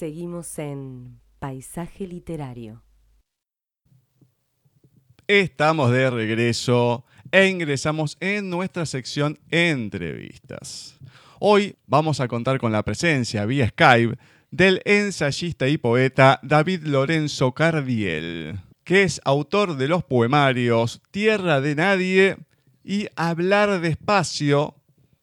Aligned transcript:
Seguimos 0.00 0.58
en 0.58 1.20
Paisaje 1.40 2.06
Literario. 2.06 2.82
Estamos 5.26 5.90
de 5.90 6.08
regreso 6.08 7.04
e 7.30 7.48
ingresamos 7.48 8.16
en 8.18 8.48
nuestra 8.48 8.86
sección 8.86 9.38
Entrevistas. 9.50 10.98
Hoy 11.38 11.76
vamos 11.86 12.20
a 12.20 12.28
contar 12.28 12.58
con 12.58 12.72
la 12.72 12.82
presencia 12.82 13.44
vía 13.44 13.68
Skype 13.68 14.16
del 14.50 14.80
ensayista 14.86 15.68
y 15.68 15.76
poeta 15.76 16.40
David 16.42 16.84
Lorenzo 16.84 17.52
Cardiel, 17.52 18.58
que 18.84 19.02
es 19.02 19.20
autor 19.26 19.76
de 19.76 19.88
los 19.88 20.02
poemarios 20.02 21.02
Tierra 21.10 21.60
de 21.60 21.74
Nadie 21.74 22.38
y 22.82 23.06
Hablar 23.16 23.82
despacio, 23.82 24.76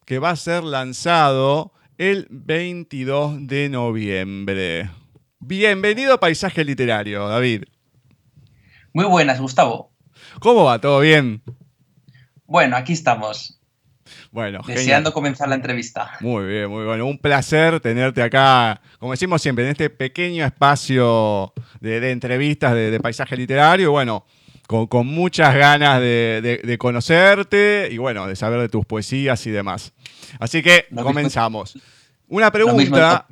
que 0.06 0.20
va 0.20 0.30
a 0.30 0.36
ser 0.36 0.64
lanzado 0.64 1.74
el 1.98 2.28
22 2.30 3.48
de 3.48 3.70
noviembre. 3.70 4.90
Bienvenido 5.40 6.14
a 6.14 6.20
Paisaje 6.20 6.64
Literario, 6.64 7.28
David. 7.28 7.64
Muy 8.94 9.06
buenas, 9.06 9.42
Gustavo. 9.42 9.92
¿Cómo 10.40 10.66
va? 10.66 10.80
¿Todo 10.80 11.00
bien? 11.00 11.42
Bueno, 12.46 12.76
aquí 12.76 12.94
estamos. 12.94 13.60
Bueno, 14.32 14.62
deseando 14.66 15.12
comenzar 15.12 15.50
la 15.50 15.56
entrevista. 15.56 16.12
Muy 16.22 16.46
bien, 16.46 16.70
muy 16.70 16.86
bueno. 16.86 17.06
Un 17.08 17.18
placer 17.18 17.80
tenerte 17.80 18.22
acá, 18.22 18.80
como 19.00 19.12
decimos 19.12 19.42
siempre, 19.42 19.66
en 19.66 19.72
este 19.72 19.90
pequeño 19.90 20.46
espacio 20.46 21.52
de, 21.82 22.12
entrevistas 22.12 22.74
de, 22.74 23.00
paisaje 23.00 23.36
literario. 23.36 23.92
Bueno, 23.92 24.26
con, 24.68 25.08
muchas 25.08 25.56
ganas 25.56 26.02
de, 26.02 26.78
conocerte 26.80 27.88
y 27.90 27.98
bueno, 27.98 28.28
de 28.28 28.36
saber 28.36 28.60
de 28.60 28.70
tus 28.70 28.86
poesías 28.86 29.46
y 29.48 29.52
demás. 29.52 29.94
Así 30.40 30.62
que 30.62 30.86
comenzamos. 30.94 31.78
Una 32.28 32.52
pregunta, 32.52 33.26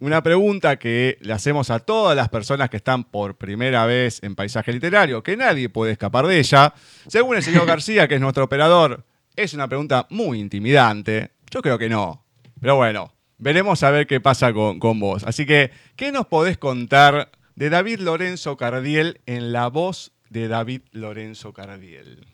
una 0.00 0.22
pregunta 0.22 0.76
que 0.76 1.16
le 1.22 1.32
hacemos 1.32 1.70
a 1.70 1.78
todas 1.78 2.14
las 2.14 2.28
personas 2.28 2.68
que 2.68 2.76
están 2.76 3.04
por 3.04 3.36
primera 3.36 3.86
vez 3.86 4.22
en 4.22 4.34
paisaje 4.34 4.72
literario, 4.72 5.22
que 5.22 5.36
nadie 5.36 5.70
puede 5.70 5.92
escapar 5.92 6.26
de 6.26 6.38
ella. 6.38 6.74
Según 7.06 7.36
el 7.36 7.42
señor 7.42 7.66
García, 7.66 8.06
que 8.06 8.16
es 8.16 8.20
nuestro 8.20 8.44
operador, 8.44 9.04
es 9.36 9.54
una 9.54 9.66
pregunta 9.66 10.06
muy 10.10 10.38
intimidante. 10.38 11.30
Yo 11.50 11.62
creo 11.62 11.78
que 11.78 11.88
no. 11.88 12.22
Pero 12.60 12.76
bueno, 12.76 13.14
veremos 13.38 13.82
a 13.82 13.90
ver 13.90 14.06
qué 14.06 14.20
pasa 14.20 14.52
con, 14.52 14.78
con 14.78 15.00
vos. 15.00 15.24
Así 15.24 15.46
que, 15.46 15.70
¿qué 15.96 16.12
nos 16.12 16.26
podés 16.26 16.58
contar 16.58 17.30
de 17.54 17.70
David 17.70 18.00
Lorenzo 18.00 18.58
Cardiel 18.58 19.22
en 19.24 19.52
la 19.52 19.68
voz 19.68 20.12
de 20.30 20.48
David 20.48 20.82
Lorenzo 20.92 21.52
Cardiel? 21.52 22.26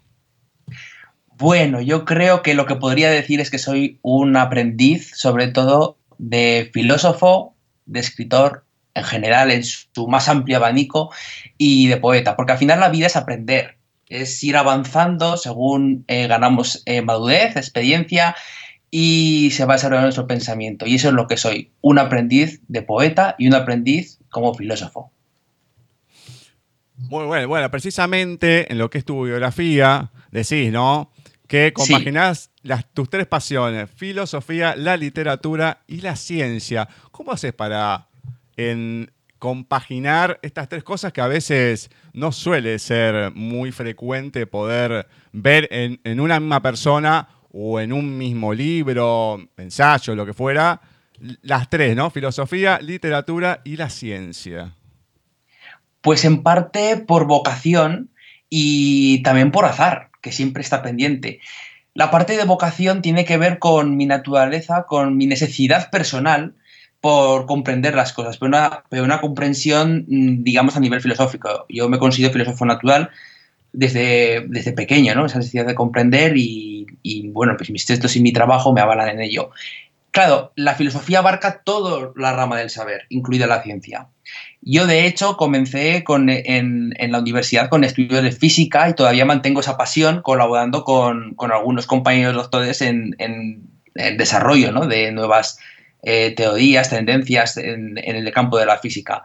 Bueno, 1.39 1.81
yo 1.81 2.05
creo 2.05 2.43
que 2.43 2.55
lo 2.55 2.67
que 2.67 2.77
podría 2.77 3.11
decir 3.11 3.41
es 3.41 3.51
que 3.51 3.59
soy 3.59 3.99
un 4.03 4.37
aprendiz, 4.37 5.11
sobre 5.15 5.49
todo 5.49 5.99
de 6.19 6.71
filósofo, 6.73 7.55
de 7.85 8.01
escritor 8.01 8.65
en 8.95 9.05
general, 9.05 9.51
en 9.51 9.63
su 9.65 10.09
más 10.09 10.29
amplio 10.29 10.57
abanico, 10.57 11.11
y 11.59 11.89
de 11.89 11.99
poeta, 11.99 12.37
porque 12.37 12.53
al 12.53 12.59
final 12.59 12.81
la 12.81 12.89
vida 12.89 13.07
es 13.07 13.17
aprender, 13.17 13.77
es 14.09 14.43
ir 14.43 14.57
avanzando 14.57 15.37
según 15.37 16.05
eh, 16.09 16.27
ganamos 16.27 16.83
eh, 16.87 17.03
madurez, 17.03 17.57
experiencia, 17.57 18.35
y 18.91 19.51
se 19.51 19.67
va 19.67 19.75
desarrollando 19.75 20.07
nuestro 20.07 20.27
pensamiento. 20.27 20.87
Y 20.87 20.95
eso 20.95 21.09
es 21.09 21.15
lo 21.15 21.27
que 21.27 21.37
soy, 21.37 21.73
un 21.83 21.99
aprendiz 21.99 22.63
de 22.69 22.81
poeta 22.81 23.35
y 23.39 23.49
un 23.49 23.55
aprendiz 23.55 24.19
como 24.31 24.55
filósofo. 24.55 25.13
Muy 26.97 27.27
bueno, 27.27 27.49
bueno, 27.49 27.71
precisamente 27.71 28.71
en 28.71 28.79
lo 28.79 28.89
que 28.91 28.99
es 28.99 29.05
tu 29.05 29.25
biografía, 29.25 30.11
decís, 30.31 30.73
¿no? 30.73 31.13
Que 31.47 31.73
compaginás 31.73 32.51
las, 32.63 32.87
tus 32.93 33.09
tres 33.09 33.27
pasiones, 33.27 33.91
filosofía, 33.95 34.75
la 34.75 34.97
literatura 34.97 35.83
y 35.87 36.01
la 36.01 36.17
ciencia. 36.17 36.89
¿Cómo 37.13 37.33
haces 37.33 37.53
para 37.53 38.09
en, 38.57 39.13
compaginar 39.39 40.39
estas 40.43 40.69
tres 40.69 40.83
cosas 40.83 41.13
que 41.13 41.21
a 41.21 41.29
veces 41.29 41.91
no 42.13 42.33
suele 42.33 42.79
ser 42.79 43.33
muy 43.35 43.71
frecuente 43.71 44.47
poder 44.47 45.07
ver 45.33 45.69
en, 45.71 46.01
en 46.05 46.21
una 46.21 46.41
misma 46.41 46.63
persona 46.63 47.29
o 47.53 47.79
en 47.81 47.93
un 47.93 48.17
mismo 48.19 48.53
libro, 48.53 49.39
ensayo, 49.57 50.15
lo 50.15 50.27
que 50.27 50.35
fuera, 50.35 50.81
las 51.43 51.71
tres, 51.71 51.97
¿no? 51.97 52.11
Filosofía, 52.11 52.79
literatura 52.81 53.61
y 53.65 53.77
la 53.77 53.89
ciencia. 53.89 54.75
Pues 56.07 56.25
en 56.25 56.45
parte 56.45 56.99
por 56.99 57.27
vocación 57.27 58.11
y 58.49 59.25
también 59.25 59.51
por 59.51 59.65
azar, 59.65 60.11
que 60.23 60.31
siempre 60.31 60.63
está 60.63 60.81
pendiente. 60.81 61.41
La 61.95 62.13
parte 62.13 62.37
de 62.37 62.45
vocación 62.45 63.03
tiene 63.03 63.25
que 63.25 63.39
ver 63.39 63.59
con 63.59 63.97
mi 63.97 64.07
naturaleza, 64.07 64.85
con 64.85 65.17
mi 65.17 65.27
necesidad 65.27 65.91
personal 65.91 66.55
por 67.01 67.47
comprender 67.47 67.97
las 67.97 68.13
cosas, 68.13 68.39
pero 68.39 68.51
una, 68.51 68.85
pero 68.89 69.03
una 69.03 69.21
comprensión, 69.21 70.05
mm, 70.07 70.45
digamos, 70.45 70.77
a 70.77 70.81
nivel 70.81 71.01
filosófico. 71.01 71.67
Yo 71.69 71.89
me 71.89 71.99
considero 71.99 72.33
filósofo 72.33 72.65
natural 72.65 73.11
desde, 73.73 74.47
desde 74.47 74.75
pequeño, 74.75 75.13
¿no? 75.17 75.27
Esa 75.27 75.39
necesidad 75.39 75.67
de 75.67 75.75
comprender 75.75 76.37
y, 76.37 76.87
y, 77.03 77.31
bueno, 77.31 77.55
pues 77.59 77.71
mis 77.71 77.85
textos 77.85 78.15
y 78.15 78.23
mi 78.23 78.33
trabajo 78.33 78.73
me 78.73 78.81
avalan 78.81 79.09
en 79.09 79.23
ello. 79.23 79.51
Claro, 80.13 80.53
la 80.55 80.77
filosofía 80.77 81.19
abarca 81.19 81.63
toda 81.65 82.13
la 82.15 82.33
rama 82.33 82.59
del 82.59 82.71
saber, 82.71 83.07
incluida 83.09 83.49
la 83.49 83.65
ciencia. 83.65 84.07
Yo, 84.69 84.89
de 84.89 85.07
hecho, 85.07 85.37
comencé 85.37 86.03
en, 86.09 87.13
la 87.13 87.21
universidad 87.21 87.69
con 87.69 87.85
estudios 87.85 88.21
de 88.25 88.33
física 88.33 88.89
y 88.89 88.95
todavía 88.95 89.25
mantengo 89.25 89.61
esa 89.61 89.77
pasión 89.77 90.23
colaborando 90.23 90.83
con, 90.83 91.37
algunos 91.39 91.87
compañeros 91.87 92.35
doctores 92.35 92.83
en, 92.83 93.15
el 93.95 94.17
desarrollo 94.17 94.73
de 94.87 95.13
nuevas 95.13 95.61
eh, 96.03 96.35
teorías, 96.37 96.91
tendencias 96.91 97.57
en, 97.59 97.97
el 97.97 98.33
campo 98.33 98.59
de 98.59 98.67
la 98.67 98.79
física. 98.79 99.23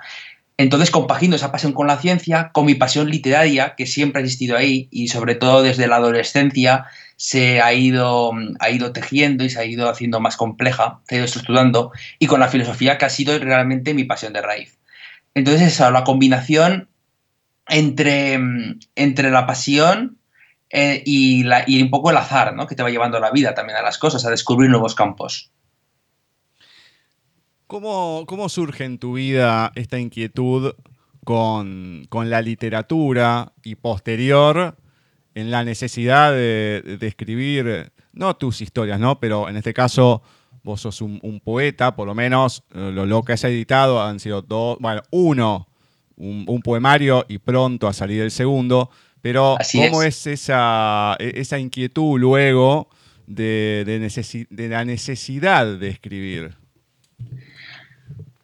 Entonces 0.58 0.92
compagino 0.92 1.36
esa 1.36 1.52
pasión 1.52 1.74
con 1.74 1.88
la 1.88 1.98
ciencia, 1.98 2.52
con 2.54 2.68
mi 2.68 2.76
pasión 2.76 3.10
literaria, 3.10 3.74
que 3.76 3.88
siempre 3.88 4.22
ha 4.22 4.24
existido 4.24 4.56
ahí, 4.56 4.90
y 4.92 5.08
sobre 5.08 5.34
todo 5.34 5.64
desde 5.64 5.88
la 5.88 5.96
adolescencia, 5.96 6.86
se 7.16 7.62
ha 7.62 7.74
ido, 7.74 8.32
ha 8.60 8.70
ido 8.70 8.92
tejiendo 8.92 9.44
y 9.44 9.50
se 9.50 9.60
ha 9.60 9.66
ido 9.66 9.90
haciendo 9.90 10.20
más 10.20 10.38
compleja, 10.38 11.00
se 11.08 11.16
ha 11.16 11.18
ido 11.18 11.26
estructurando, 11.26 11.92
y 12.20 12.28
con 12.28 12.40
la 12.40 12.48
filosofía 12.48 13.00
que 13.00 13.06
ha 13.06 13.10
sido 13.10 13.40
realmente 13.40 13.96
mi 13.96 14.04
pasión 14.04 14.34
de 14.34 14.44
raíz. 14.44 14.81
Entonces, 15.34 15.74
esa, 15.74 15.92
la 15.92 16.04
combinación 16.04 16.90
entre, 17.68 18.40
entre 18.96 19.32
la 19.32 19.46
pasión 19.46 20.18
eh, 20.70 21.02
y, 21.06 21.44
la, 21.44 21.64
y, 21.68 21.82
un 21.82 21.90
poco 21.90 22.12
el 22.12 22.18
azar, 22.18 22.54
¿no? 22.56 22.68
Que 22.68 22.76
te 22.76 22.84
va 22.84 22.90
llevando 22.90 23.20
la 23.20 23.32
vida 23.32 23.54
también 23.54 23.78
a 23.78 23.82
las 23.82 23.98
cosas, 23.98 24.26
a 24.26 24.30
descubrir 24.30 24.70
nuevos 24.70 24.96
campos. 24.96 25.52
¿Cómo, 27.68 28.26
cómo 28.28 28.50
surge 28.50 28.84
en 28.84 29.00
tu 29.00 29.14
vida 29.14 29.72
esta 29.76 29.98
inquietud 30.00 30.74
con, 31.24 32.06
con 32.10 32.30
la 32.30 32.42
literatura 32.42 33.54
y 33.64 33.76
posterior 33.76 34.76
en 35.36 35.52
la 35.52 35.64
necesidad 35.64 36.32
de, 36.32 36.98
escribir, 37.02 37.92
no 38.14 38.36
tus 38.36 38.62
historias, 38.62 39.00
¿no? 39.00 39.20
Pero 39.20 39.48
en 39.48 39.58
este 39.58 39.74
caso 39.74 40.22
vos 40.64 40.82
sos 40.82 41.02
un, 41.02 41.42
poeta, 41.44 41.96
por 41.96 42.08
lo 42.08 42.16
menos 42.16 42.64
eh, 42.74 42.92
lo, 42.94 43.24
que 43.24 43.34
has 43.34 43.44
editado 43.44 44.02
han 44.02 44.20
sido 44.20 44.42
dos, 44.42 44.78
bueno, 44.80 45.02
uno, 45.12 45.68
un, 46.18 46.62
poemario 46.62 47.26
y 47.28 47.40
pronto 47.40 47.88
a 47.88 47.94
salir 47.94 48.22
el 48.22 48.32
segundo, 48.32 48.90
pero 49.22 49.58
¿cómo 49.72 50.04
es, 50.04 50.28
esa, 50.28 51.16
e, 51.20 51.34
esa, 51.36 51.58
inquietud 51.60 52.20
luego 52.20 52.90
de, 53.28 53.84
de, 53.86 54.70
la 54.70 54.86
necesidad 54.86 55.66
de 55.78 55.90
escribir? 55.90 56.56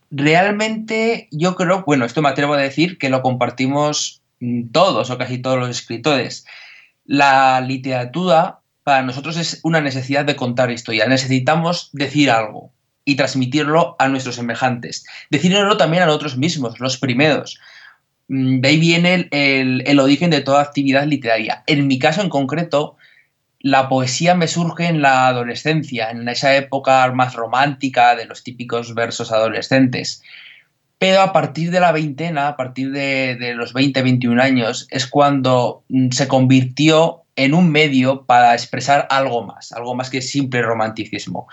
Realmente 0.09 1.27
yo 1.31 1.55
creo, 1.55 1.83
bueno, 1.85 2.05
esto 2.05 2.21
me 2.21 2.29
atrevo 2.29 2.53
a 2.53 2.57
decir 2.57 2.97
que 2.97 3.09
lo 3.09 3.21
compartimos 3.21 4.21
mm, 4.39 4.69
todos 4.71 5.09
o 5.09 5.17
casi 5.17 5.37
todos 5.37 5.59
los 5.59 5.69
escritores 5.69 6.45
la 7.07 7.61
literatura 7.61 8.56
para 8.87 9.03
nosotros 9.03 9.35
es 9.35 9.59
una 9.63 9.81
necesidad 9.81 10.23
de 10.23 10.37
contar 10.37 10.71
historia. 10.71 11.07
Necesitamos 11.07 11.89
decir 11.91 12.31
algo 12.31 12.71
y 13.03 13.17
transmitirlo 13.17 13.97
a 13.99 14.07
nuestros 14.07 14.35
semejantes. 14.35 15.05
Decirlo 15.29 15.75
también 15.75 16.03
a 16.03 16.05
nosotros 16.05 16.37
mismos, 16.37 16.79
los 16.79 16.97
primeros. 16.97 17.59
Mm, 18.29 18.61
de 18.61 18.67
ahí 18.69 18.79
viene 18.79 19.27
el, 19.31 19.99
origen 19.99 20.29
de 20.29 20.39
toda 20.39 20.61
actividad 20.61 21.05
literaria. 21.05 21.65
En 21.67 21.85
mi 21.87 21.99
caso 21.99 22.21
en 22.21 22.29
concreto, 22.29 22.95
la 23.59 23.89
poesía 23.89 24.35
me 24.35 24.47
surge 24.47 24.85
en 24.85 25.01
la 25.01 25.27
adolescencia, 25.27 26.09
en 26.09 26.25
esa 26.29 26.55
época 26.55 27.11
más 27.11 27.33
romántica 27.33 28.15
de 28.15 28.23
los 28.23 28.41
típicos 28.41 28.95
versos 28.95 29.33
adolescentes. 29.33 30.23
Pero 30.97 31.19
a 31.19 31.33
partir 31.33 31.71
de 31.71 31.81
la 31.81 31.91
veintena, 31.91 32.47
a 32.47 32.55
partir 32.55 32.93
de, 32.93 33.53
los 33.53 33.73
20, 33.73 34.01
21 34.01 34.41
años, 34.41 34.87
es 34.91 35.07
cuando 35.07 35.83
mm, 35.89 36.11
se 36.11 36.29
convirtió 36.29 37.25
en 37.37 37.53
un 37.53 37.71
medio 37.71 38.25
para 38.25 38.53
expresar 38.53 39.07
algo 39.09 39.45
más, 39.45 39.71
algo 39.71 39.95
más 39.95 40.09
que 40.09 40.21
simple 40.21 40.61
romanticismo. 40.61 41.47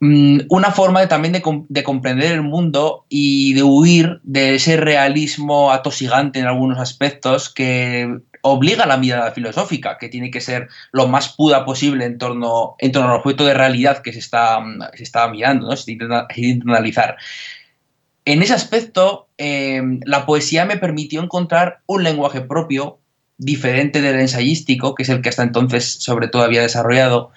Mm, 0.00 0.40
una 0.48 0.72
forma 0.72 1.06
también 1.06 1.32
de, 1.32 1.82
comprender 1.84 2.32
el 2.32 2.42
mundo 2.42 3.06
y 3.08 3.54
de 3.54 3.62
huir 3.62 4.20
de 4.24 4.56
ese 4.56 4.76
realismo 4.76 5.70
atosigante 5.70 6.40
en 6.40 6.46
algunos 6.46 6.80
aspectos 6.80 7.48
que 7.48 8.18
obliga 8.40 8.82
a 8.82 8.88
la 8.88 8.96
mirada 8.96 9.30
filosófica, 9.30 9.98
que 9.98 10.08
tiene 10.08 10.32
que 10.32 10.40
ser 10.40 10.68
lo 10.90 11.06
más 11.06 11.28
pura 11.28 11.64
posible 11.64 12.04
en 12.04 12.18
torno, 12.18 12.74
en 12.78 12.90
torno 12.90 13.10
al 13.10 13.20
objeto 13.20 13.46
de 13.46 13.54
realidad 13.54 14.02
que 14.02 14.12
se 14.12 14.18
está, 14.18 14.58
se 14.94 15.04
está 15.04 15.28
mirando, 15.28 15.68
¿no? 15.68 15.76
se 15.76 15.92
intenta 15.92 16.26
analizar. 16.66 17.16
En 18.24 18.42
ese 18.42 18.54
aspecto, 18.54 19.28
em, 19.36 20.00
la 20.04 20.26
poesía 20.26 20.64
me 20.64 20.78
permitió 20.78 21.22
encontrar 21.22 21.82
un 21.86 22.02
lenguaje 22.02 22.40
propio, 22.40 22.98
diferente 23.38 24.00
del 24.00 24.20
ensayístico, 24.20 24.94
que 24.94 25.02
es 25.02 25.08
el 25.08 25.22
que 25.22 25.28
hasta 25.28 25.42
entonces 25.42 25.84
sobre 25.84 26.28
todo 26.28 26.42
había 26.42 26.62
desarrollado, 26.62 27.32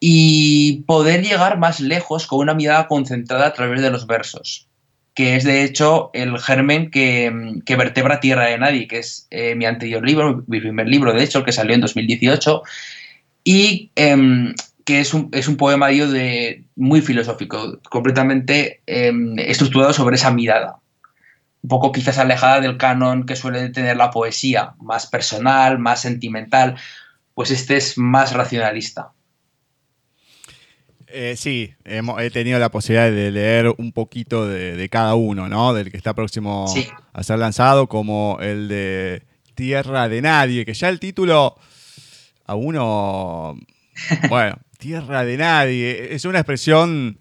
y 0.00 0.82
poder 0.86 1.22
llegar 1.22 1.58
más 1.58 1.80
lejos 1.80 2.26
con 2.26 2.40
una 2.40 2.54
mirada 2.54 2.86
concentrada 2.86 3.46
a 3.46 3.52
través 3.52 3.82
de 3.82 3.90
los 3.90 4.06
versos, 4.06 4.68
que 5.14 5.36
es 5.36 5.44
de 5.44 5.64
hecho 5.64 6.10
el 6.14 6.38
germen 6.38 6.90
que, 6.90 7.32
vertebra 7.76 8.20
Tierra 8.20 8.46
de 8.46 8.58
Nadie, 8.58 8.86
que 8.86 8.98
es 8.98 9.26
eh, 9.30 9.54
mi 9.56 9.64
anterior 9.64 10.04
libro, 10.04 10.44
mi 10.46 10.60
primer 10.60 10.88
libro, 10.88 11.12
de 11.12 11.24
hecho, 11.24 11.44
que 11.44 11.52
salió 11.52 11.74
en 11.74 11.80
2018, 11.80 12.62
y 13.42 13.90
em, 13.96 14.54
que 14.84 15.00
es 15.00 15.12
un, 15.12 15.28
es 15.32 15.48
un 15.48 15.56
poema 15.56 15.88
de, 15.88 16.64
muy 16.76 17.02
filosófico, 17.02 17.78
completamente 17.90 18.80
em, 18.86 19.38
estructurado 19.38 19.92
sobre 19.92 20.16
esa 20.16 20.30
mirada. 20.30 20.76
Un 21.62 21.68
poco 21.68 21.92
quizás 21.92 22.18
alejada 22.18 22.60
del 22.60 22.76
canon 22.76 23.26
que 23.26 23.36
suele 23.36 23.68
tener 23.70 23.96
la 23.96 24.10
poesía, 24.10 24.74
más 24.80 25.06
personal, 25.06 25.78
más 25.78 26.00
sentimental, 26.00 26.76
pues 27.34 27.50
este 27.50 27.76
es 27.76 27.98
más 27.98 28.32
racionalista. 28.32 29.12
Eh, 31.10 31.36
sí, 31.36 31.74
he 31.84 32.30
tenido 32.30 32.58
la 32.58 32.70
posibilidad 32.70 33.10
de 33.10 33.30
leer 33.30 33.74
un 33.78 33.92
poquito 33.92 34.46
de, 34.46 34.88
cada 34.90 35.14
uno, 35.14 35.48
¿no? 35.48 35.72
Del 35.72 35.90
que 35.90 35.96
está 35.96 36.14
próximo 36.14 36.66
a 37.12 37.22
ser 37.22 37.38
lanzado, 37.38 37.88
como 37.88 38.38
el 38.40 38.68
de 38.68 39.22
Tierra 39.54 40.08
de 40.08 40.20
Nadie, 40.20 40.66
que 40.66 40.74
ya 40.74 40.88
el 40.90 41.00
título 41.00 41.56
a 42.44 42.54
uno, 42.54 43.58
bueno, 44.28 44.58
Tierra 44.78 45.24
de 45.24 45.36
Nadie, 45.38 46.14
es 46.14 46.24
una 46.26 46.40
expresión, 46.40 47.18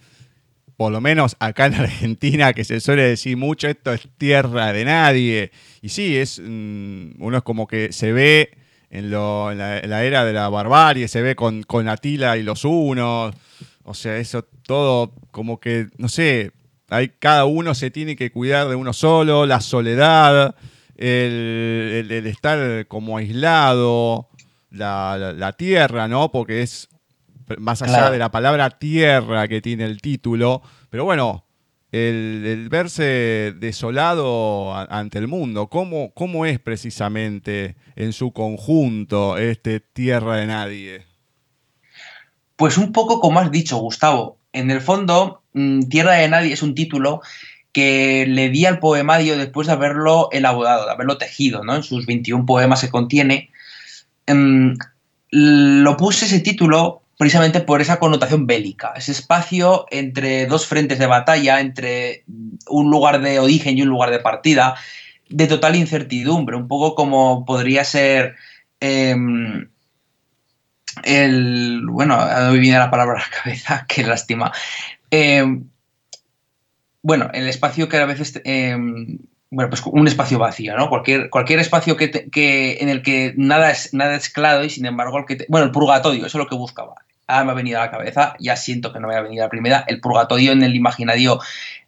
por 0.77 0.91
lo 0.91 1.01
menos 1.01 1.35
acá 1.39 1.65
en 1.65 1.75
Argentina, 1.75 2.53
que 2.53 2.63
se 2.63 2.79
suele 2.79 3.03
decir 3.03 3.35
mucho, 3.35 3.67
esto 3.67 3.91
es 3.91 4.07
Tierra 4.17 4.71
de 4.71 4.85
Nadie. 4.85 5.51
Y 5.81 5.89
sí, 5.89 6.15
es 6.15 6.39
mm, 6.39 7.21
uno 7.21 7.37
es 7.37 7.43
como 7.43 7.67
que 7.67 7.91
se 7.91 8.13
ve 8.13 8.51
en, 8.89 9.11
la, 9.11 10.03
era 10.03 10.23
de 10.23 10.33
la 10.33 10.47
barbarie, 10.47 11.07
se 11.07 11.21
ve 11.21 11.35
con, 11.35 11.63
con 11.63 11.89
Atila 11.89 12.37
y 12.37 12.43
los 12.43 12.63
unos 12.63 13.35
o 13.89 13.93
sea, 13.93 14.17
eso 14.17 14.43
todo 14.65 15.13
como 15.31 15.61
que, 15.61 15.87
no 15.97 16.09
sé, 16.09 16.51
hay, 16.89 17.07
cada 17.07 17.45
uno 17.45 17.73
se 17.73 17.89
tiene 17.89 18.17
que 18.17 18.31
cuidar 18.31 18.67
de 18.67 18.75
uno 18.75 18.91
solo, 18.91 19.45
la 19.45 19.61
soledad, 19.61 20.55
el, 20.97 22.11
estar 22.25 22.85
como 22.87 23.15
aislado, 23.15 24.27
la, 24.69 25.55
tierra, 25.57 26.09
¿no? 26.09 26.33
Porque 26.33 26.63
es 26.63 26.89
más 27.57 27.81
allá 27.81 28.11
de 28.11 28.17
la 28.17 28.31
palabra 28.31 28.69
tierra 28.71 29.47
que 29.47 29.61
tiene 29.61 29.85
el 29.85 30.01
título, 30.01 30.61
pero 30.89 31.05
bueno, 31.05 31.45
el, 31.91 32.67
verse 32.69 33.53
desolado 33.57 34.75
ante 34.75 35.19
el 35.19 35.27
mundo, 35.27 35.67
¿cómo, 35.67 36.11
¿cómo 36.13 36.45
es 36.45 36.59
precisamente 36.59 37.75
en 37.95 38.13
su 38.13 38.31
conjunto 38.31 39.37
este 39.37 39.79
tierra 39.79 40.37
de 40.37 40.47
nadie? 40.47 41.05
Pues 42.57 42.77
un 42.77 42.91
poco 42.91 43.19
como 43.19 43.39
has 43.39 43.51
dicho, 43.51 43.77
Gustavo. 43.77 44.37
En 44.51 44.71
el 44.71 44.81
fondo, 44.81 45.43
mm, 45.53 45.83
Tierra 45.83 46.13
de 46.13 46.27
Nadie 46.27 46.53
es 46.53 46.63
un 46.63 46.73
título 46.73 47.21
que 47.71 48.25
le 48.27 48.49
di 48.49 48.65
al 48.65 48.79
poemario 48.79 49.37
después 49.37 49.67
de 49.67 49.73
haberlo 49.73 50.29
elaborado, 50.31 50.85
de 50.85 50.91
haberlo 50.91 51.19
tejido, 51.19 51.63
¿no? 51.63 51.75
En 51.75 51.83
sus 51.83 52.07
21 52.07 52.45
poemas 52.47 52.81
que 52.81 52.89
contiene. 52.89 53.51
Em, 54.25 54.75
lo 55.29 55.95
puse 55.97 56.25
ese 56.25 56.39
título 56.39 57.03
precisamente 57.17 57.61
por 57.61 57.81
esa 57.81 57.99
connotación 57.99 58.45
bélica, 58.45 58.93
ese 58.95 59.11
espacio 59.11 59.85
entre 59.89 60.45
dos 60.45 60.67
frentes 60.67 60.99
de 60.99 61.07
batalla, 61.07 61.59
entre 61.59 62.23
un 62.67 62.91
lugar 62.91 63.21
de 63.21 63.39
origen 63.39 63.77
y 63.77 63.81
un 63.81 63.89
lugar 63.89 64.11
de 64.11 64.19
partida, 64.19 64.75
de 65.29 65.47
total 65.47 65.75
incertidumbre, 65.75 66.55
un 66.55 66.67
poco 66.67 66.95
como 66.95 67.43
podría 67.45 67.83
ser 67.83 68.35
em, 68.79 69.67
el, 71.03 71.81
bueno, 71.87 72.17
no 72.17 72.51
me 72.51 72.59
viene 72.59 72.77
la 72.77 72.91
palabra 72.91 73.19
a 73.19 73.23
la 73.23 73.43
cabeza, 73.43 73.85
qué 73.89 74.03
lástima. 74.03 74.51
Eh, 75.11 75.43
bueno, 77.01 77.29
el 77.33 77.47
espacio 77.47 77.89
que 77.89 77.97
a 77.97 78.05
veces, 78.05 78.41
eh, 78.43 78.75
bueno, 79.49 79.69
pues 79.69 79.81
un 79.85 80.07
espacio 80.07 80.39
vacío, 80.39 80.75
¿no? 80.75 80.89
Cualquier, 80.89 81.29
cualquier 81.29 81.59
espacio 81.59 81.95
que, 81.95 82.77
en 82.79 82.89
el 82.89 83.01
que 83.01 83.33
nada 83.37 83.71
es, 83.71 83.93
nada 83.93 84.15
es 84.15 84.29
claro 84.29 84.63
y 84.63 84.69
sin 84.69 84.85
embargo, 84.85 85.17
el 85.17 85.25
que 85.25 85.45
bueno, 85.47 85.65
el 85.65 85.71
purgatorio, 85.71 86.25
eso 86.25 86.37
es 86.37 86.43
lo 86.43 86.49
que 86.49 86.55
buscaba. 86.55 87.06
Ahora 87.27 87.45
me 87.45 87.51
ha 87.51 87.55
venido 87.55 87.79
a 87.79 87.85
la 87.85 87.91
cabeza, 87.91 88.35
ya 88.39 88.55
siento 88.55 88.93
que 88.93 88.99
no 88.99 89.07
me 89.07 89.15
ha 89.15 89.21
venido 89.21 89.43
a 89.43 89.47
la 89.47 89.51
primera, 89.51 89.85
el 89.87 89.99
purgatorio 89.99 90.53
en 90.53 90.63
el 90.63 90.75
imaginario 90.75 91.39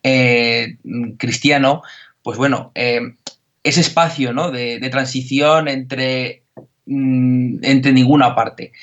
eh, 0.04 0.78
cristiano, 1.18 1.82
pues 2.22 2.38
bueno, 2.38 2.72
ese 2.76 3.82
espacio 3.82 4.34
¿no? 4.34 4.52
de, 4.52 4.80
de 4.80 4.90
transición 4.90 5.68
entre, 5.68 6.44
mm, 6.86 7.64
entre 7.64 7.94
ninguna 7.94 8.36
parte. 8.36 8.74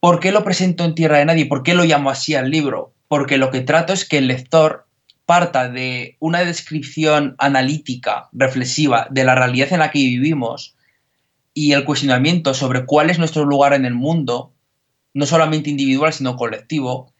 ¿Por 0.00 0.18
qué 0.20 0.32
lo 0.32 0.44
presento 0.44 0.84
en 0.84 0.94
Tierra 0.94 1.18
de 1.18 1.26
Nadie? 1.26 1.46
¿Por 1.46 1.62
qué 1.62 1.74
lo 1.74 1.84
llamo 1.84 2.10
así 2.10 2.34
al 2.34 2.50
libro? 2.50 2.94
Porque 3.08 3.36
lo 3.36 3.50
que 3.50 3.60
trato 3.60 3.92
es 3.92 4.08
que 4.08 4.18
el 4.18 4.28
lector 4.28 4.86
parta 5.26 5.68
de 5.68 6.16
una 6.18 6.40
descripción 6.40 7.36
analítica, 7.38 8.28
reflexiva 8.32 9.06
de 9.10 9.24
la 9.24 9.36
realidad 9.36 9.72
en 9.72 9.78
la 9.78 9.90
que 9.90 10.00
vivimos 10.00 10.74
y 11.54 11.72
el 11.72 11.84
cuestionamiento 11.84 12.54
sobre 12.54 12.84
cuál 12.84 13.10
es 13.10 13.18
nuestro 13.18 13.44
lugar 13.44 13.74
en 13.74 13.84
el 13.84 13.94
mundo, 13.94 14.52
no 15.14 15.26
solamente 15.26 15.70
individual, 15.70 16.12
sino 16.12 16.36
colectivo, 16.36 17.12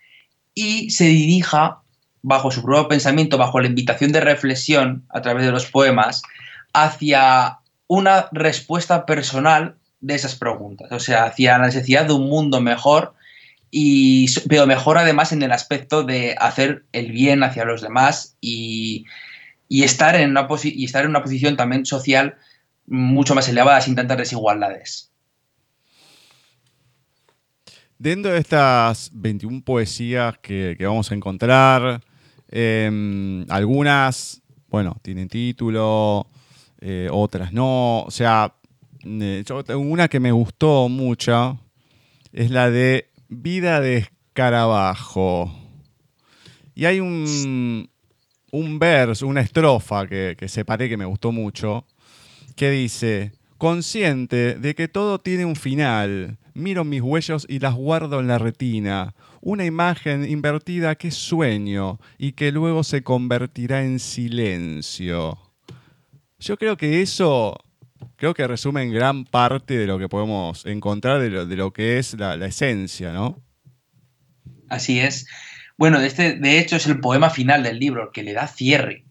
y 0.55 0.91
se 0.91 1.05
dirija, 1.05 1.83
bajo 2.23 2.51
su 2.51 2.63
propio 2.63 2.89
pensamiento, 2.89 3.39
bajo 3.39 3.61
la 3.61 3.69
invitación 3.69 4.13
de 4.13 4.21
reflexión 4.21 5.05
a 5.09 5.23
través 5.23 5.45
de 5.45 5.53
los 5.53 5.67
poemas, 5.67 6.23
hacia 6.73 7.59
una 7.87 8.29
respuesta 8.33 9.07
personal 9.07 9.77
de 10.01 10.15
esas 10.15 10.37
preguntas, 10.37 10.91
o 10.93 11.01
sea, 11.01 11.25
hacia 11.25 11.59
la 11.59 11.67
necesidad 11.67 12.07
de 12.07 12.13
un 12.13 12.29
mundo 12.29 12.61
mejor, 12.61 13.15
y, 13.71 14.27
pero 14.49 14.67
mejor 14.67 14.99
además 14.99 15.33
en 15.33 15.43
el 15.43 15.53
aspecto 15.53 16.03
de 16.03 16.35
hacer 16.39 16.85
el 16.93 17.13
bien 17.13 17.43
hacia 17.43 17.65
los 17.65 17.83
demás 17.83 18.37
y, 18.41 19.07
estar, 19.69 20.17
en 20.17 20.31
una 20.31 20.49
y 20.63 20.85
estar 20.85 21.05
en 21.05 21.11
una 21.11 21.23
posición 21.23 21.57
también 21.57 21.87
social 21.87 22.37
mucho 22.87 23.35
más 23.35 23.49
elevada, 23.49 23.81
sin 23.81 23.95
tantas 23.95 24.19
desigualdades. 24.19 25.11
Dentro 28.01 28.33
de 28.33 28.39
estas 28.39 29.11
21 29.13 29.61
poesías 29.63 30.39
que, 30.39 30.75
vamos 30.81 31.13
a 31.13 31.15
encontrar, 31.15 32.01
em, 32.49 33.45
algunas, 33.51 34.41
bueno, 34.71 34.97
tienen 35.03 35.29
título, 35.29 36.27
eh, 36.81 37.11
otras 37.13 37.53
no, 37.53 38.05
o 38.05 38.11
sea, 38.11 38.55
una 39.05 40.09
que 40.09 40.19
me 40.19 40.33
gustó 40.33 40.89
mucho 40.89 41.61
es 42.33 42.51
la 42.51 42.71
de 42.71 43.11
Vida 43.29 43.83
de 43.83 43.99
Escarabajo. 43.99 45.55
Y 46.75 46.87
hay 46.87 47.01
un, 47.01 47.87
un 48.51 48.79
verso, 48.79 49.27
una 49.27 49.43
estrofa 49.43 50.07
que, 50.07 50.37
que 50.39 50.49
separé 50.49 50.89
que 50.89 50.97
me 50.97 51.05
gustó 51.05 51.33
mucho, 51.33 51.85
que 52.57 52.71
dice, 52.71 53.33
consciente 53.59 54.55
de 54.55 54.75
que 54.75 54.89
todo 54.89 55.19
tiene 55.19 55.45
un 55.45 55.55
final, 55.55 56.39
miro 56.61 56.85
mis 56.85 57.03
huellos 57.03 57.47
y 57.49 57.59
las 57.59 57.75
guardo 57.75 58.21
en 58.21 58.29
la 58.29 58.39
retina, 58.39 59.15
una 59.41 59.65
imagen 59.65 60.29
invertida 60.29 60.95
que 60.95 61.11
sueño 61.11 61.99
y 62.19 62.33
que 62.33 62.53
luego 62.53 62.85
se 62.85 63.03
convertirá 63.03 63.83
en 63.83 63.99
silencio. 63.99 65.39
Yo 66.39 66.57
creo 66.57 66.77
que 66.77 67.03
eso 67.03 67.57
creo 68.17 68.35
que 68.35 68.47
resumen 68.47 68.93
gran 68.93 69.25
parte 69.25 69.79
de 69.79 69.87
lo 69.87 69.99
que 69.99 70.09
podemos 70.09 70.67
encontrar 70.67 71.21
de 71.21 71.57
lo, 71.57 71.73
que 71.73 71.99
es 71.99 72.15
la, 72.15 72.35
esencia, 72.47 73.13
¿no? 73.13 73.43
Así 74.69 75.01
es. 75.01 75.27
Bueno, 75.77 75.99
este, 76.01 76.35
de 76.35 76.59
hecho 76.59 76.77
es 76.77 76.87
el 76.87 77.01
poema 77.01 77.31
final 77.31 77.63
del 77.63 77.79
libro, 77.79 78.13
que 78.13 78.23
le 78.23 78.35
da 78.35 78.47
cierre. 78.47 79.05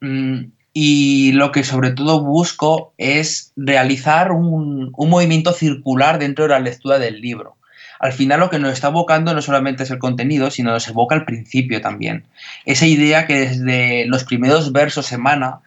Mm, 0.00 0.46
y 0.74 1.32
lo 1.32 1.52
que 1.52 1.64
sobre 1.64 1.92
todo 1.92 2.22
busco 2.22 2.92
es 2.98 3.52
realizar 3.56 4.32
un, 4.32 4.92
un, 4.94 5.08
movimiento 5.08 5.52
circular 5.52 6.18
dentro 6.18 6.44
de 6.44 6.50
la 6.50 6.58
lectura 6.58 6.98
del 6.98 7.20
libro. 7.20 7.56
Al 8.00 8.12
final 8.12 8.40
lo 8.40 8.50
que 8.50 8.58
nos 8.58 8.72
está 8.72 8.88
evocando 8.88 9.32
no 9.32 9.40
solamente 9.40 9.84
es 9.84 9.90
el 9.90 9.98
contenido, 9.98 10.50
sino 10.50 10.72
nos 10.72 10.88
evoca 10.88 11.14
el 11.14 11.24
principio 11.24 11.80
también. 11.80 12.26
Esa 12.66 12.86
idea 12.86 13.26
que 13.26 13.38
desde 13.38 14.04
los 14.06 14.24
primeros 14.24 14.72
versos 14.72 15.12
emana 15.12 15.60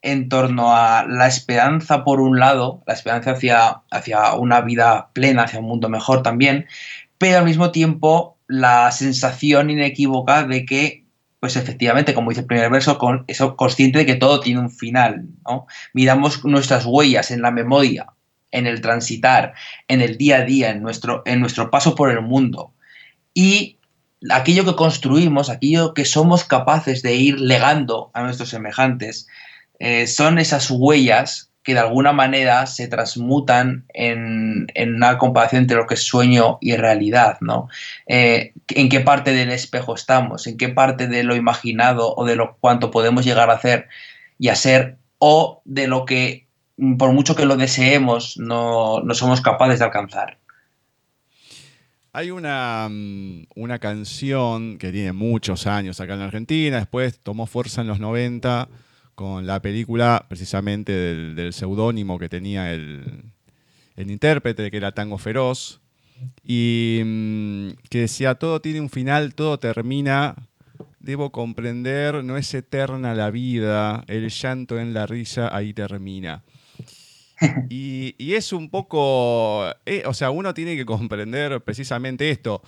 en 0.00 0.28
torno 0.28 0.74
a 0.74 1.06
la 1.06 1.26
esperanza 1.26 2.02
por 2.02 2.20
un 2.20 2.38
lado, 2.38 2.82
la 2.86 2.94
esperanza 2.94 3.32
hacia, 3.32 3.82
hacia 3.90 4.34
una 4.34 4.62
vida 4.62 5.08
plena, 5.12 5.44
hacia 5.44 5.60
un 5.60 5.66
mundo 5.66 5.88
mejor 5.88 6.22
también, 6.22 6.66
pero 7.18 7.38
al 7.38 7.44
mismo 7.44 7.70
tiempo 7.70 8.36
la 8.46 8.90
sensación 8.92 9.70
inequívoca 9.70 10.44
de 10.44 10.66
que, 10.66 11.03
pues 11.44 11.56
efectivamente, 11.56 12.14
como 12.14 12.30
dice 12.30 12.40
el 12.40 12.46
primer 12.46 12.70
verso, 12.70 12.96
con 12.96 13.26
eso 13.26 13.54
consciente 13.54 13.98
de 13.98 14.06
que 14.06 14.14
todo 14.14 14.40
tiene 14.40 14.60
un 14.60 14.70
final. 14.70 15.26
Miramos 15.92 16.42
nuestras 16.42 16.86
huellas 16.86 17.30
en 17.30 17.42
la 17.42 17.50
memoria, 17.50 18.06
en 18.50 18.66
el 18.66 18.80
transitar, 18.80 19.52
en 19.86 20.00
el 20.00 20.16
día 20.16 20.38
a 20.38 20.44
día, 20.46 20.70
en 20.70 20.80
nuestro, 20.80 21.22
en 21.26 21.40
nuestro 21.40 21.70
paso 21.70 21.94
por 21.94 22.10
el 22.10 22.22
mundo. 22.22 22.72
Y 23.34 23.76
aquello 24.30 24.64
que 24.64 24.74
construimos, 24.74 25.50
aquello 25.50 25.92
que 25.92 26.06
somos 26.06 26.44
capaces 26.44 27.02
de 27.02 27.14
ir 27.14 27.38
legando 27.38 28.10
a 28.14 28.22
nuestros 28.22 28.48
semejantes, 28.48 29.28
eh, 29.80 30.06
son 30.06 30.38
esas 30.38 30.70
huellas 30.70 31.50
que 31.64 31.72
de 31.72 31.80
alguna 31.80 32.12
manera 32.12 32.66
se 32.66 32.88
transmutan 32.88 33.86
en, 33.94 34.66
una 34.76 35.16
comparación 35.16 35.62
entre 35.62 35.78
lo 35.78 35.86
que 35.86 35.94
es 35.94 36.02
sueño 36.02 36.58
y 36.60 36.76
realidad, 36.76 37.38
¿no? 37.40 37.68
Eh, 38.06 38.52
¿En 38.68 38.90
qué 38.90 39.00
parte 39.00 39.32
del 39.32 39.50
espejo 39.50 39.94
estamos? 39.94 40.46
¿En 40.46 40.58
qué 40.58 40.68
parte 40.68 41.08
de 41.08 41.24
lo 41.24 41.34
imaginado 41.34 42.14
o 42.14 42.26
de 42.26 42.36
lo 42.36 42.58
cuánto 42.60 42.90
podemos 42.90 43.24
llegar 43.24 43.48
a 43.48 43.54
hacer 43.54 43.88
y 44.38 44.48
a 44.48 44.56
ser 44.56 44.98
o 45.18 45.62
de 45.64 45.88
lo 45.88 46.04
que, 46.04 46.46
por 46.98 47.12
mucho 47.12 47.34
que 47.34 47.46
lo 47.46 47.56
deseemos, 47.56 48.36
no, 48.36 49.02
somos 49.14 49.40
capaces 49.40 49.78
de 49.78 49.86
alcanzar? 49.86 50.36
Hay 52.12 52.30
una, 52.30 52.88
mm, 52.90 53.46
una, 53.56 53.78
canción 53.78 54.76
que 54.76 54.92
tiene 54.92 55.14
muchos 55.14 55.66
años 55.66 55.98
acá 55.98 56.12
en 56.12 56.20
Argentina, 56.20 56.76
después 56.76 57.18
tomó 57.20 57.46
fuerza 57.46 57.80
en 57.80 57.86
los 57.86 58.00
90 58.00 58.68
con 59.14 59.46
la 59.46 59.62
película 59.62 60.26
precisamente 60.28 60.92
del, 60.92 61.52
seudónimo 61.52 62.18
que 62.18 62.28
tenía 62.28 62.72
el, 62.72 63.24
intérprete, 63.96 64.70
que 64.70 64.76
era 64.76 64.92
Tango 64.92 65.18
Feroz, 65.18 65.80
y 66.44 67.00
mm, 67.04 67.68
que 67.88 68.00
decía, 68.00 68.34
todo 68.36 68.60
tiene 68.60 68.80
un 68.80 68.90
final, 68.90 69.34
todo 69.34 69.58
termina, 69.58 70.34
debo 70.98 71.30
comprender, 71.30 72.24
no 72.24 72.36
es 72.36 72.52
eterna 72.54 73.14
la 73.14 73.30
vida, 73.30 74.04
el 74.08 74.28
llanto 74.30 74.78
en 74.78 74.94
la 74.94 75.06
risa 75.06 75.54
ahí 75.54 75.72
termina. 75.72 76.42
Y, 77.68 78.14
es 78.32 78.52
un 78.52 78.70
poco, 78.70 79.66
eh, 79.84 80.04
o 80.06 80.14
sea, 80.14 80.30
uno 80.30 80.54
tiene 80.54 80.76
que 80.76 80.86
comprender 80.86 81.60
precisamente 81.62 82.30
esto. 82.30 82.62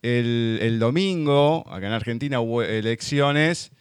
El, 0.00 0.58
el, 0.62 0.78
domingo, 0.78 1.64
acá 1.68 1.88
en 1.88 1.92
Argentina 1.92 2.40
hubo 2.40 2.62
elecciones 2.62 3.72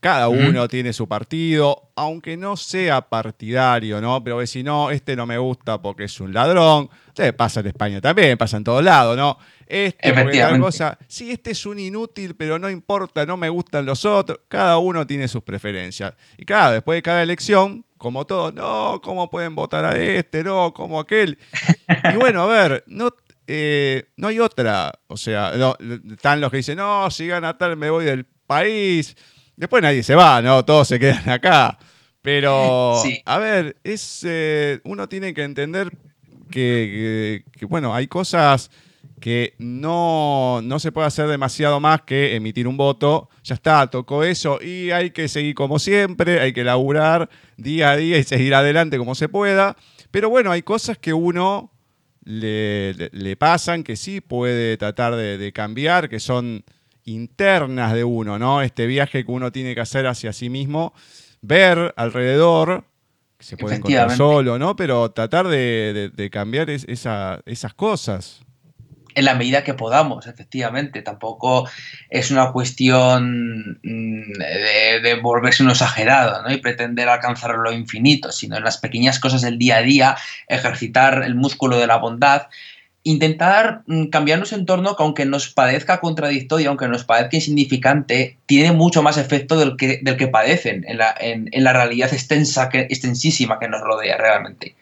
cada 0.00 0.28
uno 0.28 0.66
tiene 0.66 0.94
su 0.94 1.06
partido, 1.06 1.92
aunque 1.94 2.36
no 2.36 2.56
sea 2.56 3.02
partidario, 3.02 4.00
¿no? 4.00 4.24
Pero 4.24 4.44
si 4.46 4.62
no, 4.62 4.90
este 4.90 5.14
no 5.14 5.26
me 5.26 5.36
gusta 5.36 5.80
porque 5.80 6.04
es 6.04 6.20
un 6.20 6.32
ladrón. 6.32 6.88
Ustedes 7.08 7.34
pasa 7.34 7.60
en 7.60 7.66
España 7.66 8.00
también, 8.00 8.38
pasa 8.38 8.56
en 8.56 8.64
todos 8.64 8.82
lados, 8.82 9.14
¿no? 9.16 9.36
Este 9.66 10.10
tal 10.10 10.58
cosa. 10.58 10.98
Sí, 11.06 11.30
este 11.30 11.50
es 11.50 11.66
un 11.66 11.78
inútil, 11.78 12.34
pero 12.34 12.58
no 12.58 12.70
importa, 12.70 13.26
no 13.26 13.36
me 13.36 13.50
gustan 13.50 13.84
los 13.84 14.06
otros. 14.06 14.40
Cada 14.48 14.78
uno 14.78 15.06
tiene 15.06 15.28
sus 15.28 15.42
preferencias. 15.42 16.14
Y 16.38 16.46
claro, 16.46 16.72
después 16.72 16.96
de 16.96 17.02
cada 17.02 17.22
elección, 17.22 17.84
como 17.98 18.26
todos, 18.26 18.54
no, 18.54 19.00
¿cómo 19.04 19.28
pueden 19.28 19.54
votar 19.54 19.84
a 19.84 19.96
este? 19.96 20.42
No, 20.42 20.72
como 20.72 20.98
aquel. 20.98 21.38
Y 22.12 22.16
bueno, 22.16 22.42
a 22.42 22.46
ver, 22.46 22.84
no, 22.86 23.10
eh, 23.46 24.08
no 24.16 24.28
hay 24.28 24.40
otra. 24.40 24.92
O 25.08 25.18
sea, 25.18 25.52
están 26.10 26.40
los 26.40 26.50
que 26.50 26.56
dicen, 26.56 26.78
no, 26.78 27.10
si 27.10 27.26
gana 27.26 27.58
tal, 27.58 27.76
me 27.76 27.90
voy 27.90 28.06
del 28.06 28.24
país. 28.46 29.14
Después 29.60 29.82
nadie 29.82 30.02
se 30.02 30.14
va, 30.14 30.40
¿no? 30.40 30.64
Todos 30.64 30.88
se 30.88 30.98
quedan 30.98 31.28
acá. 31.28 31.78
Pero, 32.22 33.02
a 33.26 33.38
ver, 33.38 33.76
es, 33.84 34.24
eh, 34.26 34.80
uno 34.84 35.06
tiene 35.06 35.34
que 35.34 35.42
entender 35.42 35.90
que, 36.50 37.44
bueno, 37.68 37.94
hay 37.94 38.06
cosas 38.06 38.70
que 39.20 39.52
no, 39.58 40.60
no, 40.62 40.78
se 40.78 40.92
puede 40.92 41.08
hacer 41.08 41.28
demasiado 41.28 41.78
más 41.78 42.00
que 42.02 42.36
emitir 42.36 42.66
un 42.66 42.78
voto. 42.78 43.28
Ya 43.44 43.54
está, 43.54 43.86
tocó 43.88 44.24
eso 44.24 44.58
y 44.62 44.92
hay 44.92 45.10
que 45.10 45.28
seguir 45.28 45.54
como 45.54 45.78
siempre, 45.78 46.40
hay 46.40 46.54
que 46.54 46.64
laburar 46.64 47.28
día 47.58 47.90
a 47.90 47.96
día 47.98 48.16
y 48.16 48.24
seguir 48.24 48.54
adelante 48.54 48.96
como 48.96 49.14
se 49.14 49.28
pueda. 49.28 49.76
Pero 50.10 50.30
bueno, 50.30 50.50
hay 50.52 50.62
cosas 50.62 50.96
que 50.96 51.12
uno 51.12 51.70
le, 52.24 52.94
le, 52.94 53.36
pasan, 53.36 53.82
que 53.82 53.96
sí 53.96 54.22
puede 54.22 54.78
tratar 54.78 55.16
de 55.16 55.52
cambiar, 55.52 56.08
que 56.08 56.18
son 56.18 56.64
internas 57.10 57.92
de 57.92 58.04
uno, 58.04 58.38
¿no? 58.38 58.62
Este 58.62 58.86
viaje 58.86 59.24
que 59.24 59.30
uno 59.30 59.52
tiene 59.52 59.74
que 59.74 59.80
hacer 59.80 60.06
hacia 60.06 60.32
sí 60.32 60.50
mismo, 60.50 60.94
ver 61.42 61.94
alrededor, 61.96 62.84
que 63.38 63.44
se 63.44 63.56
puede 63.56 63.76
encontrar 63.76 64.16
solo, 64.16 64.58
¿no? 64.58 64.76
Pero 64.76 65.10
tratar 65.12 65.48
de, 65.48 66.28
cambiar 66.32 66.70
esas 66.70 67.74
cosas. 67.74 68.40
En 69.14 69.24
la 69.24 69.34
medida 69.34 69.64
que 69.64 69.74
podamos, 69.74 70.26
efectivamente. 70.28 71.02
Tampoco 71.02 71.68
es 72.08 72.30
una 72.30 72.52
cuestión 72.52 73.80
mm, 73.82 74.32
de, 74.38 75.00
de, 75.02 75.14
volverse 75.20 75.64
un 75.64 75.70
exagerado 75.70 76.42
¿no? 76.42 76.52
y 76.52 76.58
pretender 76.58 77.08
alcanzar 77.08 77.56
lo 77.56 77.72
infinito, 77.72 78.30
sino 78.30 78.56
en 78.56 78.62
las 78.62 78.78
pequeñas 78.78 79.18
cosas 79.18 79.42
del 79.42 79.58
día 79.58 79.78
a 79.78 79.82
día, 79.82 80.16
ejercitar 80.46 81.24
el 81.24 81.34
músculo 81.34 81.78
de 81.78 81.88
la 81.88 81.96
bondad 81.96 82.46
intentar 83.02 83.82
mm, 83.86 84.06
cambiar 84.06 84.38
nuestro 84.38 84.58
entorno 84.58 84.94
que 84.96 85.02
aunque 85.02 85.24
nos 85.24 85.48
parezca 85.48 86.00
contradictorio, 86.00 86.68
aunque 86.68 86.88
nos 86.88 87.04
parezca 87.04 87.36
insignificante, 87.36 88.38
tiene 88.46 88.72
mucho 88.72 89.02
más 89.02 89.16
efecto 89.16 89.58
del 89.58 89.76
que, 89.76 90.00
del 90.02 90.16
que 90.16 90.28
padecen 90.28 90.84
en 90.86 90.98
la, 90.98 91.14
en, 91.18 91.48
la 91.52 91.72
realidad 91.72 92.12
extensa, 92.12 92.68
extensísima 92.72 93.58
que 93.58 93.68
nos 93.68 93.80
rodea 93.80 94.16
realmente. 94.16 94.74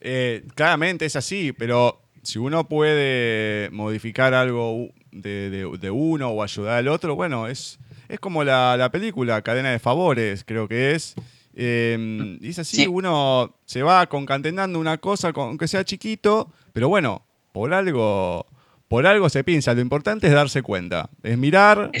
Eh, 0.00 0.44
claramente 0.54 1.06
es 1.06 1.16
así, 1.16 1.52
pero 1.52 2.00
si 2.22 2.38
uno 2.38 2.68
puede 2.68 3.70
modificar 3.70 4.34
algo 4.34 4.88
de, 5.12 5.90
uno 5.92 6.28
o 6.30 6.42
ayudar 6.42 6.78
al 6.78 6.88
otro, 6.88 7.14
bueno, 7.14 7.48
es, 7.48 7.78
es 8.08 8.18
como 8.18 8.44
la, 8.44 8.76
la 8.76 8.90
película 8.90 9.42
Cadena 9.42 9.70
de 9.70 9.78
Favores, 9.78 10.44
creo 10.44 10.68
que 10.68 10.92
es. 10.92 11.14
Eh, 11.56 12.38
y 12.40 12.48
es 12.48 12.58
así, 12.58 12.86
uno 12.86 13.56
se 13.64 13.82
va 13.82 14.06
concatenando 14.08 14.78
una 14.78 14.98
cosa, 14.98 15.32
aunque 15.34 15.68
sea 15.68 15.84
chiquito, 15.84 16.50
pero 16.72 16.88
bueno, 16.88 17.24
por 17.52 17.72
algo, 17.72 18.46
por 18.88 19.06
algo 19.06 19.28
se 19.28 19.44
piensa. 19.44 19.74
Lo 19.74 19.80
importante 19.80 20.26
es 20.26 20.32
darse 20.32 20.62
cuenta, 20.62 21.10
es 21.22 21.38
mirar, 21.38 21.92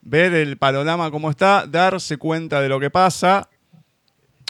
ver 0.00 0.34
el 0.34 0.56
panorama 0.58 1.10
como 1.10 1.30
está, 1.30 1.66
darse 1.66 2.16
cuenta 2.16 2.60
de 2.60 2.68
lo 2.68 2.80
que 2.80 2.90
pasa. 2.90 3.48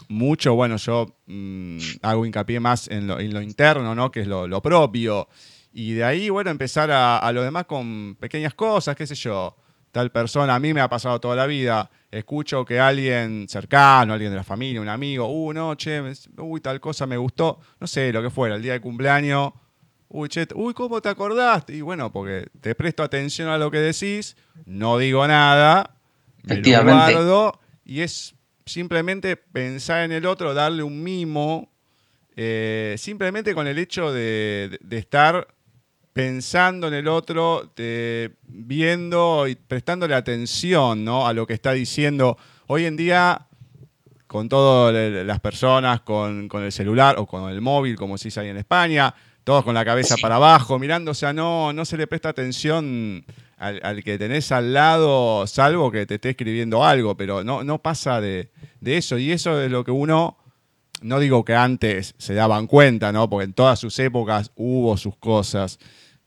Mucho, 0.09 0.55
bueno, 0.55 0.77
yo 0.77 1.15
mm, 1.27 1.77
hago 2.01 2.25
hincapié 2.25 2.59
más 2.59 2.87
en 2.87 3.07
lo, 3.07 3.41
interno, 3.41 3.95
¿no? 3.95 4.11
Que 4.11 4.21
es 4.21 4.27
lo, 4.27 4.61
propio. 4.61 5.27
Y 5.71 5.93
de 5.93 6.03
ahí, 6.03 6.29
bueno, 6.29 6.51
empezar 6.51 6.91
a, 6.91 7.17
a 7.17 7.31
lo 7.31 7.41
demás 7.41 7.65
con 7.65 8.15
pequeñas 8.19 8.53
cosas, 8.53 8.95
qué 8.95 9.07
sé 9.07 9.15
yo. 9.15 9.55
Tal 9.93 10.11
persona, 10.11 10.55
a 10.55 10.59
mí 10.59 10.73
me 10.73 10.81
ha 10.81 10.89
pasado 10.89 11.21
toda 11.21 11.35
la 11.35 11.45
vida 11.45 11.89
escucho 12.17 12.65
que 12.65 12.79
alguien 12.79 13.47
cercano, 13.47 14.13
alguien 14.13 14.31
de 14.31 14.37
la 14.37 14.43
familia, 14.43 14.81
un 14.81 14.89
amigo, 14.89 15.27
uh, 15.27 15.53
no, 15.53 15.75
che, 15.75 16.01
uy, 16.37 16.61
tal 16.61 16.79
cosa 16.79 17.05
me 17.05 17.15
gustó, 17.15 17.59
no 17.79 17.85
sé, 17.85 18.11
lo 18.11 18.23
que 18.23 18.31
fuera, 18.31 18.55
el 18.55 18.61
día 18.63 18.73
de 18.73 18.81
cumpleaños, 18.81 19.51
uy, 20.09 20.29
che, 20.29 20.47
uy, 20.55 20.73
¿cómo 20.73 20.99
te 20.99 21.09
acordaste? 21.09 21.75
Y 21.75 21.81
bueno, 21.81 22.11
porque 22.11 22.47
te 22.59 22.73
presto 22.73 23.03
atención 23.03 23.49
a 23.49 23.59
lo 23.59 23.69
que 23.69 23.77
decís, 23.77 24.35
no 24.65 24.97
digo 24.97 25.27
nada, 25.27 25.95
me 26.43 26.57
lo 26.57 26.83
guardo, 26.83 27.59
y 27.85 28.01
es 28.01 28.33
simplemente 28.65 29.37
pensar 29.37 30.05
en 30.05 30.11
el 30.11 30.25
otro, 30.25 30.55
darle 30.55 30.81
un 30.81 31.03
mimo, 31.03 31.71
eh, 32.35 32.95
simplemente 32.97 33.53
con 33.53 33.67
el 33.67 33.77
hecho 33.77 34.11
de 34.11 34.79
estar 34.89 35.52
pensando 36.13 36.87
en 36.87 36.93
el 36.93 37.07
otro, 37.07 37.73
viendo 38.45 39.47
y 39.47 39.55
prestándole 39.55 40.13
atención 40.13 41.03
¿no? 41.03 41.27
a 41.27 41.33
lo 41.33 41.47
que 41.47 41.53
está 41.53 41.73
diciendo. 41.73 42.37
Hoy 42.67 42.85
en 42.85 42.95
día, 42.95 43.47
con 44.27 44.47
todas 44.47 44.93
las 45.25 45.39
personas, 45.39 46.01
con, 46.01 46.49
el 46.53 46.71
celular 46.71 47.15
o 47.17 47.25
con 47.25 47.49
el 47.51 47.61
móvil, 47.61 47.95
como 47.95 48.17
se 48.17 48.27
dice 48.27 48.41
ahí 48.41 48.49
en 48.49 48.57
España, 48.57 49.13
todos 49.43 49.63
con 49.63 49.73
la 49.73 49.83
cabeza 49.83 50.15
para 50.21 50.35
abajo, 50.35 50.79
mirando, 50.79 51.11
o 51.11 51.15
sea, 51.15 51.33
no, 51.33 51.73
se 51.83 51.97
le 51.97 52.07
presta 52.07 52.29
atención 52.29 53.25
al, 53.57 54.03
que 54.03 54.17
tenés 54.17 54.51
al 54.51 54.71
lado, 54.71 55.45
salvo 55.47 55.91
que 55.91 56.05
te 56.05 56.15
esté 56.15 56.29
escribiendo 56.29 56.85
algo, 56.85 57.17
pero 57.17 57.43
no, 57.43 57.63
no 57.63 57.81
pasa 57.81 58.21
de, 58.21 58.51
de 58.79 58.97
eso. 58.97 59.17
Y 59.17 59.31
eso 59.31 59.61
es 59.61 59.71
lo 59.71 59.83
que 59.83 59.91
uno 59.91 60.37
no 61.03 61.19
digo 61.19 61.43
que 61.43 61.53
antes 61.53 62.15
se 62.17 62.33
daban 62.33 62.65
cuenta, 62.67 63.11
¿no? 63.11 63.29
Porque 63.29 63.45
en 63.45 63.53
todas 63.53 63.79
sus 63.79 63.97
épocas 63.99 64.51
hubo 64.55 64.95
sus 64.97 65.17
cosas. 65.17 65.77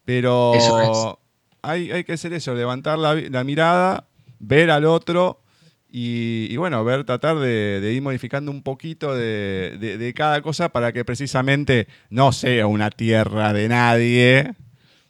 Pero 0.07 1.19
hay, 1.63 1.91
hay, 1.91 2.05
que 2.05 2.13
hacer 2.13 2.33
eso, 2.33 2.55
levantar 2.55 2.97
la, 2.99 3.45
mirada, 3.45 4.07
ver 4.39 4.71
al 4.71 4.85
otro 4.85 5.43
y, 5.91 6.57
bueno, 6.57 6.85
ver, 6.85 7.05
tratar 7.05 7.39
de, 7.39 7.93
ir 7.93 8.01
modificando 8.03 8.53
un 8.53 8.63
poquito 8.63 9.15
de, 9.15 10.13
cada 10.17 10.41
cosa 10.43 10.69
para 10.69 10.93
que 10.93 11.05
precisamente 11.05 11.89
no 12.09 12.31
sea 12.31 12.69
una 12.69 12.91
tierra 12.91 13.53
de 13.53 13.69
nadie 13.69 14.55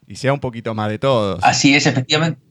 y 0.07 0.17
sea 0.17 0.33
un 0.33 0.41
poquito 0.41 0.75
más 0.75 0.89
de 0.89 0.99
todos. 0.99 1.41
Así 1.43 1.75
es, 1.75 1.87
efectivamente. 1.87 2.46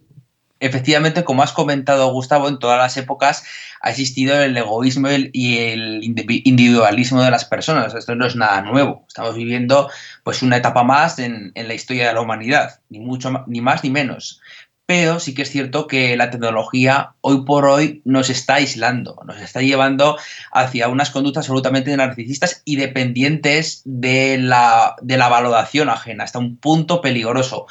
Efectivamente, 0.61 1.25
como 1.25 1.43
has 1.43 1.51
comentado, 1.51 2.11
Gustavo, 2.11 2.47
en 2.47 2.59
todas 2.59 2.77
las 2.77 2.95
épocas 2.95 3.43
ha 3.81 3.89
existido 3.89 4.41
el 4.41 4.55
egoísmo 4.55 5.09
y 5.33 5.57
el 5.57 6.01
individualismo 6.01 7.21
de 7.21 7.29
las 7.31 7.43
personas. 7.43 7.93
Esto 7.93 8.15
no 8.15 8.25
es 8.25 8.37
nada 8.37 8.61
nuevo. 8.61 9.03
Estamos 9.07 9.35
viviendo 9.35 9.89
pues 10.23 10.41
una 10.43 10.57
etapa 10.57 10.83
más 10.83 11.19
en, 11.19 11.51
la 11.55 11.73
historia 11.73 12.07
de 12.07 12.13
la 12.13 12.21
humanidad, 12.21 12.79
ni 12.89 12.99
mucho 12.99 13.43
ni 13.47 13.59
más 13.59 13.83
ni 13.83 13.89
menos. 13.89 14.41
Pero 14.85 15.19
sí 15.19 15.33
que 15.33 15.41
es 15.41 15.49
cierto 15.49 15.87
que 15.87 16.15
la 16.15 16.29
tecnología 16.29 17.15
hoy 17.21 17.43
por 17.43 17.65
hoy 17.65 18.01
nos 18.05 18.29
está 18.29 18.55
aislando, 18.55 19.19
nos 19.25 19.41
está 19.41 19.61
llevando 19.61 20.17
hacia 20.51 20.87
unas 20.87 21.09
conductas 21.09 21.45
absolutamente 21.45 21.95
narcisistas 21.97 22.61
y 22.65 22.77
dependientes 22.77 23.81
de 23.83 24.37
la, 24.37 24.95
de 25.01 25.17
la 25.17 25.27
valoración 25.27 25.89
ajena, 25.89 26.23
hasta 26.23 26.39
un 26.39 26.57
punto 26.57 27.01
peligroso. 27.01 27.65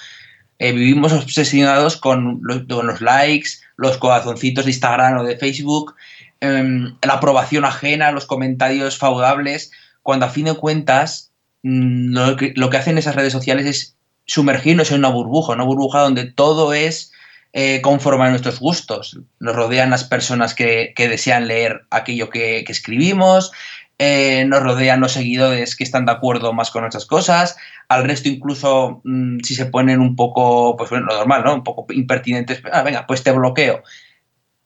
Eh, 0.65 0.73
vivimos 0.73 1.13
obsesionados 1.13 1.99
con 1.99 2.41
los, 2.43 3.01
likes, 3.03 3.51
los 3.77 3.99
corazoncitos 3.99 4.65
de 4.65 4.71
Instagram 4.71 5.19
o 5.19 5.23
de 5.23 5.37
Facebook, 5.37 5.95
em, 6.41 6.97
la 7.03 7.15
aprobación 7.15 7.67
ajena, 7.67 8.13
los 8.13 8.25
comentarios 8.25 8.97
favorables, 8.97 9.73
cuando 10.03 10.25
a 10.25 10.31
fin 10.31 10.47
de 10.47 10.55
cuentas 10.55 11.33
mm, 11.65 12.15
lo, 12.15 12.37
que, 12.39 12.55
que 12.55 12.77
hacen 12.79 12.97
esas 12.97 13.15
redes 13.15 13.35
sociales 13.35 13.67
es 13.67 13.97
sumergirnos 14.25 14.91
en 14.91 15.01
una 15.01 15.11
burbuja, 15.11 15.53
una 15.53 15.65
burbuja 15.65 16.01
donde 16.01 16.33
todo 16.33 16.73
es 16.73 17.13
eh, 17.53 17.83
conforme 17.83 18.25
a 18.25 18.31
nuestros 18.31 18.59
gustos. 18.59 19.21
Nos 19.41 19.55
rodean 19.55 19.91
las 19.91 20.05
personas 20.05 20.55
que, 20.55 20.95
desean 20.97 21.47
leer 21.47 21.85
aquello 21.91 22.31
que, 22.31 22.65
escribimos, 22.67 23.53
eh, 23.99 24.45
nos 24.47 24.63
rodean 24.63 25.01
los 25.01 25.13
seguidores 25.13 25.77
que 25.77 25.85
están 25.85 26.07
de 26.07 26.13
acuerdo 26.13 26.53
más 26.53 26.71
con 26.71 26.83
nuestras 26.83 27.07
cosas, 27.07 27.57
al 27.89 28.05
resto 28.05 28.29
incluso 28.29 29.01
mm, 29.05 29.39
si 29.41 29.55
se 29.55 29.67
ponen 29.67 30.01
un 30.01 30.17
poco, 30.17 30.77
pues 30.77 30.91
bueno, 30.91 31.07
lo 31.07 31.17
normal, 31.17 31.45
¿no? 31.45 31.55
Un 31.55 31.65
poco 31.65 31.87
impertinentes, 31.93 32.63
ah, 32.73 32.83
venga, 32.83 33.07
pues 33.07 33.23
te 33.23 33.31
bloqueo. 33.31 33.83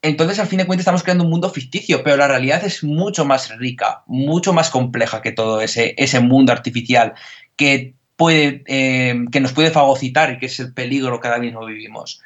Entonces, 0.01 0.39
al 0.39 0.47
fin 0.47 0.59
de 0.59 0.65
cuentas, 0.65 0.83
estamos 0.83 1.03
creando 1.03 1.25
un 1.25 1.29
mundo 1.29 1.49
ficticio, 1.49 2.03
pero 2.03 2.15
la 2.17 2.27
realidad 2.27 2.63
es 2.63 2.83
mucho 2.83 3.25
más 3.25 3.55
rica, 3.57 4.03
mucho 4.07 4.53
más 4.53 4.69
compleja 4.69 5.21
que 5.21 5.33
todo 5.33 5.61
ese, 5.61 5.93
ese 5.97 6.21
mundo 6.21 6.53
artificial 6.53 7.13
que 7.57 7.95
puede, 8.15 8.63
eh, 8.67 9.25
que 9.31 9.41
nos 9.41 9.53
puede 9.53 9.71
fagocitar 9.71 10.31
y 10.31 10.39
que 10.39 10.45
es 10.45 10.59
el 10.59 10.73
peligro 10.73 11.19
que 11.19 11.27
ahora 11.27 11.39
mismo 11.39 11.65
vivimos. 11.65 12.21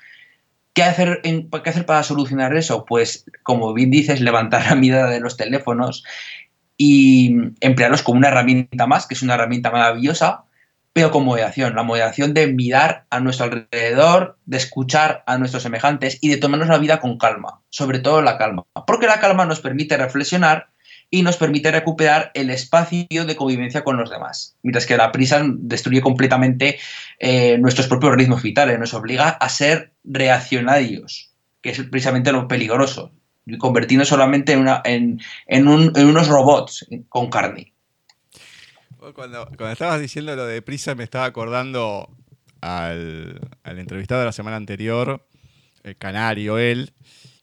¿Qué 0.74 0.83
hacer, 0.83 1.22
¿Qué 1.24 1.69
hacer 1.69 1.86
para 1.86 2.03
solucionar 2.03 2.55
eso? 2.55 2.86
Pues, 2.86 3.25
como 3.43 3.74
bien 3.74 3.91
dices, 3.91 4.22
levantar 4.22 4.65
la 4.65 4.75
mirada 4.75 5.10
de 5.10 5.19
los 5.19 5.38
teléfonos 5.38 6.03
y 6.77 7.35
emplearlos 7.61 8.03
como 8.03 8.17
una 8.17 8.29
herramienta 8.29 8.87
más, 8.87 9.07
que 9.07 9.13
es 9.13 9.21
una 9.21 9.35
herramienta 9.35 9.71
maravillosa, 9.71 10.45
pero 10.93 11.11
con 11.11 11.25
moderación. 11.25 11.75
La 11.75 11.83
moderación 11.83 12.33
de 12.33 12.47
mirar 12.47 13.05
a 13.09 13.19
nuestro 13.19 13.45
alrededor, 13.45 14.37
de 14.45 14.57
escuchar 14.57 15.23
a 15.25 15.37
nuestros 15.37 15.63
semejantes 15.63 16.19
y 16.21 16.29
de 16.29 16.37
tomarnos 16.37 16.69
la 16.69 16.77
vida 16.77 16.99
con 16.99 17.17
calma, 17.17 17.61
sobre 17.69 17.99
todo 17.99 18.21
la 18.21 18.37
calma. 18.37 18.65
Porque 18.85 19.07
la 19.07 19.19
calma 19.19 19.45
nos 19.45 19.59
permite 19.59 19.97
reflexionar 19.97 20.67
y 21.09 21.21
nos 21.21 21.37
permite 21.37 21.71
recuperar 21.71 22.31
el 22.33 22.49
espacio 22.49 23.25
de 23.25 23.35
convivencia 23.35 23.83
con 23.83 23.97
los 23.97 24.09
demás. 24.09 24.55
Mientras 24.63 24.85
que 24.85 24.97
la 24.97 25.11
prisa 25.11 25.43
destruye 25.45 26.01
completamente 26.01 26.79
eh, 27.19 27.57
nuestros 27.59 27.87
propios 27.87 28.15
ritmos 28.15 28.41
vitales, 28.41 28.79
nos 28.79 28.93
obliga 28.95 29.29
a 29.29 29.49
ser 29.49 29.93
reaccionarios, 30.03 31.31
que 31.61 31.69
es 31.69 31.83
precisamente 31.83 32.31
lo 32.31 32.47
peligroso, 32.47 33.11
convertirnos 33.57 34.07
solamente 34.07 34.53
en, 34.53 34.59
una, 34.59 34.81
en, 34.85 35.19
unos 35.67 36.27
robots 36.27 36.88
con 37.09 37.29
carne. 37.29 37.73
Cuando, 39.13 39.50
estabas 39.69 40.00
diciendo 40.00 40.35
lo 40.35 40.45
de 40.45 40.62
prisa 40.62 40.95
me 40.95 41.03
estaba 41.03 41.25
acordando 41.25 42.09
al, 42.62 43.41
entrevistado 43.63 44.21
de 44.21 44.27
la 44.27 44.31
semana 44.31 44.55
anterior, 44.55 45.27
el 45.83 45.97
canario, 45.97 46.57
él, 46.57 46.93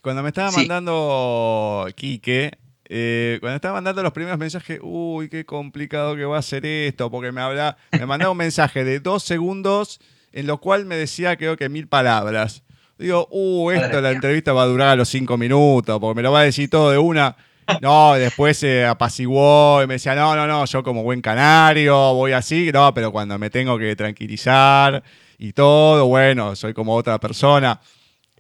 cuando 0.00 0.23
me 0.23 0.28
estaba 0.28 0.50
mandando 0.50 1.87
Quique, 1.95 2.59
eh, 2.87 3.37
cuando 3.40 3.57
estaba 3.57 3.75
mandando 3.75 4.02
los 4.02 4.12
primeros 4.12 4.38
mensajes, 4.38 4.80
uy, 4.83 5.28
qué 5.28 5.45
complicado 5.45 6.16
que 6.16 6.25
va 6.25 6.38
a 6.38 6.42
ser 6.42 6.64
esto, 6.64 7.11
porque 7.11 7.30
me 7.30 7.42
habla, 7.42 7.76
me 7.92 8.07
mandaba 8.07 8.33
un 8.33 8.38
mensaje 8.38 8.83
de 8.83 8.99
dos 8.99 9.23
segundos 9.23 10.00
en 10.33 10.47
lo 10.47 10.59
cual 10.59 10.87
me 10.87 10.97
decía 10.97 11.37
creo 11.37 11.57
que 11.57 11.69
mil 11.69 11.88
palabras. 11.88 12.62
Digo, 13.00 13.26
uh, 13.30 13.71
esto, 13.71 13.99
la 14.02 14.11
entrevista 14.11 14.52
va 14.52 14.64
a 14.64 14.66
durar 14.66 14.88
a 14.90 14.97
los 14.97 15.09
cinco 15.09 15.38
minutos, 15.38 15.99
porque 15.99 16.16
me 16.16 16.23
lo 16.23 16.33
va 16.33 16.40
a 16.40 16.45
decir 16.45 16.69
todo 16.69 16.90
de 16.90 16.99
una. 16.99 17.35
No, 17.80 18.14
después 18.14 18.59
se 18.59 18.85
apaciguó 18.85 19.83
y 19.83 19.87
me 19.87 19.95
decía, 19.95 20.14
no, 20.14 20.37
no, 20.37 20.47
no, 20.47 20.66
yo 20.66 20.83
como 20.83 21.02
buen 21.02 21.23
canario 21.23 22.14
voy 22.14 22.33
así, 22.33 22.71
no, 22.73 22.92
pero 22.92 23.11
cuando 23.11 23.38
me 23.38 23.49
tengo 23.49 23.78
que 23.78 23.97
tranquilizar 23.97 25.02
y 25.38 25.52
todo, 25.52 26.07
bueno, 26.07 26.54
soy 26.57 26.75
como 26.75 26.95
otra 26.95 27.19
persona. 27.19 27.80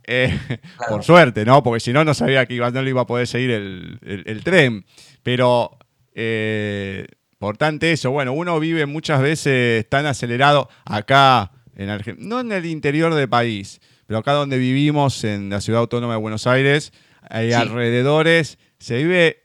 Eh, 0.06 0.38
por 0.88 1.04
suerte, 1.04 1.44
¿no? 1.44 1.62
Porque 1.62 1.80
si 1.80 1.92
no, 1.92 2.04
no 2.04 2.12
sabía 2.12 2.44
que 2.44 2.56
no 2.56 2.82
le 2.82 2.90
iba 2.90 3.02
a 3.02 3.06
poder 3.06 3.26
seguir 3.26 3.50
el, 3.50 4.40
tren. 4.44 4.84
Pero, 5.22 5.78
eh, 6.14 7.06
por 7.38 7.56
tanto, 7.56 7.86
eso, 7.86 8.10
bueno, 8.10 8.32
uno 8.32 8.60
vive 8.60 8.84
muchas 8.84 9.22
veces 9.22 9.88
tan 9.88 10.04
acelerado 10.04 10.68
acá 10.84 11.52
en 11.76 11.88
Argentina, 11.88 12.28
no 12.28 12.40
en 12.40 12.52
el 12.52 12.66
interior 12.66 13.14
del 13.14 13.28
país, 13.28 13.80
pero 14.10 14.18
acá 14.18 14.32
donde 14.32 14.58
vivimos, 14.58 15.22
en 15.22 15.50
la 15.50 15.60
ciudad 15.60 15.82
autónoma 15.82 16.14
de 16.14 16.18
Buenos 16.18 16.48
Aires, 16.48 16.92
hay 17.28 17.52
alrededores, 17.52 18.58
se 18.80 18.96
vive 18.96 19.44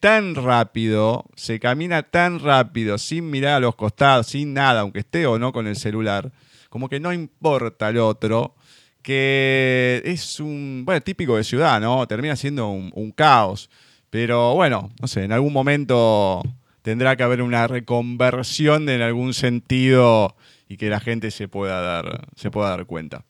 tan 0.00 0.34
rápido, 0.34 1.26
se 1.34 1.60
camina 1.60 2.02
tan 2.02 2.40
rápido, 2.40 2.96
sin 2.96 3.28
mirar 3.28 3.56
a 3.56 3.60
los 3.60 3.74
costados, 3.74 4.28
sin 4.28 4.54
nada, 4.54 4.80
aunque 4.80 5.00
esté 5.00 5.26
o 5.26 5.38
no 5.38 5.52
con 5.52 5.66
el 5.66 5.76
celular, 5.76 6.32
como 6.70 6.88
que 6.88 6.98
no 6.98 7.12
importa 7.12 7.90
el 7.90 7.98
otro 7.98 8.54
que 9.02 10.00
es 10.06 10.40
un, 10.40 10.84
bueno, 10.86 11.02
típico 11.02 11.36
de 11.36 11.44
ciudad, 11.44 11.78
¿no? 11.78 12.08
Termina 12.08 12.36
siendo 12.36 12.70
un, 12.70 13.12
caos. 13.14 13.68
Pero 14.08 14.54
bueno, 14.54 14.92
no 14.98 15.08
sé, 15.08 15.24
en 15.24 15.32
algún 15.32 15.52
momento 15.52 16.42
tendrá 16.80 17.16
que 17.16 17.22
haber 17.22 17.42
una 17.42 17.66
reconversión 17.66 18.88
en 18.88 19.02
algún 19.02 19.34
sentido 19.34 20.36
y 20.70 20.78
que 20.78 20.88
la 20.88 21.00
gente 21.00 21.30
se 21.30 21.48
pueda 21.48 21.82
dar, 21.82 22.28
se 22.34 22.50
pueda 22.50 22.70
dar 22.70 22.86
cuenta. 22.86 23.26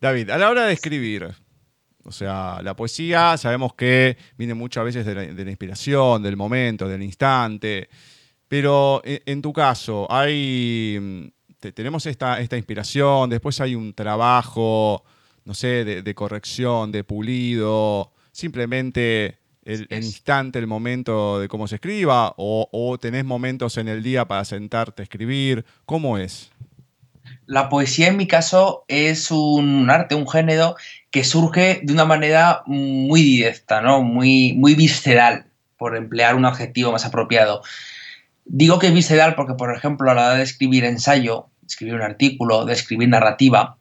David, 0.00 0.30
a 0.30 0.38
la 0.38 0.50
hora 0.50 0.66
de 0.66 0.72
escribir, 0.72 1.28
o 2.04 2.12
sea, 2.12 2.60
la 2.62 2.74
poesía 2.74 3.36
sabemos 3.36 3.74
que 3.74 4.16
viene 4.36 4.54
muchas 4.54 4.84
veces 4.84 5.04
de 5.04 5.14
la, 5.14 5.50
inspiración, 5.50 6.22
del 6.22 6.36
momento, 6.36 6.88
del 6.88 7.02
instante, 7.02 7.88
pero 8.46 9.02
en 9.04 9.42
tu 9.42 9.52
caso, 9.52 10.06
¿hay 10.10 11.32
tenemos 11.58 12.06
esta, 12.06 12.40
esta 12.40 12.56
inspiración, 12.56 13.30
después 13.30 13.60
hay 13.60 13.74
un 13.74 13.92
trabajo, 13.92 15.04
no 15.44 15.54
sé, 15.54 15.84
de, 15.84 16.14
corrección, 16.14 16.92
de 16.92 17.04
pulido, 17.04 18.12
simplemente 18.32 19.38
el, 19.64 19.86
instante, 19.90 20.58
el 20.58 20.66
momento 20.66 21.40
de 21.40 21.48
cómo 21.48 21.66
se 21.66 21.76
escriba, 21.76 22.34
o, 22.36 22.96
tenés 23.00 23.24
momentos 23.24 23.76
en 23.76 23.88
el 23.88 24.02
día 24.02 24.26
para 24.26 24.44
sentarte 24.44 25.02
a 25.02 25.04
escribir, 25.04 25.64
¿cómo 25.84 26.16
es? 26.18 26.50
La 27.48 27.70
poesía 27.70 28.08
en 28.08 28.18
mi 28.18 28.26
caso 28.26 28.84
es 28.88 29.30
un 29.30 29.88
arte, 29.88 30.14
un 30.14 30.28
género 30.28 30.76
que 31.10 31.24
surge 31.24 31.80
de 31.82 31.94
una 31.94 32.04
manera 32.04 32.62
muy 32.66 33.22
directa, 33.22 33.80
¿no? 33.80 34.02
muy, 34.02 34.52
muy 34.52 34.74
visceral, 34.74 35.46
por 35.78 35.96
emplear 35.96 36.34
un 36.34 36.44
adjetivo 36.44 36.92
más 36.92 37.06
apropiado. 37.06 37.62
Digo 38.44 38.78
que 38.78 38.88
es 38.88 38.92
visceral 38.92 39.34
porque, 39.34 39.54
por 39.54 39.74
ejemplo, 39.74 40.10
a 40.10 40.14
la 40.14 40.26
hora 40.26 40.34
de 40.34 40.42
escribir 40.42 40.84
ensayo, 40.84 41.46
escribir 41.66 41.94
un 41.94 42.02
artículo, 42.02 42.66
de 42.66 42.74
escribir 42.74 43.08
narrativa, 43.08 43.78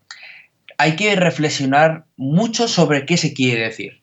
hay 0.78 0.96
que 0.96 1.14
reflexionar 1.18 2.06
mucho 2.16 2.70
sobre 2.70 3.06
qué 3.06 3.18
se 3.18 3.34
quiere 3.34 3.64
decir 3.64 4.02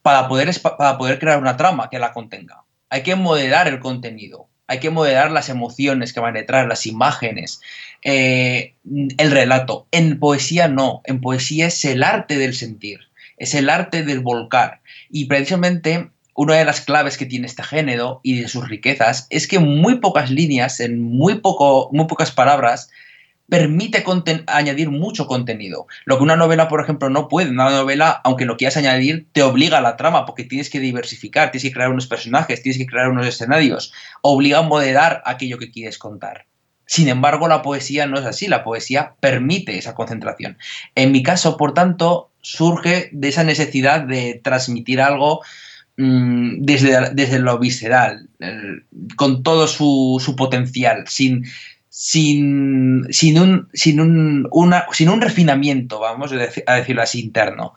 para 0.00 0.28
poder, 0.28 0.50
para 0.78 0.96
poder 0.96 1.18
crear 1.18 1.38
una 1.38 1.58
trama 1.58 1.90
que 1.90 1.98
la 1.98 2.14
contenga. 2.14 2.64
Hay 2.88 3.02
que 3.02 3.16
moderar 3.16 3.68
el 3.68 3.80
contenido, 3.80 4.48
hay 4.66 4.80
que 4.80 4.90
moderar 4.90 5.30
las 5.30 5.48
emociones 5.48 6.12
que 6.12 6.20
van 6.20 6.34
detrás, 6.34 6.66
las 6.66 6.86
imágenes, 6.86 7.60
eh, 8.02 8.74
el 9.18 9.30
relato. 9.30 9.86
En 9.90 10.18
poesía 10.18 10.68
no, 10.68 11.02
en 11.04 11.20
poesía 11.20 11.66
es 11.66 11.84
el 11.84 12.02
arte 12.02 12.38
del 12.38 12.54
sentir, 12.54 13.00
es 13.36 13.54
el 13.54 13.68
arte 13.68 14.02
del 14.02 14.20
volcar. 14.20 14.80
Y 15.10 15.26
precisamente 15.26 16.08
una 16.34 16.54
de 16.56 16.64
las 16.64 16.80
claves 16.80 17.16
que 17.16 17.26
tiene 17.26 17.46
este 17.46 17.62
género 17.62 18.20
y 18.22 18.40
de 18.40 18.48
sus 18.48 18.68
riquezas 18.68 19.26
es 19.30 19.46
que 19.46 19.58
muy 19.58 20.00
pocas 20.00 20.30
líneas, 20.30 20.80
en 20.80 21.00
muy, 21.00 21.40
poco, 21.40 21.90
muy 21.92 22.06
pocas 22.06 22.32
palabras, 22.32 22.90
permite 23.48 24.04
añadir 24.46 24.90
mucho 24.90 25.26
contenido. 25.26 25.86
Lo 26.04 26.16
que 26.16 26.22
una 26.22 26.36
novela, 26.36 26.68
por 26.68 26.80
ejemplo, 26.80 27.10
no 27.10 27.28
puede. 27.28 27.50
Una 27.50 27.70
novela, 27.70 28.20
aunque 28.24 28.44
lo 28.44 28.56
quieras 28.56 28.76
añadir, 28.76 29.26
te 29.32 29.42
obliga 29.42 29.78
a 29.78 29.82
la 29.82 29.96
trama 29.96 30.24
porque 30.26 30.44
tienes 30.44 30.70
que 30.70 30.80
diversificar, 30.80 31.50
tienes 31.50 31.68
que 31.68 31.72
crear 31.72 31.90
unos 31.90 32.06
personajes, 32.06 32.62
tienes 32.62 32.78
que 32.78 32.86
crear 32.86 33.08
unos 33.08 33.26
escenarios. 33.26 33.92
Obliga 34.22 34.58
a 34.58 34.62
moderar 34.62 35.22
aquello 35.26 35.58
que 35.58 35.70
quieres 35.70 35.98
contar. 35.98 36.46
Sin 36.86 37.08
embargo, 37.08 37.48
la 37.48 37.62
poesía 37.62 38.06
no 38.06 38.18
es 38.18 38.24
así. 38.24 38.46
La 38.46 38.64
poesía 38.64 39.14
permite 39.20 39.78
esa 39.78 39.94
concentración. 39.94 40.58
En 40.94 41.12
mi 41.12 41.22
caso, 41.22 41.56
por 41.56 41.74
tanto, 41.74 42.30
surge 42.40 43.08
de 43.12 43.28
esa 43.28 43.44
necesidad 43.44 44.02
de 44.02 44.40
transmitir 44.42 45.00
algo 45.00 45.42
Mm, 45.96 46.62
desde, 46.62 47.14
desde, 47.14 47.38
lo 47.38 47.56
visceral, 47.60 48.28
con 49.16 49.44
todo 49.44 49.68
su, 49.68 50.34
potencial, 50.36 51.04
sin, 51.06 51.44
sin, 51.96 53.06
sin, 53.10 53.38
un, 53.38 53.68
sin, 53.72 54.00
un, 54.00 54.48
una, 54.50 54.84
sin 54.90 55.08
un 55.08 55.20
refinamiento, 55.20 56.00
vamos 56.00 56.32
a 56.32 56.74
decirlo 56.74 57.02
así, 57.02 57.20
interno. 57.20 57.74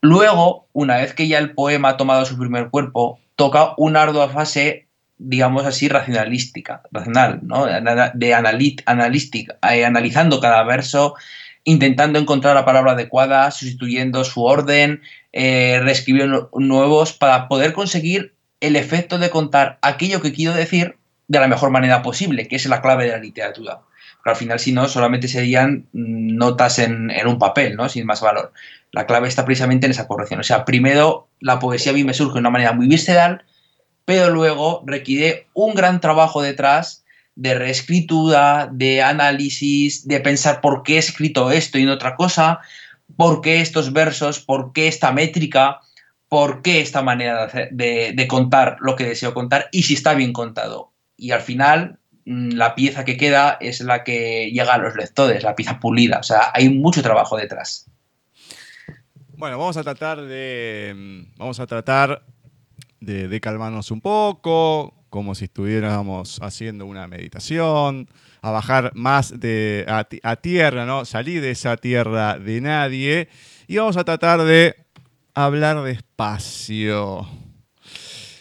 Luego, 0.00 0.68
una 0.72 0.98
vez 0.98 1.14
que 1.14 1.26
ya 1.26 1.38
el 1.38 1.50
poema 1.50 1.88
ha 1.88 1.96
tomado 1.96 2.24
su 2.24 2.38
primer 2.38 2.70
cuerpo, 2.70 3.18
toca 3.34 3.74
una 3.76 4.02
ardua 4.02 4.28
fase, 4.28 4.86
digamos 5.18 5.66
así, 5.66 5.88
racionalística, 5.88 6.82
racional, 6.92 7.40
¿no? 7.42 7.66
de 7.66 8.34
analit, 8.34 8.82
analística, 8.86 9.58
eh, 9.68 9.84
analizando 9.84 10.38
cada 10.38 10.62
verso, 10.62 11.16
intentando 11.64 12.20
encontrar 12.20 12.54
la 12.54 12.64
palabra 12.64 12.92
adecuada, 12.92 13.50
sustituyendo 13.50 14.22
su 14.22 14.44
orden, 14.44 15.02
eh, 15.32 15.80
reescribiendo 15.82 16.50
nuevos, 16.54 17.14
para 17.14 17.48
poder 17.48 17.72
conseguir 17.72 18.32
el 18.60 18.76
efecto 18.76 19.18
de 19.18 19.30
contar 19.30 19.80
aquello 19.82 20.22
que 20.22 20.32
quiero 20.32 20.54
decir 20.54 20.99
de 21.30 21.38
la 21.38 21.46
mejor 21.46 21.70
manera 21.70 22.02
posible, 22.02 22.48
que 22.48 22.56
es 22.56 22.66
la 22.66 22.82
clave 22.82 23.04
de 23.04 23.12
la 23.12 23.18
literatura. 23.18 23.82
Porque 24.16 24.30
al 24.30 24.36
final, 24.36 24.58
si 24.58 24.72
no, 24.72 24.88
solamente 24.88 25.28
serían 25.28 25.86
notas 25.92 26.80
en, 26.80 27.12
un 27.24 27.38
papel, 27.38 27.76
¿no? 27.76 27.88
Sin 27.88 28.04
más 28.04 28.20
valor. 28.20 28.52
La 28.90 29.06
clave 29.06 29.28
está 29.28 29.44
precisamente 29.44 29.86
en 29.86 29.92
esa 29.92 30.08
corrección. 30.08 30.40
O 30.40 30.42
sea, 30.42 30.64
primero 30.64 31.28
la 31.38 31.60
poesía 31.60 31.92
a 31.92 31.94
mí 31.94 32.02
me 32.02 32.14
surge 32.14 32.34
de 32.34 32.40
una 32.40 32.50
manera 32.50 32.72
muy 32.72 32.88
visceral, 32.88 33.44
pero 34.04 34.30
luego 34.30 34.82
requiere 34.84 35.46
un 35.54 35.74
gran 35.74 36.00
trabajo 36.00 36.42
detrás 36.42 37.04
de 37.36 37.54
reescritura, 37.54 38.68
de 38.72 39.00
análisis, 39.00 40.08
de 40.08 40.18
pensar 40.18 40.60
por 40.60 40.82
qué 40.82 40.96
he 40.96 40.98
escrito 40.98 41.52
esto 41.52 41.78
y 41.78 41.84
no 41.84 41.92
otra 41.92 42.16
cosa, 42.16 42.58
por 43.16 43.40
qué 43.40 43.60
estos 43.60 43.92
versos, 43.92 44.40
por 44.40 44.72
qué 44.72 44.88
esta 44.88 45.12
métrica, 45.12 45.78
por 46.28 46.62
qué 46.62 46.80
esta 46.80 47.02
manera 47.02 47.46
de, 47.70 48.26
contar 48.28 48.78
lo 48.80 48.96
que 48.96 49.06
deseo 49.06 49.32
contar 49.32 49.68
y 49.70 49.84
si 49.84 49.94
está 49.94 50.14
bien 50.14 50.32
contado. 50.32 50.89
Y 51.20 51.32
al 51.32 51.42
final, 51.42 51.98
mm, 52.24 52.52
la 52.52 52.74
pieza 52.74 53.04
que 53.04 53.16
queda 53.16 53.58
es 53.60 53.80
la 53.80 54.02
que 54.02 54.50
llega 54.50 54.74
a 54.74 54.78
los 54.78 54.96
lectores, 54.96 55.42
la 55.42 55.54
pieza 55.54 55.78
pulida. 55.78 56.18
O 56.18 56.22
sea, 56.22 56.50
hay 56.54 56.68
mucho 56.68 57.02
trabajo 57.02 57.36
detrás. 57.36 57.90
Bueno, 59.36 59.58
vamos 59.58 59.76
a 59.76 59.82
tratar 59.82 60.22
de. 60.22 60.92
Mm, 60.96 61.38
vamos 61.38 61.60
a 61.60 61.66
tratar 61.66 62.22
de 63.00 63.40
calmarnos 63.40 63.90
un 63.90 64.02
poco, 64.02 64.94
como 65.10 65.34
si 65.34 65.44
estuviéramos 65.44 66.40
haciendo 66.40 66.86
una 66.86 67.06
meditación, 67.06 68.08
a 68.40 68.50
bajar 68.50 68.92
más 68.94 69.38
de, 69.38 69.84
a, 70.22 70.36
tierra, 70.36 70.86
¿no? 70.86 71.04
Salir 71.04 71.42
de 71.42 71.50
esa 71.50 71.76
tierra 71.76 72.38
de 72.38 72.60
nadie. 72.60 73.28
Y 73.66 73.76
vamos 73.76 73.96
a 73.96 74.04
tratar 74.04 74.42
de 74.42 74.76
hablar 75.34 75.82
despacio. 75.82 77.28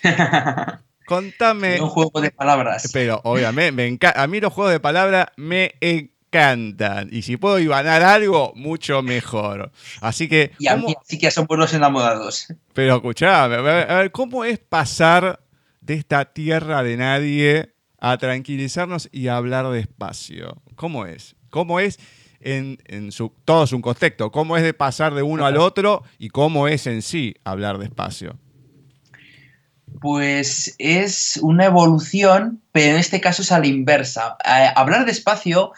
Contame. 1.09 1.81
Un 1.81 1.89
juego 1.89 2.21
de 2.21 2.31
palabras. 2.31 2.89
Pero 2.93 3.19
obviamente, 3.23 3.71
me 3.71 4.11
a 4.15 4.27
mí 4.27 4.39
los 4.39 4.53
juegos 4.53 4.71
de 4.71 4.79
palabras 4.79 5.27
me 5.35 5.73
encantan. 5.81 7.09
Y 7.11 7.23
si 7.23 7.35
puedo 7.35 7.57
ganar 7.69 8.03
algo, 8.03 8.53
mucho 8.55 9.01
mejor. 9.01 9.71
Así 9.99 10.29
que. 10.29 10.51
Y 10.59 10.67
a 10.67 10.77
mí 10.77 10.95
sí 11.03 11.17
que 11.17 11.31
son 11.31 11.47
buenos 11.47 11.73
enamorados. 11.73 12.47
Pero 12.73 12.95
escuchame, 12.95 13.55
a 13.55 13.61
ver, 13.61 14.11
¿cómo 14.11 14.45
es 14.45 14.59
pasar 14.59 15.41
de 15.81 15.95
esta 15.95 16.25
tierra 16.25 16.83
de 16.83 16.97
nadie 16.97 17.73
a 17.99 18.17
tranquilizarnos 18.17 19.09
y 19.11 19.27
a 19.27 19.37
hablar 19.37 19.69
despacio. 19.69 20.61
¿Cómo 20.75 21.05
es? 21.05 21.35
¿Cómo 21.49 21.79
es 21.79 21.99
en, 22.39 22.77
su, 23.11 23.33
todo 23.45 23.67
su 23.67 23.81
contexto? 23.81 24.31
¿Cómo 24.31 24.55
es 24.57 24.63
de 24.63 24.73
pasar 24.73 25.13
de 25.13 25.21
uno 25.21 25.45
al 25.45 25.57
otro 25.57 26.03
y 26.17 26.29
cómo 26.29 26.67
es 26.67 26.87
en 26.87 27.01
sí 27.01 27.35
hablar 27.43 27.77
despacio? 27.77 28.37
Pues 30.01 30.75
es 30.77 31.39
una 31.41 31.65
evolución, 31.65 32.61
pero 32.71 32.93
en 32.93 32.99
este 32.99 33.19
caso 33.19 33.41
es 33.41 33.51
a 33.51 33.59
la 33.59 33.67
inversa. 33.67 34.37
Eh, 34.45 34.71
hablar 34.75 35.05
despacio 35.05 35.71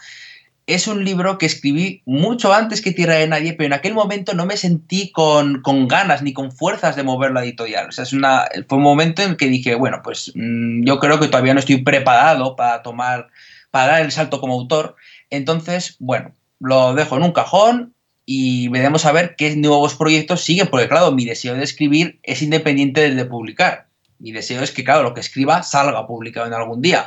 es 0.66 0.86
un 0.86 1.04
libro 1.04 1.38
que 1.38 1.46
escribí 1.46 2.02
mucho 2.06 2.52
antes 2.52 2.80
que 2.80 2.92
Tierra 2.92 3.14
de 3.14 3.26
Nadie, 3.26 3.54
pero 3.54 3.66
en 3.66 3.72
aquel 3.72 3.94
momento 3.94 4.34
no 4.34 4.46
me 4.46 4.56
sentí 4.56 5.10
con, 5.10 5.62
ganas 5.88 6.22
ni 6.22 6.32
con 6.32 6.52
fuerzas 6.52 6.94
de 6.94 7.02
mover 7.02 7.32
la 7.32 7.42
editorial. 7.42 7.88
O 7.88 7.92
sea, 7.92 8.04
es 8.04 8.12
una, 8.12 8.44
fue 8.68 8.78
un 8.78 8.84
momento 8.84 9.22
en 9.22 9.30
el 9.30 9.36
que 9.36 9.48
dije, 9.48 9.74
bueno, 9.74 10.00
pues 10.04 10.32
mm, 10.34 10.84
yo 10.84 10.98
creo 10.98 11.18
que 11.18 11.28
todavía 11.28 11.54
no 11.54 11.60
estoy 11.60 11.82
preparado 11.82 12.54
para 12.54 12.82
tomar, 12.82 13.28
para 13.70 13.92
dar 13.92 14.02
el 14.02 14.12
salto 14.12 14.40
como 14.40 14.54
autor. 14.54 14.96
Entonces, 15.30 15.96
bueno, 15.98 16.32
lo 16.60 16.94
dejo 16.94 17.16
en 17.16 17.24
un 17.24 17.32
cajón 17.32 17.94
y 18.24 18.68
veremos 18.68 19.04
a 19.04 19.12
ver 19.12 19.34
qué 19.36 19.56
nuevos 19.56 19.96
proyectos 19.96 20.42
siguen, 20.42 20.68
porque 20.68 20.88
claro, 20.88 21.10
mi 21.10 21.24
deseo 21.24 21.54
de 21.54 21.64
escribir 21.64 22.20
es 22.22 22.40
independiente 22.40 23.00
del 23.00 23.16
de 23.16 23.24
publicar. 23.24 23.88
Mi 24.22 24.30
deseo 24.30 24.62
es 24.62 24.70
que, 24.70 24.84
claro, 24.84 25.02
lo 25.02 25.14
que 25.14 25.20
escriba 25.20 25.64
salga 25.64 26.06
publicado 26.06 26.46
en 26.46 26.54
algún 26.54 26.80
día. 26.80 27.06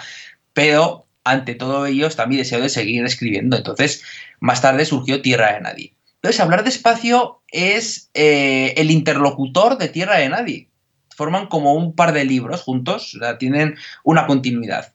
Pero 0.54 1.08
ante 1.24 1.56
todo 1.56 1.86
ello 1.86 2.08
está 2.08 2.28
mi 2.28 2.36
deseo 2.36 2.60
de 2.62 2.70
seguir 2.70 3.04
escribiendo. 3.06 3.56
Entonces, 3.56 4.04
más 4.42 4.62
tarde 4.62 4.86
surgió 4.86 5.22
Tierra 5.22 5.54
de 5.54 5.62
Nadie. 5.62 5.96
Entonces, 6.16 6.42
hablar 6.42 6.64
despacio 6.66 7.42
es 7.50 8.10
eh, 8.14 8.74
el 8.76 8.92
interlocutor 8.92 9.78
de 9.78 9.88
Tierra 9.88 10.18
de 10.18 10.30
Nadie. 10.30 10.70
Forman 11.16 11.48
como 11.48 11.74
un 11.74 11.96
par 11.96 12.12
de 12.12 12.26
libros 12.26 12.62
juntos, 12.62 13.16
o 13.16 13.20
sea, 13.20 13.38
tienen 13.38 13.76
una 14.04 14.28
continuidad. 14.28 14.94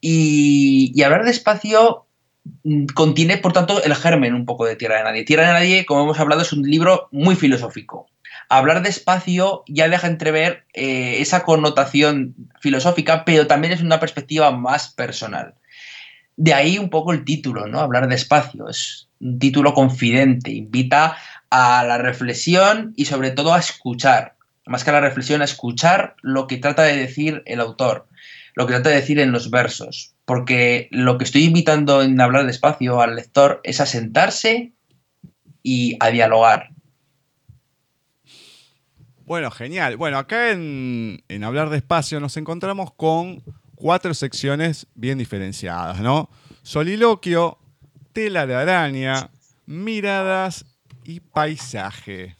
Y, 0.00 0.92
y 0.94 1.02
hablar 1.02 1.24
despacio 1.24 2.06
mm, 2.62 2.86
contiene, 2.94 3.36
por 3.38 3.52
tanto, 3.52 3.82
el 3.82 3.96
germen 3.96 4.34
un 4.34 4.46
poco 4.46 4.64
de 4.64 4.76
Tierra 4.76 4.98
de 4.98 5.04
Nadie. 5.04 5.24
Tierra 5.24 5.48
de 5.48 5.52
Nadie, 5.54 5.86
como 5.86 6.04
hemos 6.04 6.20
hablado, 6.20 6.42
es 6.42 6.52
un 6.52 6.62
libro 6.62 7.08
muy 7.10 7.34
filosófico 7.34 8.06
hablar 8.48 8.82
despacio 8.82 9.64
ya 9.66 9.88
deja 9.88 10.06
entrever 10.06 10.64
eh, 10.72 11.20
esa 11.20 11.44
connotación 11.44 12.34
filosófica, 12.60 13.24
pero 13.24 13.46
también 13.46 13.72
es 13.72 13.82
una 13.82 14.00
perspectiva 14.00 14.50
más 14.50 14.88
personal. 14.88 15.54
De 16.36 16.54
ahí 16.54 16.78
un 16.78 16.88
poco 16.88 17.12
el 17.12 17.24
título, 17.24 17.66
¿no? 17.66 17.80
Hablar 17.80 18.08
despacio. 18.08 18.68
Es 18.68 19.08
un 19.20 19.38
título 19.38 19.74
confidente, 19.74 20.52
invita 20.52 21.16
a 21.50 21.84
la 21.84 21.98
reflexión 21.98 22.92
y 22.96 23.06
sobre 23.06 23.32
todo 23.32 23.52
a 23.52 23.58
escuchar. 23.58 24.36
Más 24.66 24.84
que 24.84 24.90
a 24.90 24.94
la 24.94 25.00
reflexión, 25.00 25.40
a 25.40 25.46
escuchar 25.46 26.14
lo 26.22 26.46
que 26.46 26.58
trata 26.58 26.82
de 26.82 26.96
decir 26.96 27.42
el 27.46 27.60
autor, 27.60 28.06
lo 28.54 28.66
que 28.66 28.74
trata 28.74 28.90
de 28.90 28.96
decir 28.96 29.18
en 29.18 29.32
los 29.32 29.50
versos. 29.50 30.14
Porque 30.26 30.88
lo 30.90 31.16
que 31.16 31.24
estoy 31.24 31.44
invitando 31.44 32.02
en 32.02 32.20
hablar 32.20 32.46
despacio 32.46 33.00
al 33.00 33.16
lector 33.16 33.60
es 33.64 33.80
a 33.80 33.86
sentarse 33.86 34.72
y 35.62 35.96
a 36.00 36.10
dialogar, 36.10 36.70
bueno, 39.28 39.50
genial. 39.50 39.98
Bueno, 39.98 40.16
acá 40.16 40.52
en, 40.52 41.22
Hablar 41.44 41.68
Despacio 41.68 42.18
nos 42.18 42.38
encontramos 42.38 42.94
con 42.94 43.42
cuatro 43.74 44.14
secciones 44.14 44.86
bien 44.94 45.18
diferenciadas, 45.18 46.00
¿no? 46.00 46.30
Soliloquio, 46.62 47.58
tela 48.14 48.46
de 48.46 48.54
araña, 48.54 49.28
miradas 49.66 50.64
y 51.04 51.20
paisaje. 51.20 52.36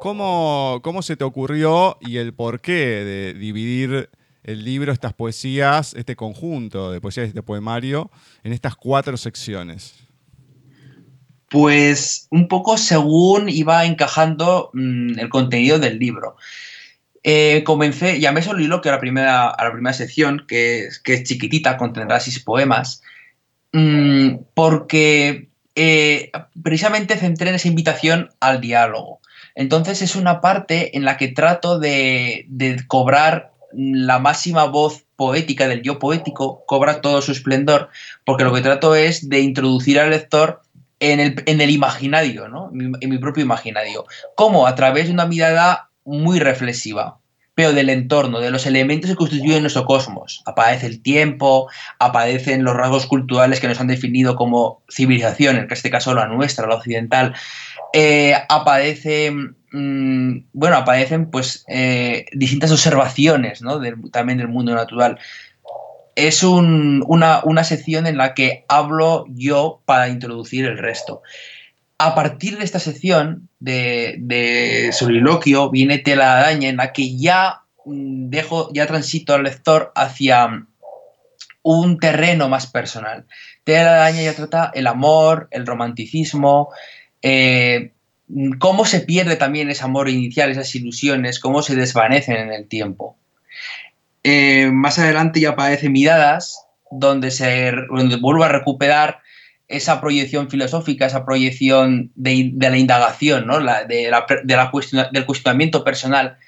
¿Cómo, 0.00 0.80
¿Cómo, 0.82 1.02
se 1.02 1.16
te 1.16 1.24
ocurrió 1.24 1.98
y 2.00 2.16
el 2.16 2.32
porqué 2.32 2.72
de 2.72 3.34
dividir 3.34 4.08
el 4.42 4.64
libro, 4.64 4.92
estas 4.92 5.12
poesías, 5.12 5.92
este 5.94 6.16
conjunto 6.16 6.92
de 6.92 7.00
poesías, 7.00 7.28
este 7.28 7.42
poemario, 7.42 8.10
en 8.42 8.54
estas 8.54 8.74
cuatro 8.74 9.18
secciones? 9.18 10.05
Pues 11.48 12.26
un 12.30 12.48
poco 12.48 12.76
según 12.76 13.48
iba 13.48 13.84
encajando 13.84 14.70
mm, 14.72 15.18
el 15.18 15.28
contenido 15.28 15.78
del 15.78 15.98
libro. 15.98 16.36
Eh, 17.28 17.64
comencé, 17.64 18.20
llamé 18.20 18.40
Soliloquio 18.42 18.92
a 18.92 18.94
la 18.94 19.00
primera, 19.00 19.48
a 19.48 19.64
la 19.64 19.72
primera 19.72 19.92
sección, 19.92 20.44
que, 20.46 20.88
que 21.02 21.14
es 21.14 21.24
chiquitita, 21.24 21.76
contendrá 21.76 22.20
seis 22.20 22.38
poemas, 22.38 23.02
mm, 23.72 24.36
porque 24.54 25.48
eh, 25.74 26.30
precisamente 26.62 27.16
centré 27.16 27.48
en 27.48 27.56
esa 27.56 27.66
invitación 27.66 28.30
al 28.38 28.60
diálogo. 28.60 29.20
Entonces 29.56 30.02
es 30.02 30.14
una 30.14 30.40
parte 30.40 30.96
en 30.96 31.04
la 31.04 31.16
que 31.16 31.28
trato 31.28 31.78
de, 31.80 32.46
de 32.48 32.86
cobrar 32.86 33.52
la 33.72 34.18
máxima 34.18 34.64
voz 34.64 35.04
poética 35.16 35.66
del 35.66 35.82
yo 35.82 35.98
poético, 35.98 36.64
cobra 36.66 37.00
todo 37.00 37.22
su 37.22 37.32
esplendor, 37.32 37.88
porque 38.24 38.44
lo 38.44 38.54
que 38.54 38.60
trato 38.60 38.94
es 38.94 39.28
de 39.28 39.40
introducir 39.40 39.98
al 39.98 40.10
lector 40.10 40.62
en 41.00 41.20
el, 41.60 41.70
imaginario, 41.70 42.48
¿no? 42.48 42.70
en 42.72 43.10
mi 43.10 43.18
propio 43.18 43.42
imaginario. 43.42 44.04
Como 44.34 44.66
a 44.66 44.74
través 44.74 45.06
de 45.06 45.12
una 45.12 45.26
mirada 45.26 45.90
muy 46.04 46.38
reflexiva, 46.38 47.18
pero 47.56 47.72
del 47.72 47.88
entorno, 47.88 48.38
de 48.38 48.50
los 48.50 48.66
elementos 48.66 49.10
que 49.10 49.16
constituyen 49.16 49.62
nuestro 49.62 49.86
cosmos. 49.86 50.42
Aparece 50.44 50.86
el 50.86 51.02
tiempo, 51.02 51.70
aparecen 51.98 52.64
los 52.64 52.76
rasgos 52.76 53.06
culturales 53.06 53.60
que 53.60 53.66
nos 53.66 53.80
han 53.80 53.86
definido 53.86 54.36
como 54.36 54.82
civilización, 54.90 55.56
en 55.56 55.66
este 55.70 55.90
caso 55.90 56.14
la 56.14 56.28
nuestra, 56.28 56.66
la 56.66 56.74
occidental. 56.74 57.34
Eh, 57.94 58.34
aparecen, 58.50 59.56
mm, 59.72 60.48
bueno, 60.52 60.76
aparecen 60.76 61.30
pues 61.30 61.64
eh, 61.66 62.26
distintas 62.34 62.72
observaciones 62.72 63.62
¿no? 63.62 63.80
también 64.12 64.36
del 64.36 64.48
mundo 64.48 64.74
natural 64.74 65.18
es 66.16 66.42
una, 66.42 67.64
sección 67.64 68.06
en 68.06 68.16
la 68.16 68.34
que 68.34 68.64
hablo 68.68 69.26
yo 69.28 69.82
para 69.84 70.08
introducir 70.08 70.64
el 70.64 70.78
resto. 70.78 71.22
A 71.98 72.14
partir 72.14 72.58
de 72.58 72.64
esta 72.64 72.80
sección 72.80 73.48
de, 73.60 74.90
soliloquio 74.92 75.70
viene 75.70 75.98
tela 75.98 76.38
araña 76.38 76.68
en 76.68 76.78
la 76.78 76.92
que 76.92 77.16
ya 77.16 77.60
mm, 77.84 78.30
dejo, 78.30 78.70
ya 78.72 78.86
transito 78.86 79.34
al 79.34 79.44
lector 79.44 79.92
hacia 79.94 80.66
un 81.62 81.98
terreno 81.98 82.48
más 82.48 82.66
personal. 82.66 83.26
Tela 83.64 83.94
araña 83.94 84.22
ya 84.22 84.34
trata 84.34 84.70
el 84.74 84.86
amor, 84.86 85.48
el 85.50 85.66
romanticismo, 85.66 86.70
eh, 87.20 87.92
cómo 88.58 88.86
se 88.86 89.00
pierde 89.00 89.36
también 89.36 89.68
ese 89.68 89.84
amor 89.84 90.08
inicial, 90.08 90.50
esas 90.50 90.74
ilusiones, 90.74 91.40
cómo 91.40 91.62
se 91.62 91.76
desvanecen 91.76 92.36
en 92.36 92.52
el 92.52 92.68
tiempo. 92.68 93.16
Eh, 94.28 94.72
más 94.72 94.98
adelante 94.98 95.38
ya 95.38 95.50
aparece 95.50 95.88
Miradas, 95.88 96.66
donde, 96.90 97.30
se, 97.30 97.70
vuelvo 98.20 98.42
a 98.42 98.48
recuperar 98.48 99.20
esa 99.68 100.00
proyección 100.00 100.50
filosófica, 100.50 101.06
esa 101.06 101.24
proyección 101.24 102.10
de, 102.16 102.52
la 102.58 102.76
indagación, 102.76 103.46
¿no? 103.46 103.60
de 103.60 104.10
la, 104.10 104.26
del 105.12 105.26
cuestionamiento 105.26 105.84
personal, 105.84 106.38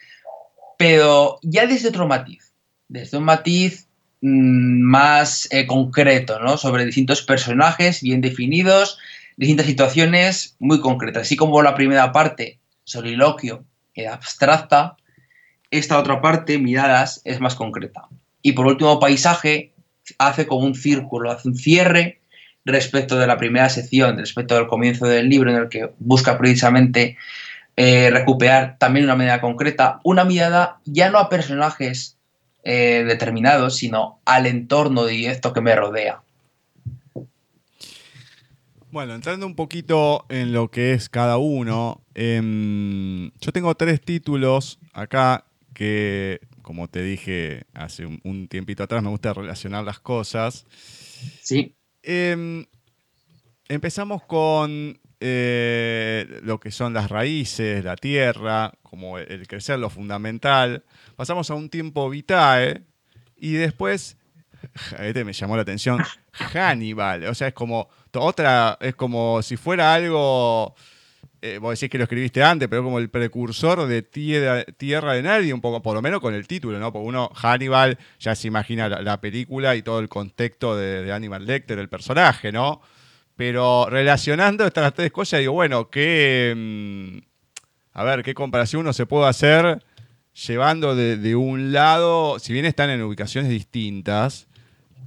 pero 0.76 1.38
ya 1.42 1.68
desde 1.68 1.90
otro 1.90 2.08
matiz, 2.08 2.52
desde 2.88 3.18
un 3.18 3.24
matiz 3.24 3.86
mm, 4.22 4.80
más 4.82 5.46
eh, 5.52 5.68
concreto, 5.68 6.40
¿no? 6.40 6.56
Sobre 6.56 6.84
distintos 6.84 7.22
personajes 7.22 8.02
bien 8.02 8.20
definidos, 8.20 8.98
distintas 9.36 9.66
situaciones 9.66 10.56
muy 10.58 10.80
concretas. 10.80 11.22
Así 11.22 11.36
como 11.36 11.62
la 11.62 11.76
primera 11.76 12.10
parte, 12.10 12.58
soliloquio, 12.82 13.64
abstracta, 14.10 14.96
esta 15.70 15.98
otra 15.98 16.20
parte, 16.20 16.58
miradas, 16.58 17.20
es 17.24 17.40
más 17.40 17.54
concreta. 17.54 18.08
Y 18.42 18.52
por 18.52 18.66
último, 18.66 19.00
paisaje, 19.00 19.72
hace 20.18 20.46
como 20.46 20.66
un 20.66 20.74
círculo, 20.74 21.30
hace 21.30 21.48
un 21.48 21.56
cierre 21.56 22.20
respecto 22.64 23.18
de 23.18 23.26
la 23.26 23.36
primera 23.36 23.68
sección, 23.68 24.18
respecto 24.18 24.54
del 24.54 24.66
comienzo 24.66 25.06
del 25.06 25.28
libro, 25.28 25.50
en 25.50 25.56
el 25.56 25.68
que 25.68 25.90
busca 25.98 26.38
precisamente 26.38 27.16
eh, 27.76 28.10
recuperar 28.10 28.76
también 28.78 29.04
una 29.04 29.16
manera 29.16 29.40
concreta, 29.40 30.00
una 30.04 30.24
mirada 30.24 30.80
ya 30.84 31.10
no 31.10 31.18
a 31.18 31.28
personajes 31.28 32.16
eh, 32.64 33.04
determinados, 33.06 33.76
sino 33.76 34.20
al 34.24 34.46
entorno 34.46 35.04
directo 35.04 35.52
que 35.52 35.60
me 35.60 35.74
rodea. 35.74 36.20
Bueno, 38.90 39.14
entrando 39.14 39.46
un 39.46 39.54
poquito 39.54 40.24
en 40.28 40.52
lo 40.52 40.70
que 40.70 40.94
es 40.94 41.08
cada 41.08 41.36
uno, 41.36 42.00
em, 42.14 43.30
yo 43.40 43.52
tengo 43.52 43.74
tres 43.74 44.00
títulos 44.00 44.78
acá 44.92 45.44
que, 45.78 46.40
como 46.62 46.88
te 46.88 47.04
dije 47.04 47.62
hace 47.72 48.04
un, 48.04 48.48
tiempito 48.48 48.82
atrás, 48.82 49.00
me 49.00 49.10
gusta 49.10 49.32
relacionar 49.32 49.84
las 49.84 50.00
cosas. 50.00 50.66
Sí. 51.40 51.76
Em, 52.02 52.66
empezamos 53.68 54.24
con 54.24 54.98
eh, 55.20 56.40
lo 56.42 56.58
que 56.58 56.72
son 56.72 56.94
las 56.94 57.08
raíces, 57.08 57.84
la 57.84 57.94
tierra, 57.94 58.72
como 58.82 59.18
el 59.18 59.46
crecer, 59.46 59.78
lo 59.78 59.88
fundamental. 59.88 60.82
Pasamos 61.14 61.48
a 61.48 61.54
un 61.54 61.70
tiempo 61.70 62.10
vitae 62.10 62.82
y 63.36 63.52
después, 63.52 64.16
este 64.98 65.24
me 65.24 65.34
llamó 65.34 65.54
la 65.54 65.62
atención, 65.62 66.02
Hannibal. 66.32 67.22
O 67.26 67.34
sea, 67.36 67.46
es 67.46 67.54
como 67.54 67.88
otra, 68.14 68.78
es 68.80 68.96
como 68.96 69.42
si 69.42 69.56
fuera 69.56 69.94
algo 69.94 70.74
eh, 71.40 71.58
vos 71.58 71.78
decís 71.78 71.90
que 71.90 71.98
lo 71.98 72.04
escribiste 72.04 72.42
antes, 72.42 72.68
pero 72.68 72.82
como 72.82 72.98
el 72.98 73.10
precursor 73.10 73.86
de 73.86 74.02
Tierra, 74.02 75.12
de 75.12 75.22
Nadie, 75.22 75.52
un 75.52 75.60
poco, 75.60 75.82
por 75.82 75.94
lo 75.94 76.02
menos 76.02 76.20
con 76.20 76.34
el 76.34 76.46
título, 76.46 76.78
¿no? 76.78 76.92
Porque 76.92 77.08
uno, 77.08 77.30
Hannibal, 77.34 77.98
ya 78.18 78.34
se 78.34 78.48
imagina 78.48 78.88
la, 78.88 79.20
película 79.20 79.76
y 79.76 79.82
todo 79.82 80.00
el 80.00 80.08
contexto 80.08 80.76
de, 80.76 81.04
de 81.04 81.12
Hannibal 81.12 81.46
Lecter, 81.46 81.78
el 81.78 81.88
personaje, 81.88 82.52
¿no? 82.52 82.80
Pero 83.36 83.86
relacionando 83.88 84.66
estas 84.66 84.92
tres 84.94 85.12
cosas, 85.12 85.40
digo, 85.40 85.52
bueno, 85.52 85.90
¿qué. 85.90 86.54
Mm, 86.56 87.18
a 87.92 88.04
ver, 88.04 88.22
¿qué 88.22 88.34
comparación 88.34 88.80
uno 88.80 88.92
se 88.92 89.06
puede 89.06 89.28
hacer 89.28 89.82
llevando 90.46 90.94
de, 90.94 91.36
un 91.36 91.72
lado, 91.72 92.38
si 92.38 92.52
bien 92.52 92.64
están 92.64 92.90
en 92.90 93.02
ubicaciones 93.02 93.50
distintas, 93.50 94.46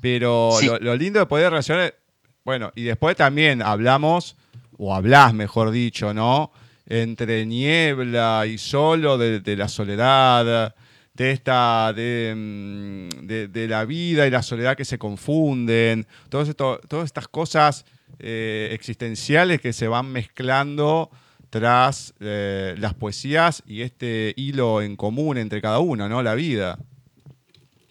pero 0.02 0.52
lo, 0.62 0.80
lo 0.80 0.96
lindo 0.96 1.20
de 1.20 1.26
poder 1.26 1.52
relacionar. 1.52 1.96
Bueno, 2.44 2.72
y 2.76 2.84
después 2.84 3.16
también 3.16 3.62
hablamos 3.62 4.36
o 4.78 4.94
hablas, 4.96 5.34
mejor 5.34 5.72
dicho, 5.72 6.14
¿no? 6.14 6.52
Entre 6.88 7.46
niebla 7.46 8.46
y 8.48 8.58
solo 8.58 9.18
de, 9.18 9.56
la 9.56 9.68
soledad, 9.68 10.76
de 11.14 11.32
esta, 11.32 11.94
mm, 11.94 13.28
de, 13.28 13.68
la 13.70 13.86
vida 13.86 14.28
y 14.28 14.32
la 14.32 14.42
soledad 14.42 14.76
que 14.76 14.86
se 14.86 14.98
confunden, 14.98 16.08
todas 16.30 16.50
estas 16.50 17.28
cosas 17.28 17.86
eh, 18.20 18.70
existenciales 18.72 19.62
que 19.62 19.74
se 19.74 19.88
van 19.88 20.12
mezclando 20.12 21.10
tras 21.50 22.14
eh, 22.20 22.76
las 22.78 22.94
poesías 22.94 23.62
y 23.68 23.82
este 23.82 24.34
hilo 24.38 24.82
en 24.82 24.96
común 24.96 25.38
entre 25.38 25.62
cada 25.62 25.80
uno, 25.80 26.08
¿no? 26.08 26.24
La 26.24 26.34
vida. 26.34 26.80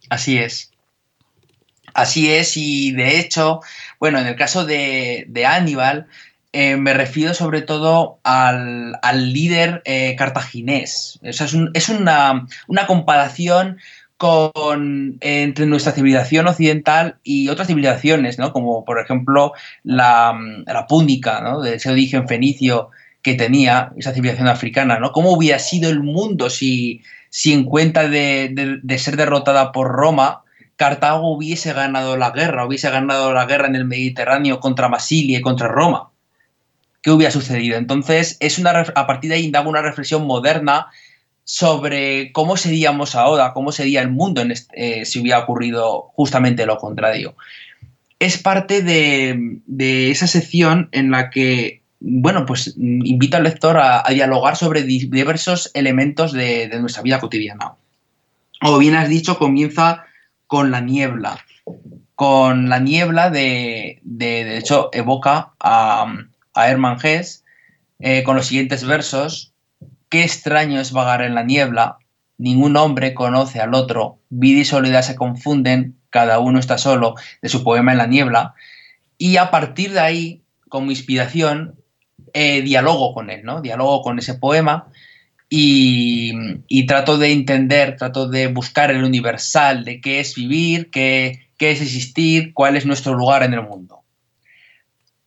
Así 0.09 0.39
es. 0.39 0.73
Así 1.93 2.31
es, 2.31 2.57
y 2.57 2.93
de 2.93 3.19
hecho, 3.19 3.61
bueno, 3.99 4.19
en 4.19 4.27
el 4.27 4.37
caso 4.37 4.65
de, 4.65 5.25
de 5.29 5.47
Aníbal, 5.47 6.07
eh, 6.53 6.77
me 6.77 6.95
refiero 6.95 7.33
sobre 7.33 7.63
todo 7.63 8.19
al, 8.25 8.99
líder 9.33 9.83
eh, 9.85 10.17
cartaginés. 10.17 11.21
es, 11.23 11.89
una, 11.89 12.47
comparación 12.89 13.79
con, 14.17 15.17
entre 15.21 15.67
nuestra 15.67 15.93
civilización 15.93 16.49
occidental 16.49 17.19
y 17.23 17.49
otras 17.49 17.69
civilizaciones, 17.69 18.39
¿no? 18.39 18.53
como 18.53 18.85
por 18.85 18.99
ejemplo 18.99 19.53
la, 19.85 20.37
púnica, 20.89 21.41
¿no? 21.41 21.61
de 21.61 21.77
ese 21.77 21.91
origen 21.91 22.27
fenicio 22.27 22.91
que 23.23 23.35
tenía 23.35 23.93
esa 23.97 24.13
civilización 24.13 24.49
africana. 24.49 24.99
¿no? 24.99 25.13
¿Cómo 25.13 25.31
hubiera 25.33 25.61
sido 25.61 25.89
el 25.89 26.01
mundo 26.03 26.51
si, 26.51 27.03
si 27.29 27.53
en 27.53 27.65
cuenta 27.65 28.09
de, 28.09 28.81
de 28.83 28.99
ser 28.99 29.17
derrotada 29.17 29.71
por 29.71 29.89
Roma, 29.89 30.43
Cartago 30.75 31.33
hubiese 31.33 31.73
ganado 31.75 32.17
la 32.17 32.31
guerra, 32.31 32.67
hubiese 32.67 32.91
ganado 32.91 33.33
la 33.33 33.45
guerra 33.45 33.69
en 33.69 33.77
el 33.77 33.85
Mediterráneo 33.85 34.59
contra 34.59 34.89
Masilia 34.89 35.39
y 35.39 35.43
contra 35.43 35.69
Roma? 35.69 36.10
Qué 37.03 37.11
hubiera 37.11 37.31
sucedido. 37.31 37.77
Entonces, 37.77 38.37
es 38.41 38.59
una, 38.59 38.71
a 38.71 39.07
partir 39.07 39.31
de 39.31 39.37
ahí 39.37 39.45
indago 39.45 39.71
una 39.71 39.83
reflexión 39.83 40.27
moderna 40.27 40.89
sobre 41.45 42.31
cómo 42.33 42.57
seríamos 42.57 43.15
ahora, 43.17 43.53
cómo 43.53 43.73
sería 43.73 44.03
el 44.03 44.11
mundo 44.11 44.43
eh, 44.73 45.05
si 45.05 45.21
hubiera 45.21 45.41
ocurrido 45.41 46.11
justamente 46.15 46.67
lo 46.67 46.77
contrario. 46.77 47.35
Es 48.19 48.39
parte 48.39 48.83
de, 48.83 50.11
esa 50.11 50.27
sección 50.27 50.89
en 50.93 51.11
la 51.11 51.31
que, 51.31 51.83
bueno, 51.99 52.45
pues 52.47 52.75
invita 52.79 53.39
al 53.39 53.45
lector 53.45 53.79
a, 53.79 54.05
dialogar 54.11 54.57
sobre 54.57 54.83
diversos 54.83 55.71
elementos 55.75 56.33
de, 56.33 56.69
nuestra 56.79 57.03
vida 57.03 57.19
cotidiana. 57.19 57.73
O 58.63 58.79
bien 58.79 58.95
has 58.95 59.09
dicho, 59.09 59.39
comienza 59.39 60.05
con 60.47 60.71
la 60.71 60.81
niebla. 60.81 61.45
Con 62.15 62.69
la 62.69 62.79
niebla 62.79 63.31
de, 63.31 64.01
de 64.03 64.59
hecho, 64.59 64.91
evoca 64.93 65.55
a, 65.59 66.15
a 66.55 66.69
Hermann 66.69 66.99
Hesse 67.03 67.45
eh, 67.99 68.23
con 68.23 68.37
los 68.37 68.47
siguientes 68.47 68.85
versos. 68.85 69.53
Qué 70.09 70.23
extraño 70.23 70.81
es 70.81 70.93
vagar 70.93 71.23
en 71.23 71.35
la 71.35 71.45
niebla, 71.45 71.99
ningún 72.39 72.77
hombre 72.77 73.15
conoce 73.15 73.61
al 73.61 73.75
otro, 73.75 74.19
vida 74.31 74.61
y 74.61 74.65
soledad 74.65 75.03
se 75.03 75.15
confunden, 75.15 75.97
cada 76.09 76.41
uno 76.41 76.59
está 76.59 76.79
solo, 76.79 77.15
de 77.43 77.49
su 77.49 77.63
poema 77.63 77.93
en 77.93 77.99
la 77.99 78.07
niebla. 78.07 78.55
Y 79.19 79.37
a 79.37 79.51
partir 79.51 79.93
de 79.93 80.01
ahí, 80.01 80.43
como 80.69 80.91
inspiración, 80.91 81.77
eh, 82.33 82.63
dialogo 82.63 83.13
con 83.15 83.31
él, 83.31 83.45
¿no? 83.45 83.61
Dialogo 83.61 84.03
con 84.03 84.19
ese 84.19 84.35
poema 84.35 84.89
y, 85.49 86.33
y, 86.69 86.87
trato 86.87 87.19
de 87.19 87.33
entender, 87.33 87.97
trato 87.97 88.29
de 88.29 88.47
buscar 88.47 88.91
el 88.91 89.05
universal 89.05 89.85
de 89.85 90.01
qué 90.01 90.21
es 90.21 90.35
vivir, 90.35 90.91
qué, 90.91 91.49
qué 91.57 91.73
es 91.73 91.83
existir, 91.83 92.55
cuál 92.55 92.77
es 92.77 92.87
nuestro 92.87 93.15
lugar 93.15 93.43
en 93.43 93.55
el 93.55 93.63
mundo. 93.63 94.00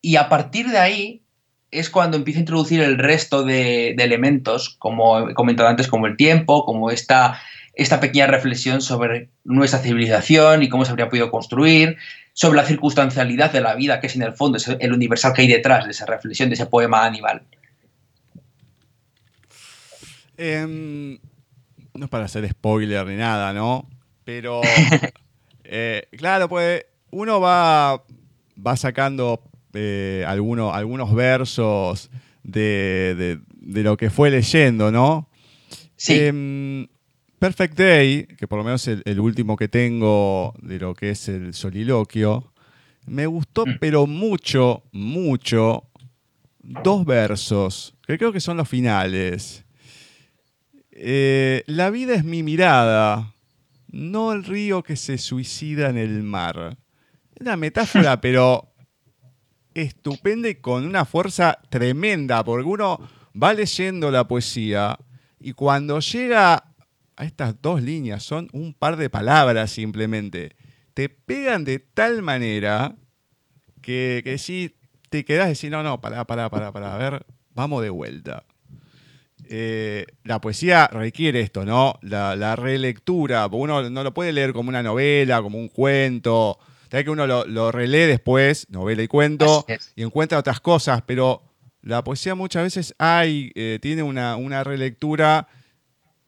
Y 0.06 0.18
a 0.18 0.28
partir 0.28 0.68
de 0.68 0.80
ahí 0.80 1.22
es 1.72 1.90
cuando 1.90 2.18
empieza 2.18 2.38
a 2.38 2.42
introducir 2.42 2.82
el 2.82 2.98
resto 2.98 3.44
de, 3.44 3.92
elementos, 3.92 4.76
como 4.78 5.30
he 5.30 5.34
comentado 5.34 5.70
antes, 5.70 5.88
como 5.88 6.08
el 6.08 6.18
tiempo, 6.18 6.66
como 6.66 6.92
esta, 6.92 7.40
esta 7.74 8.02
pequeña 8.02 8.28
reflexión 8.28 8.82
sobre 8.82 9.30
nuestra 9.46 9.80
civilización 9.80 10.62
y 10.62 10.68
cómo 10.68 10.84
se 10.84 10.92
habría 10.92 11.08
podido 11.08 11.32
construir, 11.32 11.98
sobre 12.34 12.58
la 12.58 12.66
circunstancialidad 12.66 13.54
de 13.54 13.62
la 13.62 13.76
vida, 13.76 14.02
que 14.02 14.08
es 14.08 14.16
en 14.18 14.24
el 14.24 14.34
fondo 14.34 14.58
es 14.58 14.68
el 14.68 14.92
universal 14.92 15.32
que 15.32 15.44
hay 15.44 15.48
detrás 15.48 15.86
de 15.86 15.92
esa 15.92 16.06
reflexión, 16.06 16.50
de 16.50 16.56
ese 16.56 16.66
poema 16.66 17.06
Aníbal. 17.06 17.44
Em, 20.36 21.18
no 21.94 22.04
es 22.04 22.10
para 22.10 22.26
hacer 22.26 22.48
spoiler 22.50 23.08
ni 23.08 23.16
nada, 23.16 23.54
¿no? 23.54 23.88
Pero, 24.26 24.60
eh, 25.64 26.10
claro, 26.18 26.50
pues 26.50 26.86
uno 27.10 27.40
va, 27.40 28.04
va 28.58 28.76
sacando 28.76 29.42
eh, 29.74 30.24
algunos 30.28 31.14
versos 31.14 32.10
de, 32.44 33.40
lo 33.62 33.98
que 33.98 34.10
fue 34.10 34.30
leyendo, 34.30 34.92
¿no? 34.92 35.30
Sí. 35.96 36.20
Em, 36.20 36.88
Perfect 37.40 37.78
Day, 37.78 38.26
que 38.38 38.48
por 38.48 38.58
lo 38.58 38.64
menos 38.64 38.88
es 38.88 39.02
el, 39.04 39.20
último 39.20 39.58
que 39.58 39.68
tengo 39.68 40.54
de 40.62 40.80
lo 40.80 40.94
que 40.94 41.10
es 41.10 41.28
el 41.28 41.54
soliloquio, 41.54 42.54
me 43.06 43.26
gustó, 43.26 43.66
mm. 43.66 43.80
pero 43.82 44.08
mucho, 44.08 44.84
mucho, 44.94 45.90
dos 46.60 47.06
versos, 47.06 47.96
que 48.08 48.18
creo 48.18 48.32
que 48.32 48.40
son 48.40 48.56
los 48.56 48.70
finales. 48.70 49.66
Eh, 50.92 51.64
la 51.68 51.90
vida 51.90 52.14
es 52.14 52.24
mi 52.24 52.44
mirada, 52.44 53.34
no 53.92 54.32
el 54.32 54.46
río 54.46 54.82
que 54.82 54.96
se 54.96 55.18
suicida 55.18 55.90
en 55.90 55.98
el 55.98 56.24
mar. 56.24 56.78
Es 57.36 57.42
una 57.42 57.58
metáfora, 57.58 58.22
pero 58.22 58.73
estupenda 59.74 60.50
y 60.50 60.56
con 60.56 60.86
una 60.86 61.06
fuerza 61.06 61.60
tremenda, 61.70 62.44
porque 62.44 62.68
uno 62.68 63.00
va 63.42 63.54
leyendo 63.54 64.12
la 64.12 64.28
poesía 64.28 64.98
y 65.40 65.54
cuando 65.54 66.00
llega 66.00 66.74
a 67.16 67.26
estas 67.26 67.62
dos 67.62 67.82
líneas, 67.82 68.24
son 68.24 68.50
un 68.54 68.74
par 68.74 68.98
de 68.98 69.10
palabras 69.10 69.72
simplemente, 69.72 70.56
te 70.94 71.10
pegan 71.10 71.64
de 71.64 71.80
tal 71.80 72.22
manera 72.22 72.96
que, 73.82 74.22
que 74.24 74.38
si 74.38 74.76
te 75.10 75.26
quedas 75.26 75.50
diciendo, 75.50 75.84
no, 75.84 75.90
no, 75.90 76.02
pará, 76.02 76.26
pará, 76.26 76.50
pará, 76.50 76.72
pará, 76.72 76.96
a 76.96 76.98
ver, 76.98 77.26
vamos 77.54 77.84
de 77.84 77.90
vuelta. 77.90 78.46
eh, 79.50 80.06
la 80.24 80.40
poesía 80.42 80.88
requiere 80.88 81.42
esto, 81.42 81.66
¿no? 81.66 82.00
La, 82.02 82.56
relectura. 82.56 83.48
Uno 83.52 83.90
no 83.90 84.04
lo 84.04 84.14
puede 84.14 84.32
leer 84.32 84.54
como 84.54 84.70
una 84.70 84.82
novela, 84.82 85.42
como 85.42 85.58
un 85.60 85.68
cuento. 85.68 86.58
Tal 86.94 87.04
que 87.04 87.10
uno 87.10 87.26
lo, 87.26 87.72
relee 87.72 88.06
después, 88.06 88.70
novela 88.70 89.02
y 89.02 89.08
cuento, 89.08 89.66
y 89.96 90.04
encuentra 90.04 90.38
otras 90.38 90.60
cosas, 90.60 91.02
pero 91.08 91.42
la 91.82 92.04
poesía 92.04 92.36
muchas 92.36 92.62
veces 92.62 92.94
hay, 93.00 93.52
eh, 93.56 93.80
tiene 93.82 94.04
una, 94.04 94.36
una, 94.36 94.64
relectura 94.64 95.48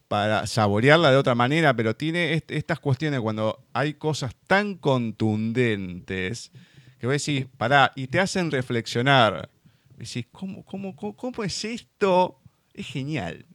para 0.08 0.44
saborearla 0.48 1.12
de 1.12 1.18
otra 1.18 1.36
manera, 1.36 1.76
pero 1.76 1.94
tiene 1.94 2.42
estas 2.48 2.80
cuestiones 2.80 3.20
cuando 3.20 3.64
hay 3.74 3.94
cosas 3.94 4.34
tan 4.48 4.74
contundentes 4.74 6.50
que 6.98 7.06
vos 7.06 7.24
decís, 7.24 7.46
pará, 7.56 7.92
y 7.94 8.08
te 8.08 8.18
hacen 8.18 8.50
reflexionar. 8.50 9.48
Decís, 9.96 10.26
¿cómo, 10.32 10.64
cómo, 10.64 10.96
cómo 10.96 11.44
es 11.44 11.64
esto? 11.64 12.40
Es 12.74 12.88
genial. 12.88 13.46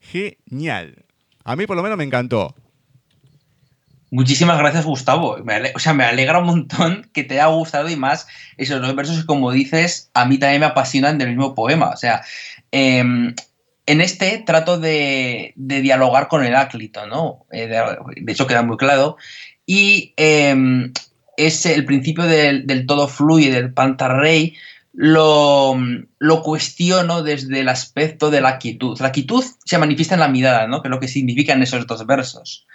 Genial. 0.00 1.06
A 1.44 1.56
mí 1.56 1.66
por 1.66 1.78
lo 1.78 1.82
menos 1.82 1.96
me 1.96 2.04
encantó. 2.04 2.54
Muchísimas 4.12 4.58
gracias, 4.58 4.84
Gustavo. 4.84 5.38
o 5.74 5.78
sea, 5.78 5.94
me 5.94 6.04
alegra 6.04 6.38
un 6.38 6.44
montón 6.44 7.08
que 7.14 7.24
te 7.24 7.40
haya 7.40 7.46
gustado 7.46 7.88
y 7.88 7.96
más 7.96 8.26
esos 8.58 8.82
dos 8.82 8.94
versos 8.94 9.24
como 9.24 9.50
dices, 9.50 10.10
a 10.12 10.26
mí 10.26 10.36
también 10.36 10.60
me 10.60 10.66
apasionan 10.66 11.16
del 11.16 11.30
mismo 11.30 11.54
poema. 11.54 11.88
O 11.88 11.96
sea, 11.96 12.22
em, 12.72 13.34
en 13.86 14.00
este 14.02 14.42
trato 14.44 14.78
de, 14.78 15.54
dialogar 15.56 16.28
con 16.28 16.44
el 16.44 16.54
áclito, 16.54 17.06
¿no? 17.06 17.46
Eh, 17.52 17.66
de, 17.68 18.32
hecho, 18.32 18.46
queda 18.46 18.62
muy 18.62 18.76
claro. 18.76 19.16
Y 19.64 20.12
em, 20.18 20.92
es 21.38 21.64
el 21.64 21.86
principio 21.86 22.24
del, 22.24 22.66
del 22.66 22.84
todo 22.84 23.08
fluye 23.08 23.50
del 23.50 23.72
pantarrey 23.72 24.54
lo, 24.92 25.74
lo, 26.18 26.42
cuestiono 26.42 27.22
desde 27.22 27.60
el 27.60 27.70
aspecto 27.70 28.30
de 28.30 28.42
la 28.42 28.58
quietud. 28.58 29.00
La 29.00 29.10
quietud 29.10 29.42
se 29.64 29.78
manifiesta 29.78 30.14
en 30.14 30.20
la 30.20 30.28
mirada, 30.28 30.66
¿no? 30.66 30.82
que 30.82 30.88
es 30.88 30.90
lo 30.90 31.00
que 31.00 31.08
significan 31.08 31.62
esos 31.62 31.86
dos 31.86 32.06
versos. 32.06 32.66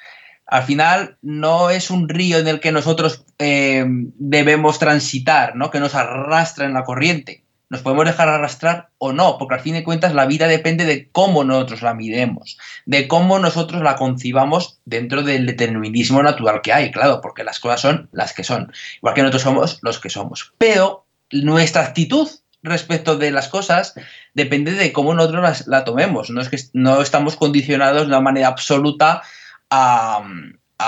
Al 0.48 0.64
final 0.64 1.18
no 1.22 1.70
es 1.70 1.90
un 1.90 2.08
río 2.08 2.38
en 2.40 2.48
el 2.48 2.60
que 2.60 2.72
nosotros 2.72 3.26
eh, 3.38 3.86
debemos 3.88 4.80
transitar, 4.80 5.56
¿no? 5.56 5.70
que 5.70 5.80
nos 5.80 5.94
arrastra 5.94 6.66
en 6.66 6.74
la 6.74 6.84
corriente. 6.84 7.44
Nos 7.70 7.82
podemos 7.82 8.06
dejar 8.06 8.30
arrastrar 8.30 8.88
o 8.98 9.12
no, 9.12 9.38
porque 9.38 9.56
al 9.56 9.60
fin 9.60 9.74
de 9.74 9.84
cuentas 9.84 10.14
la 10.14 10.26
vida 10.26 10.48
depende 10.48 10.86
de 10.86 11.10
cómo 11.12 11.44
nosotros 11.44 11.82
la 11.82 11.94
miremos, 11.94 12.58
de 12.86 13.10
cómo 13.10 13.40
nosotros 13.40 13.84
la 13.84 13.98
concibamos 13.98 14.80
dentro 14.86 15.22
del 15.22 15.46
determinismo 15.46 16.24
natural 16.24 16.62
que 16.62 16.72
hay, 16.72 16.92
claro, 16.92 17.20
porque 17.20 17.44
las 17.44 17.60
cosas 17.60 17.82
son 17.82 18.08
las 18.14 18.32
que 18.34 18.46
son, 18.46 18.72
igual 18.98 19.14
que 19.14 19.22
nosotros 19.22 19.42
somos 19.42 19.80
los 19.82 20.00
que 20.00 20.10
somos. 20.10 20.54
Pero 20.58 21.06
nuestra 21.30 21.82
actitud 21.82 22.30
respecto 22.64 23.18
de 23.18 23.32
las 23.32 23.50
cosas 23.50 23.96
depende 24.34 24.72
de 24.72 24.94
cómo 24.94 25.14
nosotros 25.14 25.68
la 25.68 25.84
tomemos. 25.84 26.30
No 26.30 26.40
es 26.40 26.48
que 26.48 26.58
no 26.72 27.02
estamos 27.02 27.36
condicionados 27.36 28.04
de 28.04 28.08
una 28.08 28.22
manera 28.22 28.48
absoluta 28.48 29.24
a, 29.70 30.24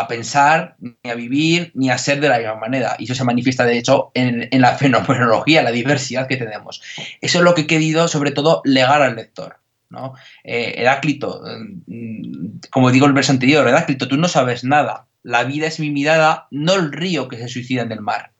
pensar, 0.07 0.75
ni 0.79 1.09
a 1.09 1.15
vivir, 1.15 1.71
ni 1.75 1.89
a 1.89 1.97
ser 1.97 2.19
de 2.19 2.29
la 2.29 2.37
misma 2.37 2.55
manera. 2.55 2.95
Y 2.99 3.05
eso 3.05 3.15
se 3.15 3.23
manifiesta, 3.23 3.65
de 3.65 3.77
hecho, 3.77 4.11
en, 4.13 4.49
la 4.51 4.75
fenomenología, 4.77 5.63
la 5.63 5.71
diversidad 5.71 6.27
que 6.27 6.37
tenemos. 6.37 6.81
Eso 7.21 7.39
es 7.39 7.43
lo 7.43 7.55
que 7.55 7.61
he 7.61 7.67
querido, 7.67 8.07
sobre 8.07 8.31
todo, 8.31 8.61
legar 8.65 9.01
al 9.01 9.15
lector. 9.15 9.57
¿no? 9.89 10.13
Eh, 10.43 10.75
Heráclito, 10.77 11.41
mm, 11.87 12.59
como 12.69 12.91
digo 12.91 13.07
el 13.07 13.13
verso 13.13 13.31
anterior, 13.31 13.67
Heráclito, 13.67 14.07
tú 14.07 14.17
no 14.17 14.27
sabes 14.27 14.63
nada. 14.63 15.07
La 15.23 15.43
vida 15.43 15.67
es 15.67 15.79
mi 15.79 15.89
mirada, 15.89 16.47
no 16.51 16.75
el 16.75 16.91
río 16.91 17.27
que 17.27 17.37
se 17.37 17.47
suicida 17.47 17.81
en 17.81 17.91
el 17.91 18.01
mar. 18.01 18.31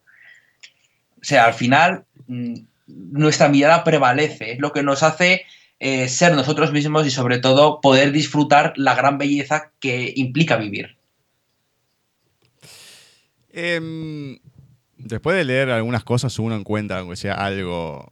O 1.21 1.23
sea, 1.23 1.45
al 1.45 1.54
final 1.54 2.06
mm, 2.28 2.54
nuestra 2.88 3.49
mirada 3.49 3.84
prevalece, 3.84 4.54
es 4.54 4.60
lo 4.60 4.71
que 4.71 4.84
nos 4.84 5.04
hace 5.04 5.45
eh, 5.80 6.10
ser 6.10 6.34
nosotros 6.36 6.74
mismos 6.74 7.08
y 7.08 7.12
sobre 7.12 7.39
todo 7.39 7.80
poder 7.82 8.12
disfrutar 8.12 8.74
la 8.76 8.96
gran 8.96 9.18
belleza 9.18 9.72
que 9.80 10.13
implica 10.15 10.58
vivir. 10.58 10.98
Em, 13.52 14.39
después 14.98 15.38
de 15.38 15.46
leer 15.46 15.70
algunas 15.70 16.04
cosas 16.04 16.38
uno 16.39 16.56
encuentra, 16.56 17.00
aunque 17.00 17.15
sea 17.15 17.34
algo... 17.34 18.12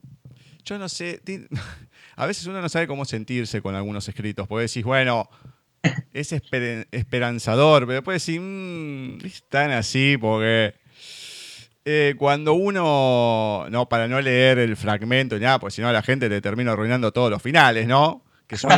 Yo 0.63 0.77
no 0.77 0.89
sé, 0.89 1.21
a 2.15 2.25
veces 2.25 2.45
uno 2.47 2.61
no 2.61 2.69
sabe 2.69 2.87
cómo 2.87 3.05
sentirse 3.05 3.61
con 3.61 3.75
algunos 3.75 4.07
escritos, 4.07 4.47
porque 4.47 4.67
decís, 4.67 4.83
bueno, 4.83 5.29
es 6.13 6.31
esperanzador, 6.31 7.81
pero 7.81 7.95
después 7.95 8.25
decís, 8.25 8.41
mmm, 8.41 9.25
están 9.25 9.71
así 9.71 10.17
porque 10.19 10.73
eh, 11.89 12.15
cuando 12.17 12.53
uno, 12.53 13.65
no, 13.69 13.87
para 13.87 14.09
no 14.09 14.19
leer 14.19 14.59
el 14.59 14.75
fragmento 14.75 15.37
y 15.37 15.39
nada, 15.39 15.57
pues 15.57 15.73
si 15.73 15.81
no 15.81 15.87
a 15.87 15.93
la 15.93 16.01
gente 16.01 16.27
le 16.27 16.41
termina 16.41 16.73
arruinando 16.73 17.13
todos 17.13 17.31
los 17.31 17.41
finales, 17.41 17.87
¿no? 17.87 18.25
Que 18.45 18.57
son 18.57 18.71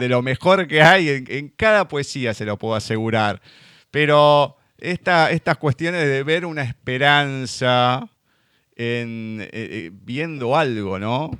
de, 0.00 0.08
lo 0.08 0.22
mejor 0.22 0.66
que 0.66 0.80
hay 0.80 1.22
en, 1.28 1.50
cada 1.50 1.86
poesía, 1.86 2.32
se 2.32 2.46
lo 2.46 2.56
puedo 2.58 2.74
asegurar. 2.74 3.42
Pero 3.90 4.56
estas 4.78 5.58
cuestiones 5.58 6.06
de 6.06 6.22
ver 6.22 6.46
una 6.46 6.62
esperanza 6.62 8.08
en 8.74 9.42
eh, 9.42 9.50
eh, 9.52 9.90
viendo 9.92 10.56
algo, 10.56 10.98
¿no? 10.98 11.38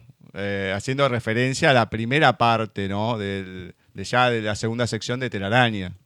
haciendo 0.74 1.08
referencia 1.08 1.70
a 1.70 1.72
la 1.72 1.88
primera 1.88 2.36
parte, 2.36 2.88
¿no? 2.88 3.16
de 3.16 3.72
ya 3.94 4.28
de 4.28 4.42
la 4.42 4.54
segunda 4.54 4.86
sección 4.86 5.18
de 5.18 5.30
Telaraña. 5.30 5.96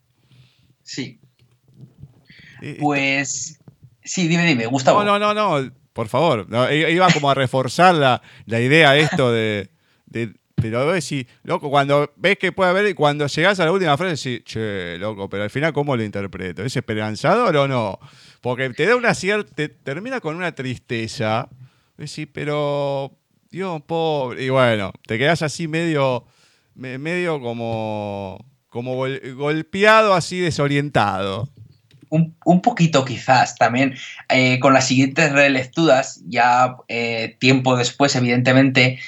Sí. 0.85 1.18
Pues 2.79 3.60
Sí, 4.04 4.28
dime, 4.28 4.46
dime, 4.46 4.66
Gustavo. 4.66 5.04
No, 5.04 5.18
no, 5.18 5.34
no, 5.34 5.60
no, 5.60 5.72
por 5.92 6.08
favor. 6.08 6.46
iba 6.72 7.08
como 7.12 7.30
a 7.30 7.34
reforzar 7.34 7.94
la, 7.94 8.22
idea 8.60 8.92
de 8.92 9.00
esto 9.00 9.32
de, 9.32 9.70
pero 10.60 10.92
decís, 10.92 11.26
loco, 11.42 11.70
cuando 11.70 12.12
ves 12.16 12.38
que 12.38 12.52
puede 12.52 12.70
haber, 12.70 12.86
y 12.86 12.94
cuando 12.94 13.26
llegas 13.26 13.60
a 13.60 13.64
la 13.64 13.72
última 13.72 13.96
frase, 13.96 14.30
decís, 14.30 14.44
che, 14.44 14.98
loco, 14.98 15.28
pero 15.28 15.42
al 15.42 15.50
final, 15.50 15.72
¿cómo 15.72 15.96
lo 15.96 16.02
interpreto? 16.02 16.64
¿Es 16.64 16.76
esperanzador 16.76 17.56
o 17.56 17.68
no? 17.68 17.98
Porque 18.40 18.70
te 18.70 18.86
da 18.86 18.96
una 18.96 19.14
cierta, 19.14 19.68
termina 19.82 20.20
con 20.20 20.36
una 20.36 20.52
tristeza. 20.54 21.48
Decís, 21.96 22.28
pero, 22.32 23.18
Dios, 23.50 23.82
pobre. 23.82 24.44
Y 24.44 24.48
bueno, 24.48 24.92
te 25.06 25.18
quedas 25.18 25.42
así 25.42 25.68
medio, 25.68 26.24
medio 26.74 27.40
como, 27.40 28.44
como 28.68 28.96
golpeado, 29.36 30.14
así 30.14 30.40
desorientado 30.40 31.48
un, 32.11 32.61
poquito 32.61 33.05
quizás 33.05 33.55
también 33.57 33.96
eh, 34.29 34.59
con 34.61 34.75
las 34.75 34.87
siguientes 34.87 35.33
relecturas, 35.33 36.23
ya 36.27 36.77
eh, 36.88 37.37
tiempo 37.38 37.77
después, 37.77 38.14
evidentemente, 38.16 38.99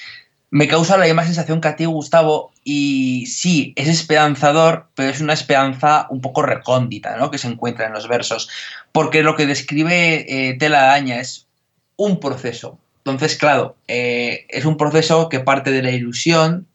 me 0.51 0.69
causa 0.69 0.97
la 0.97 1.07
misma 1.07 1.25
sensación 1.25 1.61
que 1.61 1.69
a 1.69 1.77
ti, 1.77 1.85
Gustavo, 1.85 2.53
y 2.65 3.27
sí, 3.27 3.73
es 3.77 3.88
esperanzador, 3.88 4.88
pero 4.95 5.11
es 5.11 5.21
una 5.21 5.33
esperanza 5.33 6.07
un 6.11 6.21
poco 6.21 6.43
recóndita, 6.43 7.17
¿no? 7.17 7.31
Que 7.31 7.38
se 7.38 7.49
encuentra 7.49 7.87
en 7.87 7.93
los 7.93 8.09
versos, 8.09 8.49
porque 8.93 9.23
lo 9.23 9.37
que 9.37 9.47
describe 9.47 10.27
eh, 10.29 10.55
Tela 10.59 10.83
Daña 10.83 11.21
es 11.21 11.47
un 11.97 12.21
proceso. 12.21 12.79
Entonces, 12.99 13.37
claro, 13.37 13.75
es 13.88 14.65
un 14.65 14.77
proceso 14.77 15.29
que 15.29 15.41
parte 15.41 15.73
de 15.73 15.83
la 15.83 15.91
ilusión, 15.91 16.69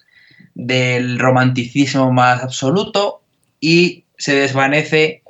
del 0.57 1.19
romanticismo 1.19 2.11
más 2.11 2.43
absoluto 2.43 3.21
y 3.59 4.05
se 4.17 4.33
desvanece 4.33 5.21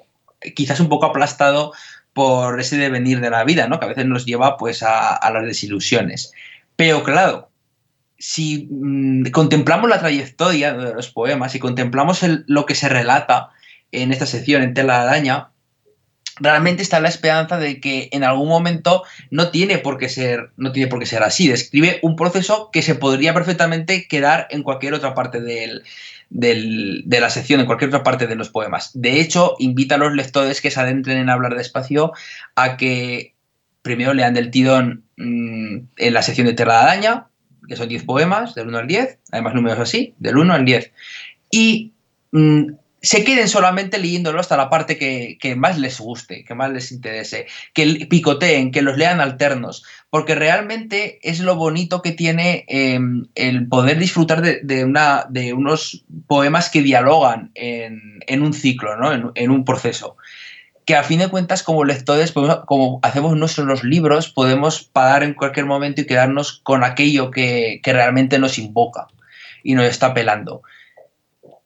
quizás 0.55 0.79
un 0.79 0.89
poco 0.89 1.05
aplastado 1.05 1.73
por 2.13 2.59
ese 2.59 2.77
devenir 2.77 3.21
de 3.21 3.29
la 3.29 3.43
vida, 3.43 3.67
¿no? 3.67 3.79
Que 3.79 3.85
a 3.85 3.89
veces 3.89 4.05
nos 4.05 4.25
lleva 4.25 4.57
pues 4.57 4.81
a, 4.81 5.19
las 5.31 5.45
desilusiones. 5.45 6.31
Pero 6.75 7.03
claro, 7.03 7.49
si 8.17 8.67
mm, 8.71 9.29
contemplamos 9.29 9.89
la 9.89 9.99
trayectoria 9.99 10.73
de 10.73 10.93
los 10.93 11.09
poemas 11.09 11.53
y 11.53 11.59
contemplamos 11.59 12.21
lo 12.47 12.65
que 12.65 12.75
se 12.75 12.89
relata 12.89 13.49
en 13.91 14.11
esta 14.11 14.25
sección 14.25 14.63
en 14.63 14.73
Tela 14.73 15.03
de 15.03 15.09
Araña, 15.09 15.49
realmente 16.39 16.81
está 16.81 16.99
la 16.99 17.09
esperanza 17.09 17.57
de 17.57 17.79
que 17.79 18.09
en 18.11 18.23
algún 18.23 18.47
momento 18.47 19.03
no 19.29 19.49
tiene 19.49 19.77
por 19.77 19.97
qué 19.97 20.09
ser, 20.09 20.51
no 20.57 20.71
tiene 20.71 20.89
por 20.89 20.99
qué 20.99 21.05
ser 21.05 21.23
así. 21.23 21.47
Describe 21.47 21.99
un 22.01 22.15
proceso 22.15 22.69
que 22.71 22.81
se 22.81 22.95
podría 22.95 23.33
perfectamente 23.33 24.07
quedar 24.07 24.47
en 24.49 24.63
cualquier 24.63 24.93
otra 24.93 25.13
parte 25.13 25.39
del, 25.41 25.83
de 26.29 27.19
la 27.19 27.29
sección, 27.29 27.59
en 27.59 27.65
cualquier 27.65 27.89
otra 27.89 28.03
parte 28.03 28.27
de 28.27 28.35
los 28.35 28.49
poemas. 28.49 28.91
De 28.93 29.19
hecho, 29.19 29.55
invita 29.59 29.95
a 29.95 29.97
los 29.97 30.13
lectores 30.13 30.61
que 30.61 30.71
se 30.71 30.79
adentren 30.79 31.17
en 31.17 31.29
hablar 31.29 31.55
despacio 31.55 32.11
a 32.55 32.77
que 32.77 33.33
primero 33.81 34.13
lean 34.13 34.33
del 34.33 34.51
tidón 34.51 35.05
mm, 35.17 35.77
en 35.95 36.13
la 36.13 36.21
sección 36.21 36.47
de 36.47 36.53
Terra 36.53 36.95
de 36.95 37.21
que 37.67 37.75
son 37.75 37.89
10 37.89 38.03
poemas, 38.03 38.55
del 38.55 38.67
1 38.67 38.77
al 38.77 38.87
10, 38.87 39.19
además 39.31 39.53
números 39.53 39.79
así, 39.79 40.13
del 40.19 40.37
1 40.37 40.53
al 40.53 40.65
10. 40.65 40.91
Y 41.51 41.93
mm, 42.31 42.67
se 43.01 43.23
queden 43.23 43.47
solamente 43.47 43.99
leyéndolo 43.99 44.39
hasta 44.39 44.57
la 44.57 44.69
parte 44.69 44.97
que, 44.97 45.55
más 45.55 45.77
les 45.77 45.99
guste, 45.99 46.43
que 46.43 46.55
más 46.55 46.71
les 46.71 46.91
interese, 46.91 47.47
que 47.73 48.07
picoteen, 48.09 48.71
que 48.71 48.81
los 48.81 48.97
lean 48.97 49.21
alternos, 49.21 49.85
porque 50.09 50.35
realmente 50.35 51.19
es 51.21 51.39
lo 51.39 51.55
bonito 51.55 52.01
que 52.01 52.11
tiene 52.11 52.65
em, 52.67 53.27
el 53.35 53.67
poder 53.67 53.99
disfrutar 53.99 54.41
de, 54.41 54.85
una, 54.85 55.25
de 55.29 55.53
unos 55.53 56.05
poemas 56.27 56.69
que 56.69 56.81
dialogan 56.81 57.51
en, 57.55 58.41
un 58.41 58.53
ciclo, 58.53 58.95
¿no? 58.95 59.31
en, 59.35 59.51
un 59.51 59.65
proceso. 59.65 60.15
Que 60.85 60.95
a 60.95 61.03
fin 61.03 61.19
de 61.19 61.27
cuentas, 61.27 61.63
como 61.63 61.83
lectores, 61.83 62.31
como 62.31 62.99
hacemos 63.03 63.35
nuestros 63.35 63.83
libros, 63.83 64.29
podemos 64.29 64.83
parar 64.83 65.23
en 65.23 65.33
cualquier 65.33 65.65
momento 65.65 65.99
y 65.99 66.05
quedarnos 66.05 66.61
con 66.63 66.85
aquello 66.85 67.29
que, 67.29 67.81
que 67.83 67.91
realmente 67.91 68.39
nos 68.39 68.57
invoca 68.57 69.07
y 69.63 69.73
nos 69.75 69.85
está 69.85 70.13
pelando. 70.13 70.61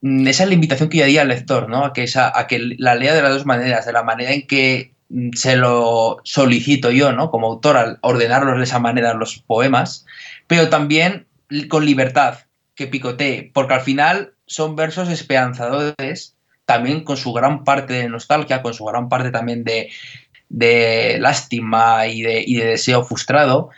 mm, 0.02 0.28
esa 0.28 0.44
es 0.44 0.50
la 0.50 0.56
invitación 0.56 0.90
que 0.90 0.98
yo 0.98 1.04
haría 1.04 1.22
al 1.22 1.28
lector, 1.28 1.70
¿no? 1.70 1.86
A 1.86 1.94
que, 1.94 2.04
esa, 2.04 2.38
a 2.38 2.48
que 2.48 2.60
la 2.80 2.96
lea 2.96 3.14
de 3.14 3.22
las 3.22 3.34
dos 3.34 3.46
maneras, 3.46 3.86
de 3.86 3.94
la 3.94 4.02
manera 4.02 4.32
en 4.32 4.48
que 4.48 4.94
se 5.34 5.56
lo 5.56 6.20
solicito 6.24 6.92
yo, 6.92 7.12
¿no? 7.12 7.32
Como 7.32 7.48
autor, 7.48 7.78
al 7.78 8.00
ordenarlos 8.02 8.58
de 8.58 8.64
esa 8.64 8.80
manera 8.80 9.14
los 9.14 9.40
poemas, 9.40 10.06
pero 10.48 10.70
también 10.70 11.28
con 11.68 11.86
libertad, 11.86 12.40
que 12.76 12.88
picotee, 12.88 13.52
porque 13.54 13.74
al 13.74 13.82
final 13.82 14.34
son 14.46 14.76
versos 14.76 15.10
esperanzadores, 15.10 16.36
también 16.66 17.04
con 17.04 17.18
su 17.18 17.34
gran 17.34 17.64
parte 17.64 17.94
de 17.94 18.10
nostalgia, 18.10 18.62
con 18.62 18.74
su 18.74 18.86
gran 18.86 19.10
parte 19.10 19.32
también 19.32 19.64
de, 19.64 21.18
lástima 21.20 22.08
y 22.08 22.22
de, 22.22 22.44
y 22.46 22.56
de 22.56 22.66
deseo 22.66 23.04
frustrado, 23.04 23.70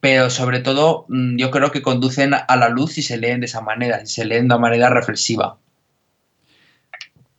pero 0.00 0.30
sobre 0.30 0.60
todo 0.60 1.06
mm, 1.08 1.36
yo 1.36 1.50
creo 1.50 1.70
que 1.70 1.82
conducen 1.82 2.34
a 2.34 2.56
la 2.56 2.68
luz 2.68 2.94
si 2.94 3.02
se 3.02 3.18
leen 3.18 3.40
de 3.40 3.46
esa 3.46 3.60
manera, 3.60 4.04
si 4.04 4.14
se 4.14 4.24
leen 4.24 4.48
de 4.48 4.54
una 4.54 4.58
manera 4.58 4.90
reflexiva. 4.90 5.58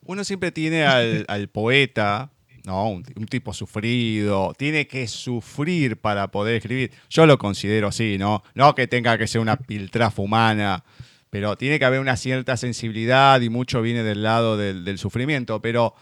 Uno 0.06 0.24
siempre 0.24 0.52
tiene 0.52 0.86
al, 0.86 1.50
poeta, 1.50 2.30
¿no? 2.66 2.90
Un, 2.90 3.04
tipo 3.04 3.54
sufrido, 3.54 4.54
tiene 4.58 4.88
que 4.88 5.08
sufrir 5.08 5.98
para 5.98 6.30
poder 6.30 6.56
escribir. 6.56 6.92
Yo 7.10 7.26
lo 7.26 7.38
considero 7.38 7.88
así, 7.88 8.18
¿no? 8.18 8.44
No 8.56 8.76
que 8.76 8.88
tenga 8.88 9.18
que 9.18 9.28
ser 9.28 9.42
una 9.42 9.58
piltrafa 9.58 10.22
humana, 10.22 10.84
pero 11.30 11.58
tiene 11.58 11.80
que 11.80 11.86
haber 11.86 12.00
una 12.00 12.16
cierta 12.16 12.58
sensibilidad 12.58 13.42
y 13.42 13.50
mucho 13.50 13.82
viene 13.82 14.04
del 14.04 14.24
lado 14.24 14.58
del, 14.58 14.98
sufrimiento. 14.98 15.62
Pero 15.62 15.96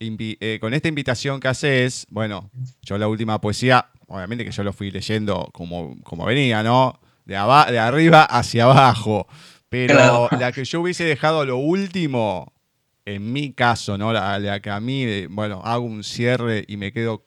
eh, 0.00 0.58
con 0.60 0.74
esta 0.74 0.88
invitación 0.88 1.40
que 1.40 1.48
haces, 1.48 2.06
bueno, 2.10 2.50
yo 2.82 2.98
la 2.98 3.08
última 3.08 3.40
poesía 3.40 3.90
obviamente 4.08 4.44
que 4.44 4.50
yo 4.50 4.62
lo 4.62 4.72
fui 4.72 4.90
leyendo 4.90 5.48
como, 5.52 5.96
como 6.02 6.24
venía, 6.24 6.62
¿no? 6.62 7.00
De, 7.24 7.34
de 7.34 7.78
arriba 7.78 8.24
hacia 8.24 8.64
abajo. 8.64 9.26
Pero 9.68 10.28
la 10.38 10.52
que 10.52 10.64
yo 10.64 10.80
hubiese 10.80 11.04
dejado 11.04 11.44
lo 11.44 11.56
último, 11.56 12.52
en 13.04 13.32
mi 13.32 13.52
caso, 13.52 13.98
¿no? 13.98 14.12
La, 14.12 14.60
que 14.60 14.70
a 14.70 14.80
mí, 14.80 15.26
bueno, 15.26 15.60
hago 15.64 15.84
un 15.84 16.04
cierre 16.04 16.64
y 16.66 16.76
me 16.76 16.92
quedo 16.92 17.24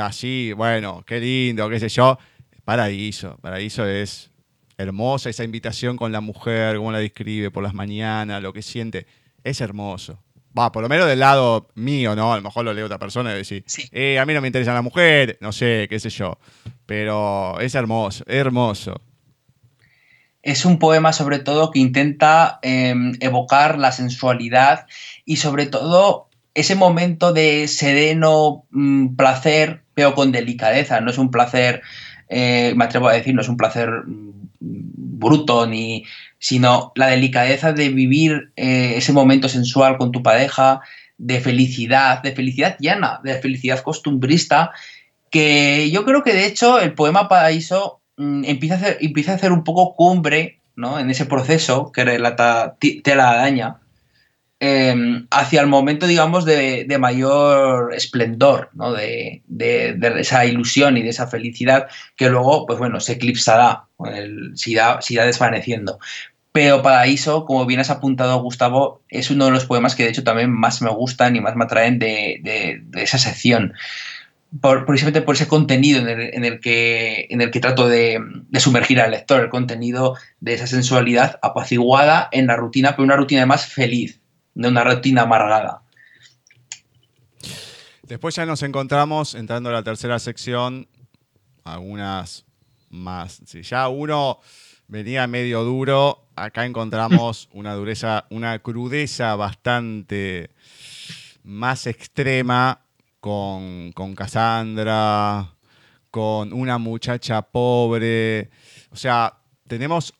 así, 0.00 0.52
bueno, 0.52 1.04
qué 1.06 1.20
lindo, 1.20 1.68
qué 1.68 1.78
sé 1.80 1.88
yo. 1.88 2.18
Paraíso. 2.64 3.36
Paraíso 3.40 3.86
es 3.86 4.30
hermosa 4.78 5.30
esa 5.30 5.44
invitación 5.44 5.96
con 5.96 6.12
la 6.12 6.20
mujer, 6.20 6.76
cómo 6.76 6.92
la 6.92 6.98
describe 6.98 7.50
por 7.50 7.62
las 7.62 7.74
mañanas, 7.74 8.42
lo 8.42 8.52
que 8.52 8.62
siente. 8.62 9.06
Es 9.44 9.60
hermoso. 9.60 10.22
Va, 10.58 10.72
por 10.72 10.82
lo 10.82 10.88
menos 10.88 11.06
del 11.06 11.20
lado 11.20 11.68
mío, 11.74 12.16
¿no? 12.16 12.32
A 12.32 12.36
lo 12.36 12.42
mejor 12.42 12.64
lo 12.64 12.72
lee 12.72 12.82
otra 12.82 12.98
persona 12.98 13.32
y 13.32 13.36
decir, 13.36 13.64
eh, 13.92 14.18
a 14.18 14.26
mí 14.26 14.34
no 14.34 14.40
me 14.40 14.48
interesa 14.48 14.74
la 14.74 14.82
mujer, 14.82 15.38
no 15.40 15.52
sé, 15.52 15.86
qué 15.88 16.00
sé 16.00 16.10
yo. 16.10 16.38
Pero 16.86 17.60
es 17.60 17.74
hermoso, 17.74 18.24
hermoso. 18.26 19.00
Es 20.42 20.64
un 20.64 20.78
poema 20.78 21.12
sobre 21.12 21.38
todo 21.38 21.70
que 21.70 21.78
intenta 21.78 22.58
em, 22.62 23.12
evocar 23.20 23.78
la 23.78 23.92
sensualidad 23.92 24.86
y 25.24 25.36
sobre 25.36 25.66
todo 25.66 26.28
ese 26.54 26.74
momento 26.74 27.32
de 27.32 27.68
sereno 27.68 28.64
mm, 28.70 29.16
placer, 29.16 29.82
pero 29.94 30.14
con 30.14 30.32
delicadeza. 30.32 31.00
No 31.00 31.10
es 31.10 31.18
un 31.18 31.30
placer, 31.30 31.82
eh, 32.28 32.72
me 32.76 32.84
atrevo 32.84 33.08
a 33.08 33.14
decir, 33.14 33.34
no 33.34 33.42
es 33.42 33.48
un 33.48 33.56
placer 33.56 33.90
mm, 34.06 34.30
bruto 34.60 35.66
ni, 35.66 36.04
sino 36.38 36.92
la 36.94 37.08
delicadeza 37.08 37.72
de 37.72 37.90
vivir 37.90 38.52
eh, 38.56 38.94
ese 38.96 39.12
momento 39.12 39.48
sensual 39.48 39.98
con 39.98 40.10
tu 40.12 40.22
pareja, 40.22 40.80
de 41.18 41.40
felicidad, 41.40 42.22
de 42.22 42.32
felicidad 42.32 42.76
llana, 42.80 43.20
de 43.22 43.38
felicidad 43.40 43.82
costumbrista, 43.82 44.72
que 45.30 45.90
yo 45.90 46.04
creo 46.04 46.22
que 46.24 46.32
de 46.32 46.46
hecho 46.46 46.80
el 46.80 46.94
poema 46.94 47.28
Paraíso 47.28 47.99
empieza, 48.44 48.74
a 48.74 48.78
hacer, 48.78 48.98
empieza 49.00 49.32
a 49.32 49.34
hacer 49.36 49.52
un 49.52 49.64
poco 49.64 49.94
cumbre 49.96 50.60
¿no? 50.76 50.98
en 50.98 51.10
ese 51.10 51.26
proceso 51.26 51.92
que 51.92 52.04
relata 52.04 52.76
Tela 53.02 53.30
Araña, 53.30 53.76
em, 54.58 55.26
hacia 55.30 55.60
el 55.60 55.66
momento, 55.66 56.06
digamos, 56.06 56.44
de, 56.44 56.86
mayor 57.00 57.94
esplendor, 57.94 58.70
¿no? 58.74 58.92
de, 58.92 59.42
esa 60.18 60.44
ilusión 60.44 60.96
y 60.96 61.02
de 61.02 61.10
esa 61.10 61.26
felicidad 61.26 61.88
que 62.16 62.28
luego, 62.28 62.66
pues 62.66 62.78
bueno, 62.78 63.00
se 63.00 63.12
eclipsará, 63.12 63.84
el, 64.06 64.52
se, 64.54 64.72
irá, 64.72 65.00
se 65.00 65.14
irá 65.14 65.26
desvaneciendo. 65.26 65.98
Pero 66.52 66.82
Paraíso, 66.82 67.44
como 67.44 67.64
bien 67.64 67.80
has 67.80 67.90
apuntado, 67.90 68.42
Gustavo, 68.42 69.02
es 69.08 69.30
uno 69.30 69.44
de 69.46 69.50
los 69.52 69.66
poemas 69.66 69.94
que 69.94 70.02
de 70.02 70.10
hecho 70.10 70.24
también 70.24 70.50
más 70.50 70.82
me 70.82 70.90
gustan 70.90 71.36
y 71.36 71.40
más 71.40 71.54
me 71.54 71.64
atraen 71.64 71.98
de, 71.98 72.82
esa 72.94 73.18
sección. 73.18 73.74
Por, 74.60 74.84
precisamente 74.84 75.22
por 75.22 75.36
ese 75.36 75.46
contenido 75.46 76.00
en 76.00 76.08
el, 76.44 76.60
que, 76.60 77.28
en 77.30 77.40
el 77.40 77.52
que 77.52 77.60
trato 77.60 77.88
de, 77.88 78.20
sumergir 78.58 79.00
al 79.00 79.12
lector, 79.12 79.40
el 79.40 79.48
contenido 79.48 80.16
de 80.40 80.54
esa 80.54 80.66
sensualidad 80.66 81.38
apaciguada 81.40 82.28
en 82.32 82.48
la 82.48 82.56
rutina, 82.56 82.90
pero 82.90 83.04
una 83.04 83.16
rutina 83.16 83.46
más 83.46 83.66
feliz, 83.66 84.20
de 84.54 84.68
una 84.68 84.82
rutina 84.82 85.22
amargada. 85.22 85.82
Después 88.02 88.34
ya 88.34 88.44
nos 88.44 88.64
encontramos 88.64 89.36
entrando 89.36 89.68
a 89.68 89.72
la 89.72 89.84
tercera 89.84 90.18
sección, 90.18 90.88
algunas 91.62 92.44
más. 92.88 93.40
Si 93.46 93.62
ya 93.62 93.86
uno 93.88 94.40
venía 94.88 95.28
medio 95.28 95.62
duro, 95.62 96.26
acá 96.34 96.66
encontramos 96.66 97.48
una 97.52 97.74
dureza, 97.74 98.26
una 98.30 98.58
crudeza 98.58 99.36
bastante 99.36 100.50
más 101.44 101.86
extrema 101.86 102.80
con, 103.20 103.92
con 103.92 104.14
Cassandra, 104.14 105.54
con 106.10 106.52
una 106.52 106.78
muchacha 106.78 107.42
pobre. 107.42 108.50
O 108.90 108.96
sea, 108.96 109.38
tenemos 109.68 110.14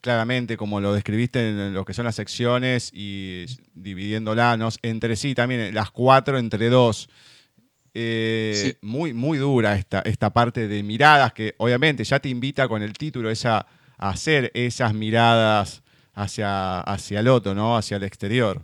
claramente, 0.00 0.56
como 0.56 0.80
lo 0.80 0.92
describiste 0.92 1.48
en 1.48 1.72
lo 1.72 1.84
que 1.84 1.94
son 1.94 2.04
las 2.04 2.16
secciones 2.16 2.90
y 2.92 3.46
dividiéndolas 3.72 4.78
entre 4.82 5.16
sí 5.16 5.34
también, 5.34 5.74
las 5.74 5.90
cuatro 5.90 6.38
entre 6.38 6.68
dos. 6.68 7.08
Eh, 7.96 8.74
muy, 8.82 9.14
muy 9.14 9.38
dura 9.38 9.76
esta, 9.76 10.00
esta 10.00 10.30
parte 10.30 10.66
de 10.66 10.82
miradas 10.82 11.32
que 11.32 11.54
obviamente 11.58 12.02
ya 12.02 12.18
te 12.18 12.28
invita 12.28 12.66
con 12.66 12.82
el 12.82 12.92
título 12.94 13.30
esa 13.30 13.66
hacer 13.96 14.50
esas 14.54 14.92
miradas 14.92 15.82
hacia, 16.12 16.80
hacia 16.80 17.20
el 17.20 17.28
otro, 17.28 17.54
¿no? 17.54 17.76
Hacia 17.76 17.96
el 17.96 18.02
exterior. 18.02 18.62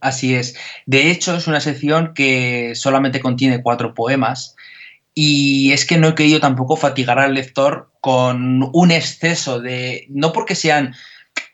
Así 0.00 0.34
es. 0.34 0.56
De 0.86 1.10
hecho, 1.10 1.36
es 1.36 1.46
una 1.46 1.60
sección 1.60 2.12
que 2.14 2.74
solamente 2.74 3.20
contiene 3.20 3.62
cuatro 3.62 3.94
poemas 3.94 4.54
y 5.14 5.72
es 5.72 5.84
que 5.84 5.98
no 5.98 6.08
he 6.08 6.14
querido 6.14 6.40
tampoco 6.40 6.76
fatigar 6.76 7.18
al 7.18 7.34
lector 7.34 7.90
con 8.00 8.70
un 8.72 8.90
exceso 8.90 9.60
de... 9.60 10.06
No 10.10 10.32
porque 10.32 10.54
sean, 10.54 10.94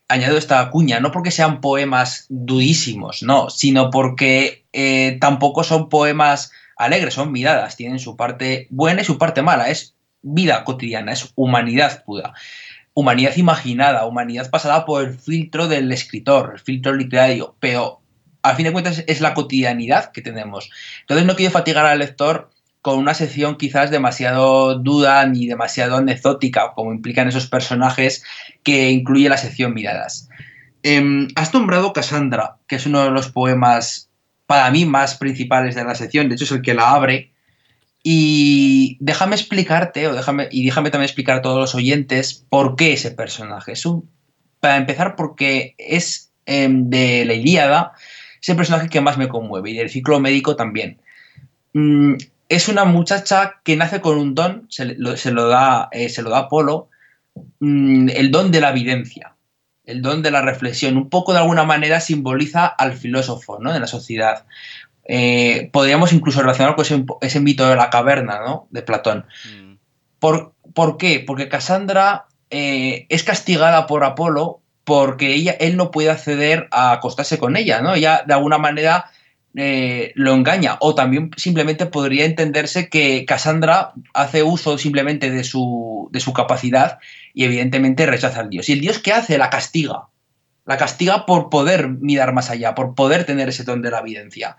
añado 0.09 0.37
esta 0.37 0.71
cuña, 0.71 1.01
no 1.01 1.11
porque 1.11 1.31
sean 1.31 1.61
poemas 1.61 2.27
durísimos, 2.29 3.23
no, 3.23 3.51
sino 3.51 3.91
porque 3.91 4.65
eh, 4.73 5.19
tampoco 5.21 5.65
son 5.65 5.89
poemas 5.89 6.53
alegres, 6.77 7.15
son 7.15 7.33
miradas, 7.33 7.77
tienen 7.77 7.99
su 7.99 8.17
parte 8.17 8.67
buena 8.71 9.03
y 9.03 9.05
su 9.05 9.19
parte 9.19 9.43
mala. 9.43 9.71
Es 9.71 9.95
vida 10.23 10.65
cotidiana, 10.65 11.13
es 11.13 11.33
humanidad 11.35 12.05
pura. 12.05 12.35
Humanidad 12.93 13.37
imaginada, 13.37 14.07
humanidad 14.07 14.51
pasada 14.51 14.85
por 14.85 15.05
el 15.05 15.19
filtro 15.19 15.67
del 15.67 15.91
escritor, 15.91 16.53
el 16.55 16.61
filtro 16.61 16.93
literario, 16.93 17.57
pero 17.59 18.04
al 18.45 18.57
fin 18.57 18.67
de 18.67 18.73
cuentas 18.73 19.03
es 19.07 19.21
la 19.23 19.33
cotidianidad 19.33 20.13
que 20.13 20.21
tenemos. 20.21 20.71
Entonces 21.01 21.27
no 21.27 21.35
quiero 21.35 21.51
fatigar 21.51 21.87
al 21.87 21.99
lector 21.99 22.51
con 22.83 22.99
una 22.99 23.15
sección 23.15 23.57
quizás 23.57 23.91
demasiado 23.91 24.79
duda 24.79 25.25
ni 25.27 25.47
demasiado 25.47 25.97
anecdótica, 25.97 26.73
como 26.75 26.93
implican 26.93 27.27
esos 27.27 27.47
personajes 27.47 28.23
que 28.63 28.91
incluye 28.91 29.31
la 29.31 29.39
sección 29.39 29.73
Miradas. 29.73 30.29
Em, 30.83 31.29
has 31.37 31.55
nombrado 31.55 31.95
Cassandra, 31.95 32.59
que 32.67 32.77
es 32.77 32.85
uno 32.85 33.03
de 33.03 33.11
los 33.11 33.31
poemas 33.31 34.11
para 34.45 34.71
mí 34.71 34.85
más 34.85 35.15
principales 35.15 35.75
de 35.75 35.85
la 35.85 35.95
sección, 35.95 36.29
de 36.29 36.35
hecho 36.35 36.45
es 36.45 36.53
el 36.53 36.61
que 36.61 36.75
la 36.75 36.91
abre, 36.91 37.33
y 38.03 38.99
déjame 39.01 39.37
explicarte, 39.37 40.07
o 40.07 40.15
déjame, 40.15 40.49
y 40.51 40.67
déjame 40.67 40.91
también 40.91 41.07
explicar 41.07 41.39
a 41.39 41.43
todos 41.43 41.59
los 41.59 41.75
oyentes 41.75 42.45
por 42.51 42.77
qué 42.77 42.93
ese 42.93 43.13
personaje. 43.13 43.73
Es 43.73 43.87
un, 43.87 44.11
para 44.61 44.77
empezar, 44.77 45.17
porque 45.17 45.75
es 45.79 46.31
em, 46.45 46.91
de 46.91 47.25
la 47.25 47.33
Ilíada, 47.33 47.93
es 48.45 48.49
el 48.51 48.57
personaje 48.57 48.91
que 48.91 49.01
más 49.01 49.17
me 49.17 49.29
conmueve, 49.29 49.71
y 49.71 49.75
del 49.75 49.89
ciclo 49.89 50.21
médico 50.21 50.55
también. 50.55 50.99
Mm, 51.73 52.17
es 52.51 52.69
una 52.69 52.85
muchacha 52.85 53.55
que 53.65 53.75
nace 53.75 54.03
con 54.03 54.19
un 54.19 54.35
don, 54.35 54.67
se, 54.69 54.85
lo, 54.97 55.49
da, 55.49 55.89
eh, 55.93 56.11
se 56.11 56.21
lo 56.21 56.29
da 56.29 56.41
Apolo, 56.41 56.91
mm, 57.61 58.11
el 58.11 58.31
don 58.31 58.53
de 58.53 58.61
la 58.61 58.69
evidencia, 58.69 59.35
el 59.87 60.03
don 60.03 60.21
de 60.21 60.31
la 60.31 60.43
reflexión. 60.43 60.99
Un 60.99 61.09
poco 61.09 61.33
de 61.33 61.39
alguna 61.39 61.65
manera 61.65 62.01
simboliza 62.01 62.67
al 62.67 62.93
filósofo 62.93 63.59
¿no? 63.61 63.73
de 63.73 63.81
la 63.81 63.87
sociedad. 63.87 64.45
Eh, 65.07 65.71
podríamos 65.73 66.13
incluso 66.13 66.43
relacionar 66.43 66.77
con 66.77 66.85
ese, 67.23 67.41
mito 67.41 67.67
de 67.67 67.77
la 67.77 67.89
caverna, 67.89 68.41
¿no? 68.41 68.69
De 68.71 68.83
Platón. 68.83 69.25
Mm. 69.47 69.77
¿Por, 70.19 70.53
¿Por, 70.75 70.99
qué? 70.99 71.25
Porque 71.27 71.49
Cassandra 71.49 72.27
eh, 72.51 73.07
es 73.09 73.23
castigada 73.25 73.87
por 73.87 74.05
Apolo 74.05 74.61
porque 74.85 75.35
ella, 75.35 75.53
él 75.53 75.77
no 75.77 75.91
puede 75.91 76.11
acceder 76.11 76.69
a 76.71 76.93
acostarse 76.93 77.39
con 77.39 77.57
ella, 77.57 77.81
¿no? 77.81 77.95
Ella 77.95 78.23
de 78.27 78.35
alguna 78.35 78.59
manera 78.59 79.11
eh, 79.57 80.13
lo 80.15 80.35
engaña. 80.35 80.77
O 80.81 80.95
también 80.95 81.31
simplemente 81.37 81.87
podría 81.87 82.25
entenderse 82.25 82.89
que 82.89 83.25
Cassandra 83.25 83.93
hace 84.13 84.43
uso 84.43 84.79
simplemente 84.79 85.31
de 85.31 85.45
su, 85.45 86.09
de 86.13 86.21
su 86.21 86.33
capacidad 86.33 86.99
y 87.33 87.45
evidentemente 87.45 88.07
rechaza 88.07 88.41
al 88.41 88.51
dios. 88.51 88.69
¿Y 88.69 88.73
el 88.73 88.81
dios 88.81 88.99
qué 88.99 89.13
hace? 89.13 89.39
La 89.39 89.51
castiga. 89.51 90.09
La 90.67 90.77
castiga 90.77 91.27
por 91.27 91.51
poder 91.51 91.89
mirar 91.89 92.33
más 92.33 92.51
allá, 92.51 92.75
por 92.75 92.95
poder 92.95 93.25
tener 93.25 93.49
ese 93.49 93.65
don 93.65 93.83
de 93.83 93.91
la 93.91 94.01
evidencia. 94.01 94.57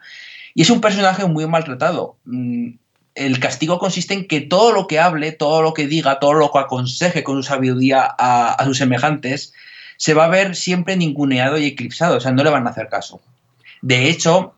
Y 0.54 0.62
es 0.62 0.70
un 0.70 0.82
personaje 0.82 1.26
muy 1.26 1.48
maltratado. 1.48 2.18
Mm, 2.26 2.76
el 3.16 3.40
castigo 3.40 3.80
consiste 3.80 4.14
en 4.14 4.28
que 4.28 4.42
todo 4.42 4.72
lo 4.72 4.88
que 4.88 5.00
hable, 5.00 5.32
todo 5.32 5.62
lo 5.62 5.74
que 5.74 5.88
diga, 5.88 6.20
todo 6.20 6.34
lo 6.34 6.52
que 6.52 6.60
aconseje 6.60 7.24
con 7.24 7.38
su 7.38 7.44
sabiduría 7.44 8.06
a, 8.18 8.64
sus 8.66 8.78
semejantes, 8.78 9.54
se 9.98 10.14
va 10.14 10.26
a 10.26 10.30
ver 10.30 10.56
siempre 10.56 10.96
ninguneado 10.96 11.58
y 11.58 11.66
eclipsado, 11.66 12.18
o 12.18 12.20
sea, 12.20 12.32
no 12.32 12.44
le 12.44 12.50
van 12.50 12.68
a 12.68 12.72
hacer 12.72 12.90
caso. 12.90 13.22
De 13.82 14.10
hecho, 14.10 14.56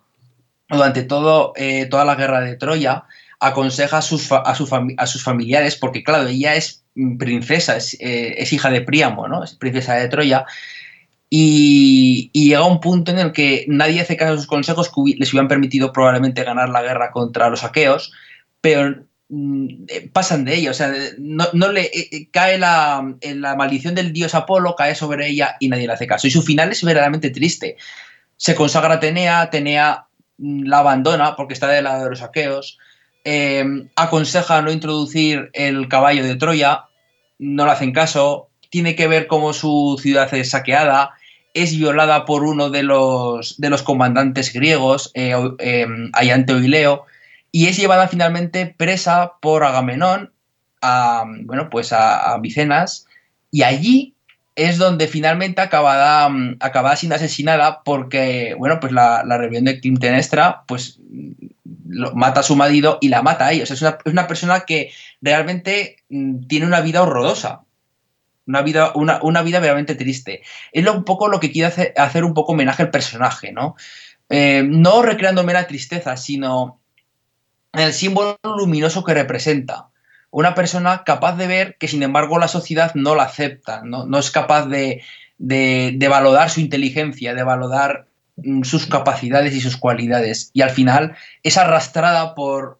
durante 0.69 1.03
todo, 1.03 1.53
eh, 1.55 1.85
toda 1.85 2.05
la 2.05 2.15
guerra 2.15 2.41
de 2.41 2.55
Troya, 2.55 3.05
aconseja 3.39 3.97
a 3.97 4.01
sus, 4.01 4.31
a, 4.31 4.55
sus 4.55 5.23
familiares, 5.23 5.75
porque 5.75 6.03
claro, 6.03 6.27
ella 6.27 6.55
es 6.55 6.83
princesa, 7.19 7.77
eh, 7.77 8.35
es, 8.37 8.53
hija 8.53 8.69
de 8.71 8.81
Príamo, 8.81 9.27
¿no? 9.27 9.43
Es 9.43 9.53
princesa 9.53 9.93
de 9.93 10.09
Troya, 10.09 10.45
y, 11.29 12.31
llega 12.33 12.65
un 12.65 12.79
punto 12.79 13.11
en 13.11 13.19
el 13.19 13.31
que 13.33 13.65
nadie 13.67 14.01
hace 14.01 14.17
caso 14.17 14.33
a 14.33 14.37
sus 14.37 14.47
consejos 14.47 14.89
que 14.89 15.15
les 15.17 15.33
hubieran 15.33 15.49
permitido 15.49 15.91
probablemente 15.91 16.43
ganar 16.43 16.69
la 16.69 16.81
guerra 16.81 17.11
contra 17.11 17.49
los 17.49 17.63
aqueos, 17.63 18.11
pero 18.61 19.03
pasan 20.13 20.45
de 20.45 20.55
ella, 20.55 20.71
o 20.71 20.73
sea, 20.73 20.93
no, 21.17 21.71
le 21.71 21.91
eh, 21.93 22.29
cae 22.31 22.57
la, 22.57 23.15
la, 23.21 23.55
maldición 23.55 23.93
del 23.93 24.13
dios 24.13 24.35
Apolo, 24.35 24.75
cae 24.75 24.95
sobre 24.95 25.27
ella 25.27 25.57
y 25.59 25.67
nadie 25.67 25.87
le 25.87 25.93
hace 25.93 26.07
caso. 26.07 26.27
Y 26.27 26.31
su 26.31 26.41
final 26.41 26.71
es 26.71 26.83
verdaderamente 26.83 27.29
triste. 27.29 27.75
Se 28.37 28.55
consagra 28.55 28.93
a 28.93 28.97
Atenea, 28.97 29.41
Atenea 29.41 30.07
mm, 30.37 30.63
la 30.67 30.79
abandona 30.79 31.35
porque 31.35 31.53
está 31.53 31.67
del 31.67 31.83
lado 31.83 32.05
de 32.05 32.09
los 32.11 32.21
aqueos, 32.21 32.77
Em, 33.29 33.89
aconseja 33.97 34.61
no 34.61 34.71
introducir 34.71 35.49
el 35.51 35.89
caballo 35.89 36.23
de 36.23 36.37
Troya, 36.37 36.85
no 37.39 37.65
le 37.65 37.71
hacen 37.71 37.91
caso, 37.91 38.47
tiene 38.69 38.95
que 38.95 39.09
ver 39.09 39.27
cómo 39.27 39.51
su 39.51 39.99
ciudad 40.01 40.33
es 40.33 40.51
saqueada, 40.51 41.11
es 41.53 41.77
violada 41.77 42.23
por 42.23 42.45
uno 42.45 42.69
de 42.69 42.83
los, 42.83 43.59
de 43.59 43.69
los 43.69 43.83
comandantes 43.83 44.53
griegos, 44.53 45.11
eh, 45.13 45.33
em, 45.59 46.09
Ayante 46.13 46.53
Oileo, 46.53 47.05
y 47.51 47.67
es 47.67 47.77
llevada 47.77 48.07
finalmente 48.07 48.73
presa 48.77 49.33
por 49.41 49.63
Agamenón 49.63 50.33
a, 50.81 51.25
bueno, 51.43 51.69
pues 51.69 51.91
a, 51.93 52.37
Micenas, 52.39 53.07
y 53.51 53.63
allí 53.63 54.15
es 54.55 54.77
donde 54.77 55.07
finalmente 55.07 55.61
acabada, 55.61 56.29
acabada 56.59 56.95
siendo 56.95 57.15
asesinada 57.15 57.83
porque, 57.83 58.55
bueno, 58.57 58.79
pues 58.79 58.91
la, 58.91 59.23
la 59.23 59.37
rebelión 59.37 59.65
de 59.65 59.79
Clitemnestra, 59.79 60.63
pues 60.67 60.99
mata 62.13 62.41
a 62.41 62.43
su 62.43 62.55
marido 62.55 62.97
y 63.01 63.09
la 63.09 63.21
mata 63.21 63.47
a 63.47 63.51
ellos. 63.53 63.71
es 63.71 63.83
una, 64.05 64.27
persona 64.27 64.61
que 64.61 64.91
realmente 65.21 65.97
mm, 66.09 66.47
tiene 66.47 66.65
una 66.65 66.81
vida 66.81 67.01
horrorosa. 67.01 67.61
Una 68.45 68.61
vida, 68.61 68.93
una, 68.95 69.41
vida 69.41 69.59
realmente 69.59 69.95
triste. 69.95 70.41
Es 70.71 70.83
lo, 70.83 70.93
un 70.93 71.03
poco 71.03 71.27
lo 71.27 71.39
que 71.39 71.51
quiere 71.51 71.67
hacer, 71.67 71.93
hacer 71.97 72.23
un 72.23 72.33
poco 72.33 72.53
homenaje 72.53 72.83
al 72.83 72.91
personaje, 72.91 73.51
¿no? 73.51 73.75
Eh, 74.29 74.63
no 74.65 75.01
recreándome 75.01 75.51
la 75.51 75.67
tristeza, 75.67 76.15
sino 76.15 76.79
el 77.79 77.93
símbolo 77.93 78.37
luminoso 78.43 79.03
que 79.03 79.13
representa. 79.13 79.89
Una 80.29 80.55
persona 80.55 81.03
capaz 81.03 81.37
de 81.37 81.47
ver 81.47 81.77
que, 81.79 81.87
sin 81.87 82.03
embargo, 82.03 82.37
la 82.37 82.47
sociedad 82.47 82.93
no 82.95 83.15
la 83.15 83.23
acepta, 83.23 83.81
no, 83.83 84.19
es 84.19 84.31
capaz 84.31 84.65
de, 84.67 85.01
de, 85.37 86.07
valorar 86.09 86.49
su 86.49 86.59
inteligencia, 86.59 87.33
de 87.33 87.43
valorar 87.43 88.07
Mm, 88.37 88.63
sus 88.63 88.85
capacidades 88.85 89.55
y 89.55 89.61
sus 89.61 89.77
cualidades. 89.77 90.51
Y 90.53 90.61
al 90.61 90.69
final 90.69 91.15
es 91.43 91.57
arrastrada 91.57 92.35
por 92.35 92.79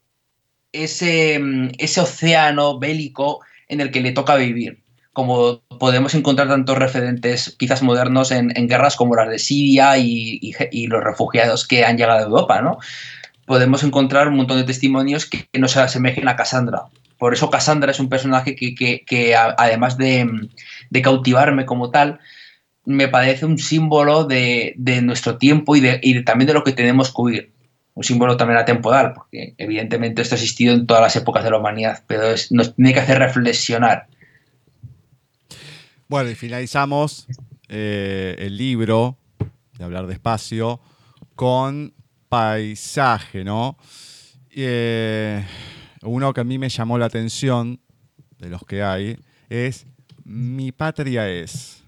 ese, 0.71 1.39
mm, 1.39 1.71
ese 1.79 2.01
océano 2.01 2.79
bélico 2.79 3.39
en 3.67 3.81
el 3.81 3.91
que 3.91 4.01
le 4.01 4.11
toca 4.11 4.35
vivir. 4.35 4.83
Como 5.13 5.61
podemos 5.79 6.13
encontrar 6.13 6.47
tantos 6.47 6.77
referentes 6.77 7.55
quizás 7.57 7.81
modernos 7.81 8.31
en, 8.31 8.49
guerras 8.67 8.95
como 8.95 9.15
las 9.15 9.29
de 9.29 9.39
Siria 9.39 9.97
y, 9.97 10.53
los 10.87 11.03
refugiados 11.03 11.67
que 11.67 11.83
han 11.83 11.97
llegado 11.97 12.19
a 12.19 12.23
Europa, 12.23 12.61
¿no? 12.61 12.77
Podemos 13.47 13.81
encontrar 13.81 14.27
un 14.27 14.35
montón 14.35 14.57
de 14.57 14.63
testimonios 14.63 15.25
que, 15.25 15.49
nos 15.57 15.75
asemejen 15.75 16.27
a 16.27 16.35
Cassandra. 16.35 16.83
Por 17.17 17.33
eso 17.33 17.49
Cassandra 17.49 17.89
es 17.89 17.99
un 17.99 18.09
personaje 18.09 18.55
que, 18.55 19.35
además 19.35 19.97
de, 19.97 20.29
de 20.91 21.01
cautivarme 21.01 21.65
como 21.65 21.89
tal, 21.89 22.19
me 22.87 23.09
parece 23.09 23.45
un 23.45 23.57
símbolo 23.57 24.23
de, 24.23 24.75
nuestro 25.03 25.37
tiempo 25.37 25.75
y, 25.75 25.81
de, 25.81 26.23
también 26.25 26.47
de 26.47 26.53
lo 26.53 26.63
que 26.63 26.71
tenemos 26.71 27.13
que 27.13 27.21
huir. 27.21 27.53
Un 27.95 28.03
símbolo 28.03 28.37
también 28.37 28.59
atemporal, 28.59 29.13
porque 29.13 29.55
evidentemente 29.57 30.21
esto 30.21 30.35
ha 30.35 30.37
existido 30.37 30.73
en 30.73 30.85
todas 30.85 31.01
las 31.01 31.15
épocas 31.15 31.43
de 31.43 31.51
la 31.51 31.57
humanidad, 31.57 32.03
pero 32.05 32.23
nos 32.51 32.75
tiene 32.75 32.93
que 32.93 32.99
hacer 32.99 33.19
reflexionar. 33.19 34.07
Bueno, 36.07 36.29
y 36.29 36.35
finalizamos 36.35 37.27
eh, 37.69 38.35
el 38.39 38.55
libro 38.57 39.17
de 39.77 39.83
hablar 39.83 40.07
despacio 40.07 40.79
con 41.35 41.93
paisaje, 42.29 43.43
¿no? 43.43 43.77
Eh, 44.51 45.43
uno 46.01 46.33
que 46.33 46.41
a 46.41 46.43
mí 46.43 46.57
me 46.57 46.69
llamó 46.69 46.97
la 46.97 47.05
atención 47.05 47.79
de 48.39 48.49
los 48.49 48.63
que 48.65 48.83
hay 48.83 49.17
es 49.49 49.85
Mi 50.23 50.71
patria 50.71 51.29
es. 51.29 51.83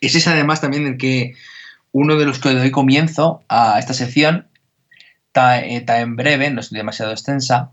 Ese 0.00 0.18
es 0.18 0.26
además 0.26 0.60
también 0.60 0.86
el 0.86 0.96
que 0.96 1.34
uno 1.92 2.16
de 2.16 2.24
los 2.24 2.38
que 2.38 2.54
doy 2.54 2.70
comienzo 2.70 3.42
a 3.48 3.78
esta 3.78 3.94
sección. 3.94 4.48
Está, 5.32 6.00
en 6.00 6.16
breve, 6.16 6.50
no 6.50 6.60
es 6.60 6.70
demasiado 6.70 7.12
extensa. 7.12 7.70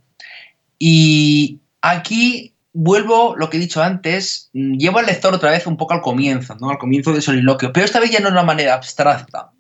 Y 0.78 1.62
aquí 1.82 2.53
vuelvo 2.72 3.36
lo 3.36 3.49
que 3.49 3.58
he 3.58 3.60
dicho 3.60 3.82
antes, 3.82 4.51
llevo 4.53 4.99
al 4.99 5.08
lector 5.08 5.34
otra 5.34 5.49
vez 5.49 5.66
un 5.66 5.78
poco 5.78 5.95
al 5.95 6.01
comienzo, 6.01 6.55
¿no? 6.55 6.70
Al 6.70 6.78
comienzo 6.78 7.12
del 7.12 7.24
soliloquio, 7.24 7.74
pero 7.74 7.86
esta 7.86 7.99
vez 7.99 8.12
ya 8.12 8.20
no 8.20 8.28
de 8.28 8.34
una 8.34 8.43
manera 8.43 8.76
abstracta, 8.76 9.51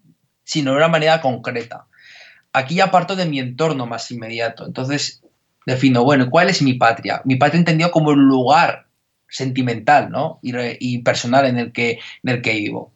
sino 0.47 0.71
de 0.71 0.77
una 0.77 0.87
manera 0.87 1.19
concreta. 1.19 1.87
Aquí 2.53 2.75
ya 2.75 2.89
parto 2.89 3.17
de 3.17 3.25
mi 3.25 3.39
entorno 3.39 3.85
más 3.85 4.09
inmediato. 4.11 4.65
Entonces 4.65 5.21
defino, 5.65 6.05
bueno, 6.05 6.29
¿cuál 6.29 6.49
es 6.49 6.61
mi 6.61 6.73
patria? 6.73 7.21
Mi 7.25 7.35
patria 7.35 7.59
entendido 7.59 7.91
como 7.91 8.11
el 8.11 8.19
lugar 8.19 8.87
sentimental 9.27 10.09
¿no? 10.09 10.39
y, 10.41 10.99
personal 10.99 11.45
en 11.45 11.57
el 11.57 11.73
que, 11.73 11.99
en 12.23 12.29
el 12.29 12.41
que 12.41 12.53
vivo. 12.53 12.93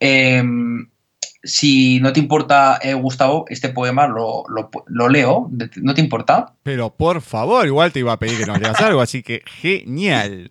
Em, 0.00 0.88
si 1.42 2.00
no 2.00 2.14
te 2.14 2.20
importa, 2.20 2.78
eh, 2.82 2.94
Gustavo, 2.94 3.44
este 3.50 3.68
poema 3.68 4.06
lo, 4.06 4.46
leo, 5.10 5.50
¿no 5.76 5.94
te 5.94 6.00
importa? 6.00 6.54
Pero 6.62 6.96
por 6.96 7.20
favor, 7.20 7.66
igual 7.66 7.92
te 7.92 7.98
iba 7.98 8.12
a 8.12 8.18
pedir 8.18 8.38
que 8.38 8.46
nos 8.46 8.58
leas 8.58 8.80
algo, 8.80 9.02
así 9.02 9.22
que 9.22 9.42
genial. 9.44 10.50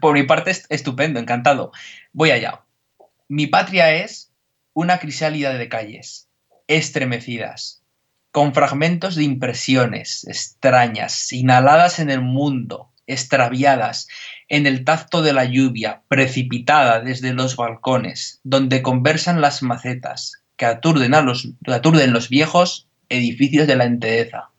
Por 0.00 0.14
mi 0.14 0.22
parte, 0.22 0.52
estupendo, 0.68 1.18
encantado. 1.18 1.72
Voy 2.12 2.30
allá. 2.30 2.60
Mi 3.26 3.48
patria 3.48 3.92
es 3.92 4.30
una 4.74 4.98
crisálida 4.98 5.54
de 5.54 5.68
calles, 5.68 6.28
estremecidas, 6.66 7.82
con 8.30 8.52
fragmentos 8.52 9.14
de 9.14 9.22
impresiones 9.22 10.26
extrañas, 10.26 11.32
inhaladas 11.32 12.00
en 12.00 12.10
el 12.10 12.20
mundo, 12.20 12.90
extraviadas 13.06 14.08
en 14.48 14.66
el 14.66 14.84
tacto 14.84 15.22
de 15.22 15.32
la 15.32 15.44
lluvia 15.44 16.02
precipitada 16.08 17.00
desde 17.00 17.32
los 17.32 17.56
balcones, 17.56 18.40
donde 18.42 18.82
conversan 18.82 19.40
las 19.40 19.62
macetas 19.62 20.42
que 20.56 20.66
aturden, 20.66 21.14
a 21.14 21.22
los, 21.22 21.48
aturden 21.66 22.12
los 22.12 22.28
viejos 22.28 22.88
edificios 23.08 23.66
de 23.66 23.76
la 23.76 23.84
entedeza. 23.84 24.50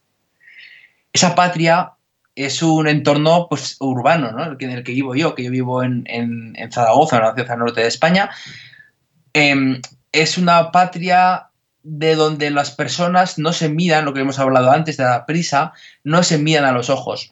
Esa 1.12 1.36
patria 1.36 1.94
es 2.36 2.62
un 2.62 2.88
entorno 2.88 3.48
pues, 3.50 3.78
urbano, 3.80 4.32
¿no? 4.32 4.56
en 4.60 4.70
el 4.70 4.84
que 4.84 4.92
vivo 4.92 5.16
yo, 5.16 5.36
que 5.36 5.44
yo 5.44 5.52
vivo 5.52 5.84
en, 5.84 6.04
en, 6.08 6.72
Zaragoza, 6.72 7.18
en 7.18 7.24
la 7.24 7.34
ciudad 7.34 7.58
norte 7.58 7.82
de 7.82 7.88
España. 7.88 8.30
Em, 9.34 9.82
es 10.22 10.38
una 10.38 10.72
patria 10.72 11.48
de 11.84 12.16
donde 12.16 12.50
las 12.50 12.72
personas 12.72 13.38
no 13.38 13.54
se 13.54 13.70
miran, 13.70 14.06
lo 14.06 14.14
que 14.14 14.22
hemos 14.22 14.40
hablado 14.40 14.72
antes 14.72 14.98
de 14.98 15.04
la 15.04 15.26
prisa, 15.26 15.74
no 16.04 16.24
se 16.24 16.38
miran 16.38 16.66
a 16.66 16.72
los 16.72 16.90
ojos 16.90 17.32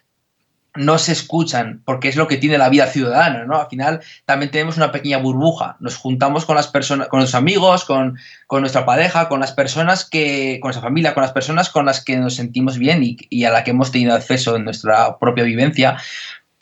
no 0.76 0.98
se 0.98 1.12
escuchan, 1.12 1.82
porque 1.86 2.10
es 2.10 2.16
lo 2.16 2.28
que 2.28 2.38
tiene 2.38 2.58
la 2.58 2.70
vida 2.70 2.88
ciudadana, 2.88 3.46
¿no? 3.46 3.60
Al 3.60 3.68
final 3.68 4.02
también 4.26 4.52
tenemos 4.52 4.78
una 4.78 4.92
pequeña 4.92 5.20
burbuja, 5.20 5.78
nos 5.80 5.98
juntamos 5.98 6.46
con 6.46 6.56
las 6.56 6.68
personas, 6.68 7.10
con 7.10 7.20
los 7.20 7.36
amigos, 7.36 7.86
con, 7.86 8.18
nuestra 8.50 8.86
pareja, 8.86 9.30
con 9.30 9.40
las 9.40 9.52
personas 9.52 10.08
que, 10.10 10.60
con 10.62 10.70
nuestra 10.70 10.88
familia, 10.88 11.14
con 11.14 11.22
las 11.22 11.32
personas 11.32 11.70
con 11.70 11.86
las 11.86 12.04
que 12.04 12.18
nos 12.18 12.36
sentimos 12.36 12.78
bien 12.78 13.04
y, 13.04 13.18
y 13.30 13.46
a 13.46 13.52
la 13.52 13.64
que 13.64 13.72
hemos 13.72 13.92
tenido 13.92 14.16
acceso 14.16 14.56
en 14.56 14.66
nuestra 14.66 15.18
propia 15.20 15.44
vivencia, 15.44 15.98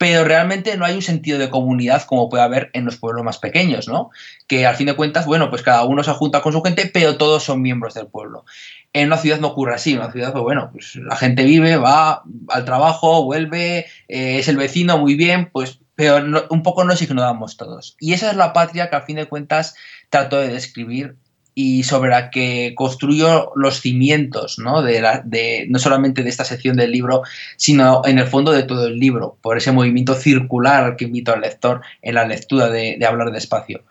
pero 0.02 0.24
realmente 0.24 0.76
no 0.76 0.84
hay 0.84 0.96
un 0.96 1.02
sentido 1.02 1.38
de 1.38 1.48
comunidad 1.48 2.02
como 2.06 2.28
puede 2.28 2.42
haber 2.42 2.70
en 2.72 2.84
los 2.84 2.96
pueblos 2.96 3.22
más 3.22 3.38
pequeños, 3.38 3.86
¿no? 3.86 4.10
Que 4.48 4.66
al 4.66 4.74
fin 4.74 4.88
de 4.88 4.96
cuentas, 4.96 5.26
bueno, 5.26 5.48
pues 5.48 5.62
cada 5.62 5.84
uno 5.84 6.02
se 6.02 6.10
junta 6.10 6.42
con 6.42 6.52
su 6.52 6.60
gente, 6.60 6.90
pero 6.92 7.16
todos 7.16 7.44
son 7.44 7.62
miembros 7.62 7.94
del 7.94 8.08
pueblo. 8.08 8.44
En 8.92 9.06
una 9.06 9.16
ciudad 9.16 9.38
no 9.38 9.46
ocurre 9.46 9.76
así, 9.76 9.92
en 9.92 10.00
una 10.00 10.10
ciudad, 10.10 10.32
pues 10.32 10.42
bueno, 10.42 10.70
pues 10.72 10.96
la 10.96 11.14
gente 11.14 11.44
vive, 11.44 11.76
va 11.76 12.24
al 12.48 12.64
trabajo, 12.64 13.22
vuelve, 13.22 13.86
eh, 14.08 14.40
es 14.40 14.48
el 14.48 14.56
vecino, 14.56 14.98
muy 14.98 15.14
bien, 15.14 15.50
pues, 15.52 15.78
pero 15.94 16.20
un 16.50 16.62
poco 16.64 16.82
nos 16.82 17.00
ignoramos 17.00 17.56
todos. 17.56 17.96
Y 18.00 18.12
esa 18.12 18.28
es 18.28 18.36
la 18.36 18.52
patria 18.52 18.90
que 18.90 18.96
al 18.96 19.04
fin 19.04 19.14
de 19.14 19.28
cuentas 19.28 19.76
trato 20.10 20.36
de 20.40 20.48
describir 20.48 21.14
y 21.54 21.82
sobre 21.82 22.10
la 22.10 22.30
que 22.30 22.74
construyo 22.74 23.52
los 23.56 23.80
cimientos, 23.80 24.58
¿no? 24.58 24.82
De, 24.82 25.66
no 25.68 25.78
solamente 25.78 26.22
de 26.22 26.30
esta 26.30 26.44
sección 26.44 26.76
del 26.76 26.92
libro, 26.92 27.22
sino 27.56 28.02
en 28.06 28.18
el 28.18 28.26
fondo 28.26 28.52
de 28.52 28.62
todo 28.62 28.86
el 28.86 28.98
libro, 28.98 29.36
por 29.42 29.58
ese 29.58 29.72
movimiento 29.72 30.14
circular 30.14 30.96
que 30.96 31.04
invito 31.04 31.32
al 31.32 31.42
lector 31.42 31.82
en 32.00 32.14
la 32.14 32.26
lectura 32.26 32.68
de, 32.68 32.96
de 32.98 33.06
hablar 33.06 33.32
despacio. 33.32 33.82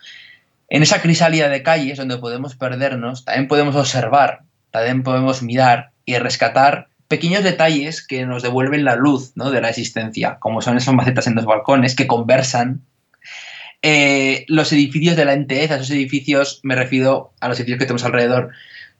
En 0.70 0.84
esa 0.84 1.02
crisálida 1.02 1.50
de 1.50 1.64
calles 1.64 1.98
donde 1.98 2.18
podemos 2.18 2.56
perdernos, 2.56 3.26
también 3.26 3.48
podemos 3.48 3.76
observar, 3.76 4.42
también 4.72 5.04
podemos 5.04 5.44
mirar 5.44 5.92
y 6.06 6.18
rescatar 6.18 6.88
pequeños 7.12 7.44
detalles 7.44 8.08
que 8.08 8.26
nos 8.26 8.42
devuelven 8.42 8.86
la 8.86 8.96
luz 8.96 9.34
¿no? 9.36 9.52
de 9.52 9.60
la 9.60 9.68
existencia, 9.70 10.38
como 10.40 10.62
son 10.62 10.78
esas 10.78 10.94
macetas 10.94 11.28
en 11.28 11.36
los 11.36 11.44
balcones 11.44 11.94
que 11.94 12.08
conversan. 12.08 12.84
Eh, 13.82 14.46
los 14.48 14.72
edificios 14.74 15.16
de 15.16 15.26
la 15.26 15.34
entidad, 15.34 15.64
esos 15.64 15.90
edificios, 15.92 16.60
me 16.64 16.76
refiero 16.76 17.34
a 17.40 17.48
los 17.48 17.60
edificios 17.60 17.80
que 17.80 17.86
tenemos 17.86 18.06
alrededor, 18.06 18.52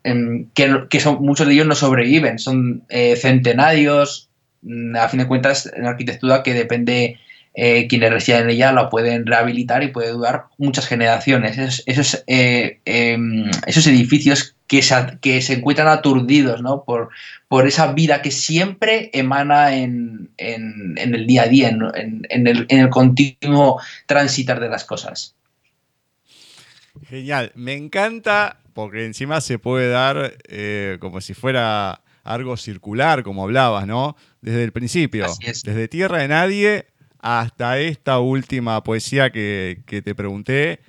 em, 0.04 0.48
que, 0.54 1.00
son, 1.00 1.22
muchos 1.22 1.48
de 1.48 1.54
ellos 1.54 1.68
no 1.68 1.76
sobreviven, 1.76 2.40
son 2.40 2.84
eh, 2.90 3.16
centenarios, 3.16 4.30
mm, 4.64 4.96
a 4.96 5.10
fin 5.10 5.20
de 5.20 5.28
cuentas, 5.28 5.72
en 5.76 5.86
arquitectura 5.86 6.44
que 6.44 6.54
depende 6.54 7.20
eh, 7.54 7.88
quienes 7.88 8.12
residen 8.12 8.44
en 8.44 8.50
ella 8.52 8.72
la 8.72 8.90
pueden 8.90 9.26
rehabilitar 9.26 9.84
y 9.84 9.90
puede 9.90 10.12
durar 10.12 10.46
muchas 10.58 10.88
generaciones. 10.88 11.58
Esos, 11.58 11.84
esos, 11.86 12.24
eh, 12.28 12.80
em, 12.86 13.50
esos 13.68 13.86
edificios 13.88 14.56
que 14.72 14.82
se, 14.82 14.96
que 15.20 15.42
se, 15.42 15.56
encuentran 15.56 15.90
aturdidos 15.90 16.62
¿no? 16.62 16.86
por, 16.86 17.10
por 17.50 17.68
esa 17.68 17.92
vida 17.92 18.22
que 18.22 18.32
siempre 18.32 19.10
emana 19.12 19.76
en, 19.76 20.30
en, 20.38 20.98
en 20.98 21.14
el 21.14 21.28
día 21.28 21.42
a 21.42 21.48
día, 21.48 21.68
en, 21.68 22.26
en, 22.30 22.48
el, 22.48 22.68
en 22.70 22.80
el 22.80 22.90
continuo 22.90 23.82
transitar 24.06 24.62
de 24.62 24.70
las 24.70 24.86
cosas. 24.86 25.36
Genial, 27.06 27.52
me 27.54 27.74
encanta 27.74 28.62
porque 28.74 29.06
encima 29.06 29.42
se 29.42 29.60
puede 29.60 29.90
dar 29.90 30.36
eh, 30.48 30.96
como 31.02 31.20
si 31.20 31.34
fuera 31.34 32.00
algo 32.24 32.56
circular, 32.56 33.24
como 33.24 33.44
hablabas, 33.44 33.86
¿no? 33.86 34.16
Desde 34.40 34.64
el 34.64 34.72
principio, 34.72 35.26
desde 35.42 35.90
Tierra 35.90 36.20
de 36.20 36.30
Nadie 36.30 36.86
hasta 37.20 37.78
esta 37.78 38.20
última 38.20 38.82
poesía 38.86 39.32
que, 39.32 39.84
te 39.86 40.16
pregunté. 40.16 40.80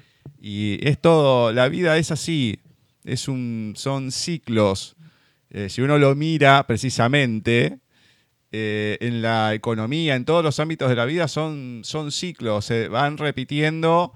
Y 0.41 0.79
es 0.87 1.01
todo, 1.01 1.53
la 1.53 1.69
vida 1.69 1.99
es 1.99 2.13
así, 2.13 2.61
es 3.05 3.29
un, 3.29 3.75
son 3.77 4.11
ciclos. 4.11 4.97
Eh, 5.51 5.69
si 5.69 5.83
uno 5.83 5.99
lo 5.99 6.15
mira 6.15 6.67
precisamente, 6.67 7.79
eh, 8.53 8.99
en 9.01 9.23
la 9.23 9.55
economía, 9.55 10.15
en 10.15 10.25
todos 10.25 10.45
los 10.45 10.61
ámbitos 10.61 10.89
de 10.89 10.97
la 10.97 11.05
vida, 11.05 11.29
son, 11.29 11.81
son 11.85 12.13
ciclos, 12.13 12.67
se 12.67 12.89
van 12.89 13.17
repitiendo 13.19 14.13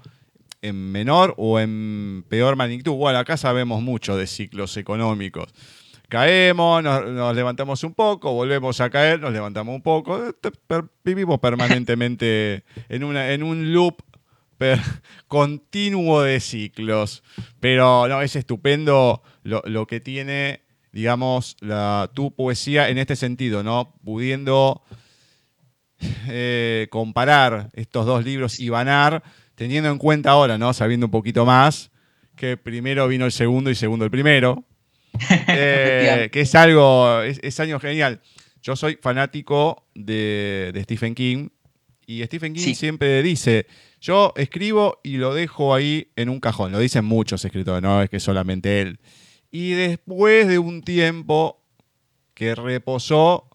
en 0.61 0.91
menor 0.91 1.33
o 1.37 1.59
en 1.59 2.23
peor 2.29 2.55
magnitud. 2.55 2.93
Bueno, 2.93 3.19
acá 3.19 3.37
sabemos 3.37 3.81
mucho 3.81 4.15
de 4.15 4.27
ciclos 4.27 4.77
económicos 4.77 5.53
caemos, 6.07 6.83
nos, 6.83 7.35
levantamos 7.35 7.83
un 7.83 7.93
poco, 7.93 8.33
volvemos 8.33 8.79
a 8.79 8.89
caer, 8.89 9.19
nos 9.19 9.33
levantamos 9.33 9.75
un 9.75 9.81
poco. 9.81 10.33
Vivimos 11.03 11.39
permanentemente 11.39 12.63
en, 12.89 13.03
una, 13.03 13.31
en 13.31 13.43
un 13.43 13.73
loop 13.73 14.01
continuo 15.27 16.21
de 16.21 16.39
ciclos. 16.39 17.23
Pero 17.59 18.07
no, 18.07 18.21
es 18.21 18.35
estupendo 18.35 19.21
lo, 19.43 19.87
que 19.87 19.99
tiene, 19.99 20.61
digamos, 20.91 21.57
la, 21.59 22.11
tu 22.13 22.33
poesía 22.35 22.89
en 22.89 22.97
este 22.97 23.15
sentido, 23.15 23.63
¿no? 23.63 23.95
Pudiendo 24.03 24.83
eh, 26.27 26.87
comparar 26.91 27.69
estos 27.73 28.05
dos 28.05 28.23
libros 28.23 28.59
y 28.59 28.69
banar, 28.69 29.23
teniendo 29.55 29.89
en 29.89 29.97
cuenta 29.97 30.31
ahora, 30.31 30.57
¿no? 30.57 30.73
Sabiendo 30.73 31.07
un 31.07 31.11
poquito 31.11 31.45
más, 31.45 31.91
que 32.35 32.55
primero 32.55 33.07
vino 33.07 33.25
el 33.25 33.31
segundo 33.31 33.69
y 33.69 33.75
segundo 33.75 34.05
el 34.05 34.11
primero. 34.11 34.63
Eh, 35.49 36.29
que 36.31 36.41
es 36.41 36.53
algo, 36.53 37.21
es, 37.23 37.59
año 37.59 37.79
genial. 37.79 38.21
Yo 38.61 38.75
soy 38.75 38.99
fanático 39.01 39.87
de, 39.95 40.79
Stephen 40.83 41.15
King 41.15 41.49
y 42.05 42.23
Stephen 42.25 42.53
King 42.53 42.75
siempre 42.75 43.23
dice, 43.23 43.65
yo 44.07 44.31
escribo 44.37 45.01
y 45.03 45.17
lo 45.17 45.33
dejo 45.33 45.75
ahí 45.75 46.11
en 46.15 46.29
un 46.29 46.39
cajón. 46.39 46.71
Lo 46.71 46.79
dicen 46.79 47.03
muchos 47.03 47.43
escritores, 47.43 47.83
no 47.83 48.01
es 48.01 48.09
que 48.09 48.21
solamente 48.21 48.79
él. 48.79 48.99
Y 49.51 49.71
después 49.71 50.47
de 50.47 50.59
un 50.59 50.81
tiempo 50.81 51.61
que 52.33 52.55
reposó, 52.55 53.49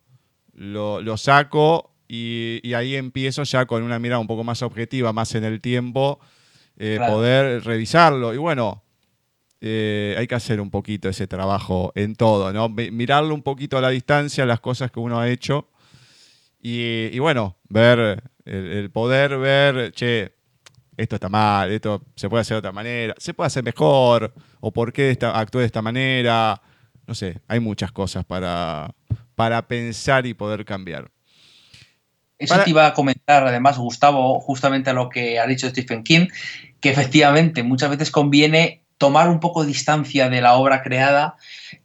lo, 0.53 1.17
saco 1.17 1.95
y, 2.07 2.75
ahí 2.75 2.97
empiezo 2.97 3.45
ya 3.45 3.65
con 3.65 3.83
una 3.83 3.99
mirada 3.99 4.21
un 4.21 4.27
poco 4.27 4.45
más 4.45 4.61
objetiva, 4.61 5.15
más 5.15 5.35
en 5.35 5.45
el 5.45 5.63
tiempo, 5.63 6.21
eh, 6.77 6.99
poder 6.99 7.65
revisarlo. 7.65 8.35
Y 8.35 8.37
bueno, 8.37 8.83
eh, 9.63 10.15
hay 10.19 10.27
que 10.27 10.35
hacer 10.35 10.61
un 10.61 10.71
poquito 10.71 11.09
ese 11.09 11.27
trabajo 11.27 11.93
en 11.95 12.15
todo, 12.15 12.53
¿no? 12.53 12.69
Mirarlo 12.69 13.35
un 13.35 13.43
poquito 13.43 13.79
a 13.79 13.81
la 13.81 13.89
distancia, 13.89 14.45
las 14.45 14.61
cosas 14.61 14.91
que 14.91 15.01
uno 15.01 15.19
ha 15.19 15.31
hecho. 15.31 15.71
Y, 16.61 17.19
bueno, 17.19 17.57
ver, 17.71 18.23
el, 18.45 18.91
poder 18.91 19.39
ver, 19.39 19.93
che, 19.93 20.42
esto 21.03 21.17
está 21.17 21.29
mal, 21.29 21.71
esto 21.71 22.03
se 22.15 22.29
puede 22.29 22.43
hacer 22.43 22.57
de 22.57 22.59
otra 22.59 22.73
manera, 22.73 23.15
se 23.19 23.35
puede 23.35 23.47
hacer 23.47 23.65
mejor, 23.65 24.33
o 24.61 24.73
por 24.73 24.93
qué 24.93 25.17
actué 25.21 25.61
de 25.61 25.67
esta 25.67 25.83
manera. 25.83 26.61
No 27.07 27.15
sé, 27.15 27.41
hay 27.49 27.61
muchas 27.61 27.93
cosas 27.93 28.25
para, 28.25 28.95
para 29.35 29.67
pensar 29.67 30.27
y 30.27 30.35
poder 30.35 30.65
cambiar. 30.65 31.11
Eso 32.39 32.59
te 32.59 32.71
iba 32.71 32.87
a 32.87 32.95
comentar, 32.95 33.47
además, 33.47 33.79
Gustavo, 33.79 34.41
justamente 34.41 34.91
a 34.91 34.95
lo 34.95 35.09
que 35.09 35.39
ha 35.39 35.47
dicho 35.47 35.69
Stephen 35.69 36.03
King, 36.03 36.27
que 36.81 36.91
efectivamente 36.91 37.63
muchas 37.63 37.91
veces 37.91 38.11
conviene 38.11 38.83
tomar 38.99 39.29
un 39.29 39.41
poco 39.41 39.65
distancia 39.65 40.29
de 40.29 40.41
la 40.41 40.55
obra 40.55 40.83
creada 40.83 41.37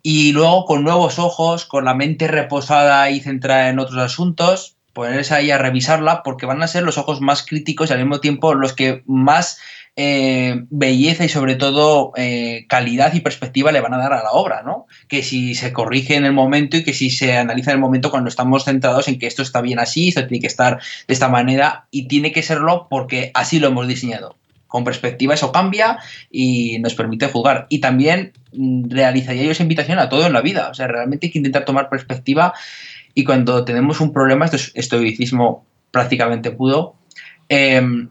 y 0.01 0.31
luego 0.33 0.65
con 0.65 0.83
nuevos 0.83 1.19
ojos, 1.19 1.65
con 1.65 1.85
la 1.85 1.93
mente 1.93 2.27
reposada 2.27 3.09
y 3.09 3.19
centrada 3.19 3.69
en 3.69 3.79
otros 3.79 3.99
asuntos, 3.99 4.76
ponerse 4.97 5.35
ahí 5.35 5.51
a 5.51 5.59
revisarla 5.59 6.23
porque 6.23 6.47
van 6.47 6.63
a 6.63 6.67
ser 6.67 6.81
los 6.81 6.97
ojos 6.97 7.21
más 7.21 7.45
críticos 7.45 7.91
y 7.91 7.93
al 7.93 7.99
mismo 7.99 8.19
tiempo 8.19 8.55
los 8.55 8.73
que 8.73 9.03
más 9.05 9.59
eh, 9.95 10.63
belleza 10.71 11.23
y 11.23 11.29
sobre 11.29 11.53
todo 11.53 12.13
eh, 12.15 12.65
calidad 12.67 13.13
y 13.13 13.19
perspectiva 13.19 13.71
le 13.71 13.79
van 13.79 13.93
a 13.93 13.99
dar 13.99 14.13
a 14.13 14.23
la 14.23 14.31
obra, 14.31 14.63
¿no? 14.63 14.87
Que 15.07 15.21
si 15.21 15.53
se 15.53 15.71
corrige 15.71 16.15
en 16.15 16.25
el 16.25 16.33
momento 16.33 16.77
y 16.77 16.83
que 16.83 16.95
si 16.95 17.11
se 17.11 17.37
analiza 17.37 17.69
en 17.69 17.75
el 17.75 17.81
momento 17.81 18.09
cuando 18.09 18.27
estamos 18.27 18.65
centrados 18.65 19.07
en 19.07 19.19
que 19.19 19.27
esto 19.27 19.43
está 19.43 19.61
bien 19.61 19.77
así, 19.77 20.07
esto 20.07 20.25
tiene 20.25 20.41
que 20.41 20.47
estar 20.47 20.79
de 21.07 21.13
esta 21.13 21.29
manera 21.29 21.85
y 21.91 22.07
tiene 22.07 22.31
que 22.31 22.41
serlo 22.41 22.87
porque 22.89 23.29
así 23.35 23.59
lo 23.59 23.67
hemos 23.67 23.87
diseñado 23.87 24.35
con 24.67 24.83
perspectiva 24.83 25.33
eso 25.33 25.51
cambia 25.51 25.99
y 26.29 26.79
nos 26.79 26.93
permite 26.93 27.27
jugar. 27.27 27.67
Y 27.69 27.79
también 27.79 28.33
mm, 28.51 28.89
realizaría 28.89 29.43
yo 29.43 29.51
esa 29.51 29.63
invitación 29.63 29.99
a 29.99 30.09
todo 30.09 30.25
en 30.25 30.33
la 30.33 30.41
vida. 30.41 30.69
O 30.69 30.73
sea, 30.73 30.87
realmente 30.87 31.27
hay 31.27 31.31
que 31.31 31.39
intentar 31.39 31.65
tomar 31.65 31.87
perspectiva 31.87 32.53
y 33.17 33.23
cuando 33.23 33.65
tenemos 33.65 33.99
un 33.99 34.13
problema, 34.13 34.45
esto 34.45 34.57
es 34.57 34.71
estoicismo 34.75 35.65
prácticamente 35.89 36.51
pudo, 36.51 36.93
em, 37.49 38.09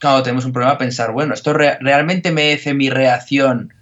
cuando 0.00 0.24
tenemos 0.24 0.44
un 0.46 0.52
problema, 0.52 0.76
pensar, 0.76 1.12
bueno, 1.12 1.32
esto 1.32 1.52
realmente 1.52 2.32
merece 2.32 2.74
mi 2.74 2.90
reacción, 2.90 3.72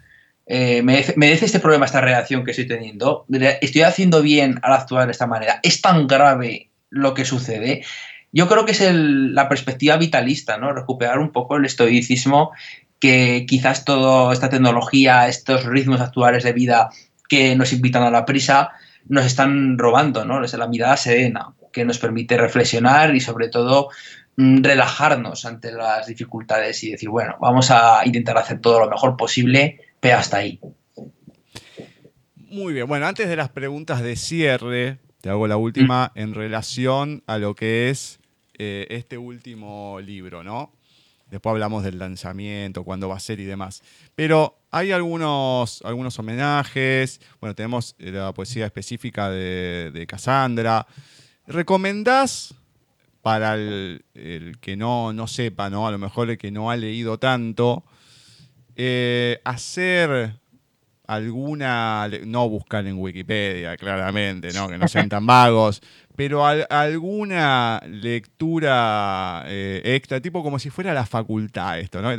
eh, 0.44 0.82
merece, 0.82 1.46
este 1.46 1.60
problema, 1.60 1.86
esta 1.86 2.02
reacción 2.02 2.44
que 2.44 2.50
estoy 2.50 2.66
teniendo, 2.66 3.24
estoy 3.62 3.82
haciendo 3.82 4.20
bien 4.20 4.60
al 4.60 4.74
actuar 4.74 5.06
de 5.06 5.12
esta 5.12 5.26
manera, 5.26 5.60
es 5.62 5.80
tan 5.80 6.06
grave 6.06 6.68
lo 6.90 7.14
que 7.14 7.24
sucede 7.24 7.82
yo 8.32 8.48
creo 8.48 8.66
que 8.66 8.72
es 8.72 8.82
la 8.92 9.48
perspectiva 9.48 9.96
vitalista, 9.96 10.58
¿no? 10.58 10.74
Recuperar 10.74 11.20
un 11.20 11.32
poco 11.32 11.56
el 11.56 11.64
estoicismo 11.64 12.52
que 13.00 13.46
quizás 13.48 13.86
toda 13.86 14.30
esta 14.30 14.50
tecnología, 14.50 15.26
estos 15.26 15.64
ritmos 15.64 16.02
actuales 16.02 16.44
de 16.44 16.52
vida 16.52 16.90
que 17.30 17.56
nos 17.56 17.72
invitan 17.72 18.02
a 18.02 18.10
la 18.10 18.26
prisa, 18.26 18.72
nos 19.08 19.26
están 19.26 19.78
robando, 19.78 20.24
¿no? 20.24 20.42
Es 20.44 20.54
la 20.54 20.68
mirada 20.68 20.96
serena, 20.96 21.54
que 21.72 21.84
nos 21.84 21.98
permite 21.98 22.36
reflexionar 22.36 23.14
y 23.14 23.20
sobre 23.20 23.48
todo 23.48 23.90
mm, 24.36 24.62
relajarnos 24.62 25.44
ante 25.44 25.72
las 25.72 26.06
dificultades 26.06 26.82
y 26.84 26.92
decir, 26.92 27.08
bueno, 27.08 27.36
vamos 27.40 27.70
a 27.70 28.00
intentar 28.04 28.38
hacer 28.38 28.60
todo 28.60 28.80
lo 28.80 28.90
mejor 28.90 29.16
posible, 29.16 29.80
pero 30.00 30.18
hasta 30.18 30.38
ahí. 30.38 30.60
Muy 32.36 32.72
bien, 32.72 32.86
bueno, 32.86 33.06
antes 33.06 33.28
de 33.28 33.36
las 33.36 33.50
preguntas 33.50 34.02
de 34.02 34.16
cierre, 34.16 34.98
te 35.20 35.30
hago 35.30 35.46
la 35.46 35.56
última 35.56 36.12
en 36.14 36.34
relación 36.34 37.22
a 37.26 37.38
lo 37.38 37.54
que 37.54 37.90
es 37.90 38.20
eh, 38.58 38.86
este 38.90 39.18
último 39.18 40.00
libro, 40.00 40.42
¿no? 40.42 40.72
Después 41.30 41.52
hablamos 41.52 41.82
del 41.82 41.98
lanzamiento, 41.98 42.84
cuándo 42.84 43.08
va 43.08 43.16
a 43.16 43.20
ser 43.20 43.40
y 43.40 43.44
demás. 43.44 43.82
Pero 44.14 44.58
hay 44.70 44.92
algunos, 44.92 45.82
algunos 45.84 46.18
homenajes. 46.18 47.20
Bueno, 47.40 47.54
tenemos 47.54 47.96
la 47.98 48.32
poesía 48.32 48.66
específica 48.66 49.30
de, 49.30 49.90
de 49.92 50.06
Cassandra. 50.06 50.86
¿Recomendás 51.46 52.54
para 53.26 53.56
el, 53.56 54.04
que 54.60 54.76
no, 54.76 55.12
no, 55.12 55.26
sepa, 55.26 55.68
¿no? 55.68 55.88
A 55.88 55.90
lo 55.90 55.98
mejor 55.98 56.30
el 56.30 56.38
que 56.38 56.52
no 56.52 56.70
ha 56.70 56.76
leído 56.76 57.18
tanto, 57.18 57.82
eh, 58.76 59.40
hacer 59.42 60.38
alguna, 61.06 62.08
no 62.24 62.48
buscar 62.48 62.86
en 62.86 62.98
Wikipedia, 62.98 63.76
claramente, 63.76 64.52
¿no? 64.52 64.68
que 64.68 64.78
no 64.78 64.88
sean 64.88 65.08
tan 65.10 65.26
vagos, 65.26 65.82
pero 66.14 66.44
alguna 66.46 67.80
lectura 67.86 69.44
eh, 69.46 69.82
extra, 69.84 70.20
tipo 70.20 70.42
como 70.42 70.58
si 70.58 70.70
fuera 70.70 70.94
la 70.94 71.06
facultad 71.06 71.78
esto, 71.78 72.00
¿no? 72.00 72.10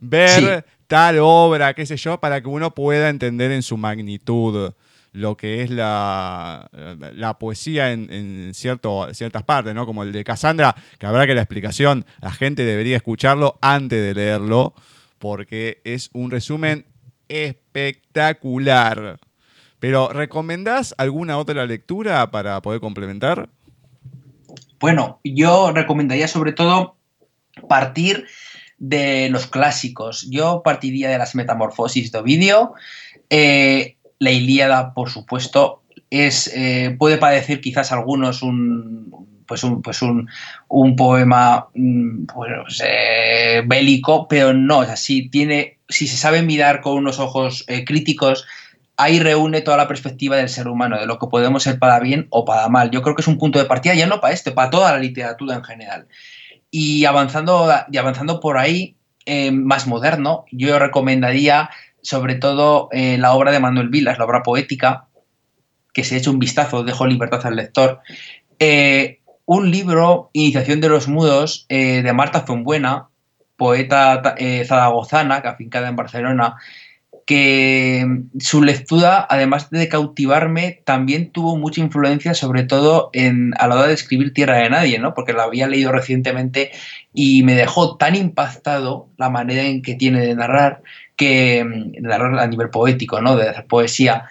ver 0.00 0.64
tal 0.86 1.18
obra, 1.20 1.74
qué 1.74 1.86
sé 1.86 1.96
yo, 1.96 2.18
para 2.18 2.40
que 2.40 2.48
uno 2.48 2.74
pueda 2.74 3.08
entender 3.08 3.52
en 3.52 3.62
su 3.62 3.76
magnitud 3.76 4.72
lo 5.12 5.36
que 5.36 5.62
es 5.62 5.70
la, 5.70 6.68
la 7.14 7.38
poesía 7.38 7.92
en, 7.92 8.52
cierto, 8.54 9.12
ciertas 9.14 9.42
partes, 9.42 9.74
¿no? 9.74 9.86
Como 9.86 10.02
el 10.02 10.12
de 10.12 10.22
Cassandra, 10.24 10.74
que 10.98 11.06
habrá 11.06 11.26
que 11.26 11.34
la 11.34 11.42
explicación, 11.42 12.04
la 12.20 12.30
gente 12.30 12.64
debería 12.64 12.96
escucharlo 12.96 13.58
antes 13.60 14.00
de 14.00 14.14
leerlo, 14.14 14.74
porque 15.18 15.80
es 15.84 16.10
un 16.12 16.30
resumen 16.30 16.86
espectacular. 17.28 19.18
Pero, 19.78 20.08
¿recomendás 20.12 20.94
alguna 20.98 21.38
otra 21.38 21.64
lectura 21.66 22.30
para 22.30 22.60
poder 22.62 22.80
complementar? 22.80 23.48
Bueno, 24.80 25.20
yo 25.24 25.72
recomendaría 25.72 26.28
sobre 26.28 26.52
todo 26.52 26.96
partir 27.68 28.26
de 28.78 29.28
los 29.30 29.46
clásicos. 29.46 30.28
Yo 30.30 30.62
partiría 30.64 31.08
de 31.08 31.18
las 31.18 31.34
Metamorfosis 31.34 32.12
de 32.12 32.18
Ovidio. 32.18 32.74
Eh, 33.30 33.96
la 34.18 34.30
Ilíada, 34.30 34.94
por 34.94 35.10
supuesto, 35.10 35.82
es, 36.10 36.50
eh, 36.54 36.96
puede 36.98 37.18
parecer 37.18 37.60
quizás 37.60 37.92
algunos 37.92 38.42
un, 38.42 39.44
pues 39.46 39.64
un, 39.64 39.82
pues 39.82 40.00
un, 40.02 40.96
poema 40.96 41.68
mm, 41.74 42.26
pues, 42.26 42.82
eh, 42.84 43.62
bélico, 43.66 44.28
pero 44.28 44.52
no, 44.52 44.82
es 44.82 44.90
así, 44.90 45.28
tiene, 45.28 45.77
si 45.88 46.06
se 46.06 46.16
sabe 46.16 46.42
mirar 46.42 46.80
con 46.80 46.94
unos 46.94 47.18
ojos 47.18 47.64
eh, 47.68 47.84
críticos, 47.84 48.46
ahí 48.96 49.20
reúne 49.20 49.60
toda 49.60 49.76
la 49.76 49.88
perspectiva 49.88 50.36
del 50.36 50.48
ser 50.48 50.68
humano, 50.68 50.98
de 50.98 51.06
lo 51.06 51.18
que 51.18 51.28
podemos 51.28 51.62
ser 51.62 51.78
para 51.78 52.00
bien 52.00 52.26
o 52.30 52.44
para 52.44 52.68
mal. 52.68 52.90
Yo 52.90 53.02
creo 53.02 53.14
que 53.14 53.22
es 53.22 53.28
un 53.28 53.38
punto 53.38 53.58
de 53.58 53.64
partida 53.64 53.94
ya 53.94 54.06
no 54.06 54.20
para 54.20 54.34
este, 54.34 54.52
para 54.52 54.70
toda 54.70 54.92
la 54.92 54.98
literatura 54.98 55.54
en 55.54 55.64
general. 55.64 56.08
Y 56.70 57.04
avanzando, 57.04 57.72
y 57.90 57.96
avanzando 57.96 58.40
por 58.40 58.58
ahí, 58.58 58.94
más 59.52 59.86
moderno, 59.86 60.46
yo 60.50 60.78
recomendaría 60.78 61.68
sobre 62.02 62.36
todo 62.36 62.88
eh, 62.92 63.18
la 63.18 63.34
obra 63.34 63.52
de 63.52 63.60
Manuel 63.60 63.88
Vilas, 63.88 64.18
la 64.18 64.24
obra 64.24 64.42
poética, 64.42 65.08
que 65.92 66.04
se 66.04 66.16
eche 66.16 66.30
un 66.30 66.38
vistazo, 66.38 66.84
dejo 66.84 67.06
libertad 67.06 67.44
al 67.46 67.56
lector. 67.56 68.00
Eh, 68.58 69.20
un 69.44 69.70
libro, 69.70 70.30
Iniciación 70.32 70.80
de 70.80 70.88
los 70.88 71.08
Mudos, 71.08 71.66
eh, 71.68 72.02
de 72.02 72.12
Marta 72.12 72.42
Fonbuena, 72.42 73.08
poeta 73.58 74.22
zaragozana, 74.64 75.36
afincada 75.36 75.88
en 75.88 75.96
Barcelona, 75.96 76.56
que 77.26 78.06
su 78.38 78.62
lectura, 78.62 79.26
además 79.28 79.68
de 79.68 79.86
cautivarme, 79.88 80.80
también 80.86 81.30
tuvo 81.30 81.58
mucha 81.58 81.82
influencia, 81.82 82.32
sobre 82.32 82.62
todo 82.62 83.10
a 83.58 83.68
la 83.68 83.74
hora 83.74 83.86
de 83.88 83.92
escribir 83.92 84.32
Tierra 84.32 84.56
de 84.56 84.70
Nadie, 84.70 84.98
¿no? 84.98 85.12
porque 85.12 85.34
la 85.34 85.42
había 85.42 85.68
leído 85.68 85.92
recientemente 85.92 86.70
y 87.12 87.42
me 87.42 87.54
dejó 87.54 87.98
tan 87.98 88.14
impactado 88.14 89.08
la 89.18 89.28
manera 89.28 89.64
en 89.64 89.82
que 89.82 89.94
tiene 89.94 90.20
de 90.20 90.34
narrar 90.34 90.80
que 91.16 91.60
a 91.60 92.46
nivel 92.46 92.70
poético, 92.70 93.20
¿no? 93.20 93.36
De 93.36 93.48
hacer 93.48 93.66
poesía, 93.66 94.24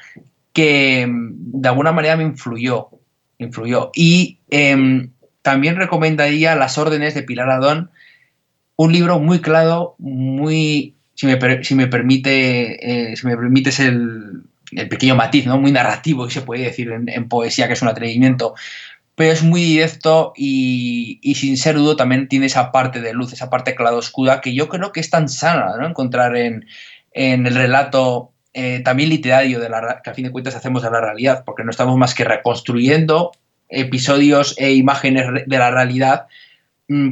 que 0.53 1.05
mm, 1.05 1.61
de 1.61 1.69
alguna 1.69 1.91
manera 1.91 2.15
me 2.15 2.23
influyó, 2.23 2.88
influyó. 3.38 3.91
Y 3.93 4.39
em, 4.49 5.11
también 5.43 5.75
recomendaría 5.75 6.55
Las 6.55 6.78
órdenes 6.78 7.13
de 7.13 7.23
Pilar 7.23 7.51
Adón, 7.51 7.91
un 8.78 8.93
libro 8.93 9.19
muy 9.19 9.41
claro, 9.41 9.95
muy, 9.97 10.95
si 11.15 11.25
me, 11.25 11.63
si 11.63 11.75
me 11.75 11.88
permite, 11.88 13.11
eh, 13.11 13.15
si 13.17 13.25
me 13.25 13.36
permites 13.36 13.80
el, 13.80 14.43
el, 14.71 14.88
pequeño 14.88 15.15
matiz, 15.15 15.47
¿no? 15.47 15.57
Muy 15.59 15.71
narrativo, 15.71 16.25
que 16.25 16.34
se 16.34 16.43
puede 16.43 16.63
decir 16.63 16.91
en, 16.91 17.28
poesía, 17.28 17.67
que 17.67 17.73
es 17.73 17.82
un 17.82 17.88
atrevimiento, 17.88 18.53
pero 19.15 19.34
es 19.34 19.41
muy 19.41 19.61
directo 19.61 20.32
y, 20.38 21.19
sin 21.36 21.57
ser 21.57 21.75
dudo 21.75 21.95
también 21.95 22.28
tiene 22.28 22.45
esa 22.45 22.71
parte 22.71 23.01
de 23.01 23.13
luz, 23.13 23.34
esa 23.34 23.49
parte 23.49 23.75
oscura 23.80 24.41
que 24.41 24.53
yo 24.53 24.69
creo 24.69 24.91
que 24.91 24.99
es 24.99 25.09
tan 25.09 25.28
sana 25.28 25.75
¿no? 25.80 25.88
encontrar 25.88 26.36
en, 26.36 26.65
el 27.13 27.55
relato 27.55 28.32
eh, 28.53 28.82
también 28.86 29.09
literario 29.09 29.59
de 29.59 29.69
la, 29.69 30.01
que 30.03 30.11
a 30.11 30.13
fin 30.13 30.25
de 30.25 30.32
cuentas 30.32 30.55
hacemos 30.55 30.84
de 30.84 30.91
la 30.91 31.01
realidad, 31.01 31.43
porque 31.45 31.63
no 31.63 31.71
estamos 31.71 31.97
más 31.97 32.13
que 32.13 32.25
reconstruyendo 32.25 33.32
episodios 33.69 34.53
e 34.59 34.73
imágenes 34.73 35.25
de 35.47 35.57
la 35.57 35.71
realidad 35.71 36.28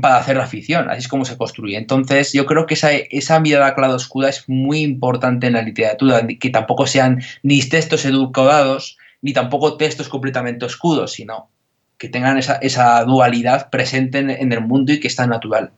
para 0.01 0.17
hacer 0.17 0.37
la 0.37 0.47
ficción, 0.47 0.89
así 0.89 0.99
es 0.99 1.07
como 1.07 1.25
se 1.25 1.37
construye. 1.37 1.77
Entonces 1.77 2.31
yo 2.31 2.45
creo 2.45 2.65
que 2.65 2.75
esa, 2.75 2.93
esa 2.93 3.39
mirada 3.39 3.75
oscura 3.93 4.29
es 4.29 4.47
muy 4.47 4.79
importante 4.79 5.47
en 5.47 5.53
la 5.53 5.61
literatura, 5.61 6.25
que 6.27 6.49
tampoco 6.49 6.87
sean 6.87 7.21
ni 7.43 7.61
textos 7.61 8.05
educados, 8.05 8.97
ni 9.21 9.33
tampoco 9.33 9.75
textos 9.75 10.07
completamente 10.07 10.65
oscuros, 10.65 11.13
sino 11.13 11.49
que 11.97 12.09
tengan 12.09 12.37
esa, 12.37 13.03
dualidad 13.05 13.69
presente 13.69 14.19
en, 14.19 14.51
el 14.51 14.61
mundo 14.61 14.93
y 14.93 14.99
que 14.99 15.07
está 15.07 15.27
natural. 15.27 15.71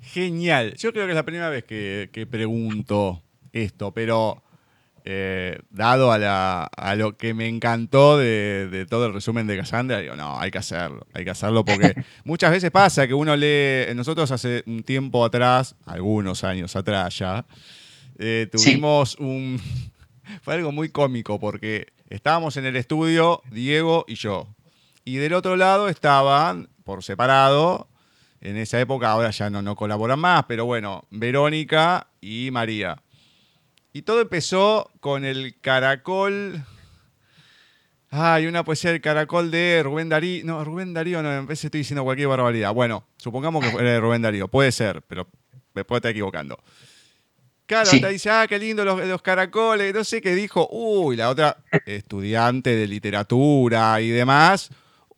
Genial. 0.00 0.74
Yo 0.76 0.92
creo 0.92 1.06
que 1.06 1.12
es 1.12 1.16
la 1.16 1.24
primera 1.24 1.50
vez 1.50 1.64
que, 1.64 2.26
pregunto 2.30 3.22
esto, 3.52 3.92
pero 3.92 4.42
eh, 5.06 5.58
dado 5.68 6.12
a, 6.12 6.94
lo 6.96 7.16
que 7.18 7.34
me 7.34 7.46
encantó 7.46 8.16
de, 8.16 8.86
todo 8.88 9.06
el 9.06 9.12
resumen 9.12 9.46
de 9.46 9.58
Cassandra, 9.58 10.00
digo, 10.00 10.16
no, 10.16 10.40
hay 10.40 10.50
que 10.50 10.56
hacerlo, 10.56 11.06
hay 11.12 11.24
que 11.24 11.30
hacerlo 11.30 11.62
porque 11.62 11.94
muchas 12.24 12.50
veces 12.50 12.70
pasa 12.70 13.06
que 13.06 13.12
uno 13.12 13.36
lee, 13.36 13.94
nosotros 13.94 14.30
hace 14.30 14.62
un 14.66 14.82
tiempo 14.82 15.22
atrás, 15.22 15.76
algunos 15.84 16.42
años 16.42 16.74
atrás 16.74 17.18
ya, 17.18 17.44
eh, 18.18 18.48
tuvimos 18.50 19.16
un, 19.16 19.60
fue 20.42 20.54
algo 20.54 20.72
muy 20.72 20.88
cómico 20.88 21.38
porque 21.38 21.88
estábamos 22.08 22.56
en 22.56 22.64
el 22.64 22.76
estudio, 22.76 23.42
Diego 23.50 24.06
y 24.08 24.14
yo. 24.14 24.48
Y 25.04 25.16
del 25.16 25.34
otro 25.34 25.56
lado 25.56 25.90
estaban, 25.90 26.70
por 26.82 27.04
separado, 27.04 27.88
en 28.40 28.56
esa 28.56 28.80
época, 28.80 29.10
ahora 29.10 29.30
ya 29.30 29.50
no, 29.50 29.60
no 29.60 29.76
colaboran 29.76 30.18
más, 30.18 30.44
pero 30.46 30.64
bueno, 30.64 31.04
Verónica 31.10 32.08
y 32.22 32.50
María. 32.50 33.03
Y 33.96 34.02
todo 34.02 34.20
empezó 34.20 34.90
con 34.98 35.24
el 35.24 35.60
caracol. 35.60 36.64
Hay 38.10 38.46
una 38.46 38.64
poesía 38.64 38.90
del 38.90 39.00
caracol 39.00 39.52
de 39.52 39.82
Rubén 39.84 40.08
Darío. 40.08 40.44
No, 40.44 40.64
Rubén 40.64 40.92
Darío, 40.92 41.22
no, 41.22 41.32
en 41.32 41.46
vez 41.46 41.64
estoy 41.64 41.82
diciendo 41.82 42.02
cualquier 42.02 42.26
barbaridad. 42.26 42.74
Bueno, 42.74 43.06
supongamos 43.18 43.64
que 43.64 43.70
era 43.70 43.92
de 43.92 44.00
Rubén 44.00 44.20
Darío. 44.20 44.48
Puede 44.48 44.72
ser, 44.72 45.02
pero 45.02 45.28
me 45.74 45.84
puedo 45.84 45.98
estar 45.98 46.10
equivocando. 46.10 46.58
Claro, 47.66 47.88
dice, 48.10 48.30
ah, 48.30 48.46
qué 48.48 48.58
lindo 48.58 48.84
los, 48.84 49.22
caracoles, 49.22 49.94
no 49.94 50.02
sé 50.02 50.20
qué 50.20 50.34
dijo. 50.34 50.68
Uy, 50.72 51.14
la 51.14 51.30
otra, 51.30 51.58
estudiante 51.86 52.74
de 52.74 52.88
literatura 52.88 54.00
y 54.00 54.08
demás, 54.08 54.70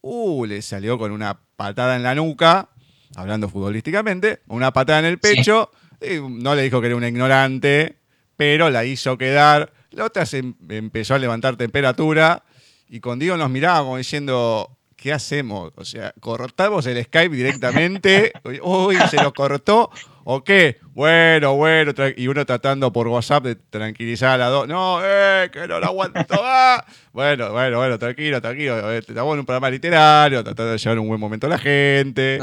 uh, 0.03 0.45
le 0.45 0.61
salió 0.61 0.99
con 0.99 1.12
una 1.12 1.41
patada 1.57 1.97
en 1.97 2.03
la 2.03 2.14
nuca, 2.14 2.68
hablando 3.14 3.49
futbolísticamente, 3.49 4.41
una 4.49 4.70
patada 4.70 4.99
en 4.99 5.07
el 5.07 5.18
pecho, 5.18 5.70
y 5.99 6.20
no 6.20 6.55
le 6.55 6.61
dijo 6.61 6.83
que 6.83 6.89
era 6.89 6.97
una 6.97 7.09
ignorante, 7.09 8.01
pero 8.37 8.70
la 8.70 8.84
hizo 8.84 9.16
quedar. 9.18 9.72
La 9.91 10.05
otra 10.05 10.26
se 10.26 10.39
em, 10.39 10.55
empezó 10.68 11.14
a 11.14 11.18
levantar 11.18 11.57
temperatura 11.57 12.43
y 12.89 13.01
con 13.01 13.18
Diego 13.18 13.37
nos 13.37 13.51
mirábamos 13.51 13.99
diciendo, 13.99 14.78
¿qué 14.97 15.12
hacemos? 15.12 15.72
O 15.76 15.84
sea, 15.84 16.12
cortamos 16.20 16.87
el 16.87 17.03
Skype 17.05 17.34
directamente, 17.34 18.32
uy, 18.62 18.97
se 19.11 19.22
lo 19.22 19.32
cortó 19.32 19.91
¿O 20.28 20.43
qué? 20.43 20.78
Bueno, 20.93 21.55
bueno, 21.55 21.93
y 22.16 22.26
uno 22.26 22.45
tratando 22.45 22.93
por 22.93 23.07
WhatsApp 23.07 23.45
de 23.45 23.55
tranquilizar 23.55 24.30
a 24.30 24.37
la 24.37 24.47
dos. 24.49 24.66
No, 24.66 24.99
eh, 25.01 25.49
que 25.53 25.68
no 25.68 25.78
lo 25.78 25.87
aguanto 25.87 26.43
más. 26.43 26.82
bueno, 27.12 27.53
bueno, 27.53 27.78
bueno, 27.78 27.97
tranquilo, 27.97 28.43
tranquilo. 28.43 28.91
Eh, 28.91 28.99
estamos 28.99 29.34
en 29.34 29.39
un 29.39 29.47
programa 29.47 29.70
literario, 29.70 30.43
tratando 30.43 30.72
de 30.72 30.78
llevar 30.78 30.99
un 30.99 31.07
buen 31.07 31.20
momento 31.20 31.47
a 31.47 31.51
la 31.51 31.59
gente. 31.59 32.41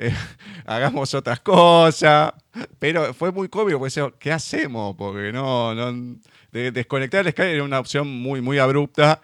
Eh, 0.00 0.14
hagamos 0.66 1.12
otras 1.14 1.40
cosas. 1.40 2.32
Pero 2.78 3.12
fue 3.12 3.30
muy 3.30 3.48
cómico, 3.48 3.78
porque 3.78 4.12
¿qué 4.18 4.32
hacemos? 4.32 4.96
Porque 4.96 5.30
no, 5.30 5.74
no 5.74 6.18
desconectar 6.50 7.24
el 7.26 7.32
Skype 7.32 7.54
era 7.54 7.62
una 7.62 7.78
opción 7.78 8.08
muy, 8.08 8.40
muy 8.40 8.58
abrupta 8.58 9.20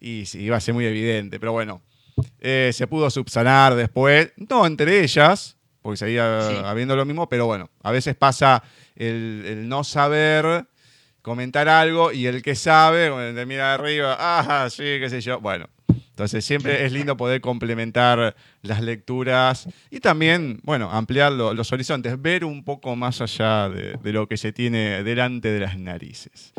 y 0.00 0.24
iba 0.38 0.56
a 0.56 0.60
ser 0.60 0.74
muy 0.74 0.86
evidente. 0.86 1.40
Pero 1.40 1.52
bueno, 1.52 1.82
eh, 2.38 2.70
se 2.72 2.86
pudo 2.86 3.10
subsanar 3.10 3.74
después, 3.74 4.32
no 4.36 4.66
entre 4.66 5.02
ellas, 5.02 5.56
porque 5.82 5.96
seguía 5.96 6.68
habiendo 6.70 6.94
lo 6.94 7.04
mismo, 7.04 7.28
pero 7.28 7.46
bueno, 7.46 7.68
a 7.82 7.90
veces 7.90 8.14
pasa 8.14 8.62
el, 8.94 9.68
no 9.68 9.82
saber 9.84 10.66
comentar 11.22 11.68
algo 11.68 12.12
y 12.12 12.26
el 12.26 12.42
que 12.42 12.54
sabe, 12.54 13.10
cuando 13.10 13.38
te 13.38 13.46
mira 13.46 13.68
de 13.68 13.74
arriba, 13.74 14.16
ah, 14.18 14.68
sí, 14.70 14.84
qué 14.84 15.08
sé 15.10 15.20
yo, 15.20 15.40
bueno. 15.40 15.68
Entonces 16.20 16.44
siempre 16.44 16.84
es 16.84 16.92
lindo 16.92 17.16
poder 17.16 17.40
complementar 17.40 18.36
las 18.60 18.82
lecturas 18.82 19.66
y 19.90 20.00
también, 20.00 20.60
bueno, 20.64 20.90
ampliar 20.90 21.32
los 21.32 21.72
horizontes, 21.72 22.20
ver 22.20 22.44
un 22.44 22.62
poco 22.62 22.94
más 22.94 23.22
allá 23.22 23.70
de, 23.70 23.94
de 24.02 24.12
lo 24.12 24.28
que 24.28 24.36
se 24.36 24.52
tiene 24.52 25.02
delante 25.02 25.50
de 25.50 25.60
las 25.60 25.78
narices. 25.78 26.52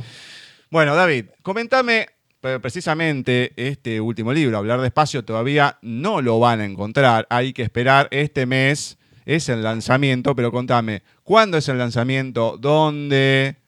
Bueno, 0.72 0.96
David, 0.96 1.26
comentame 1.44 2.08
precisamente 2.40 3.54
este 3.56 4.02
último 4.02 4.34
libro, 4.34 4.58
Hablar 4.58 4.82
despacio, 4.82 5.24
todavía 5.24 5.78
no 5.84 6.22
lo 6.22 6.40
van 6.40 6.60
a 6.62 6.66
encontrar. 6.66 7.28
Hay 7.30 7.54
que 7.54 7.62
esperar 7.62 8.08
este 8.10 8.48
mes 8.48 8.98
es 9.28 9.48
el 9.48 9.62
lanzamiento, 9.62 10.36
pero 10.36 10.52
contame, 10.52 11.04
¿cuándo 11.24 11.60
es 11.60 11.70
el 11.70 11.78
lanzamiento? 11.78 12.58
¿Dónde? 12.60 13.61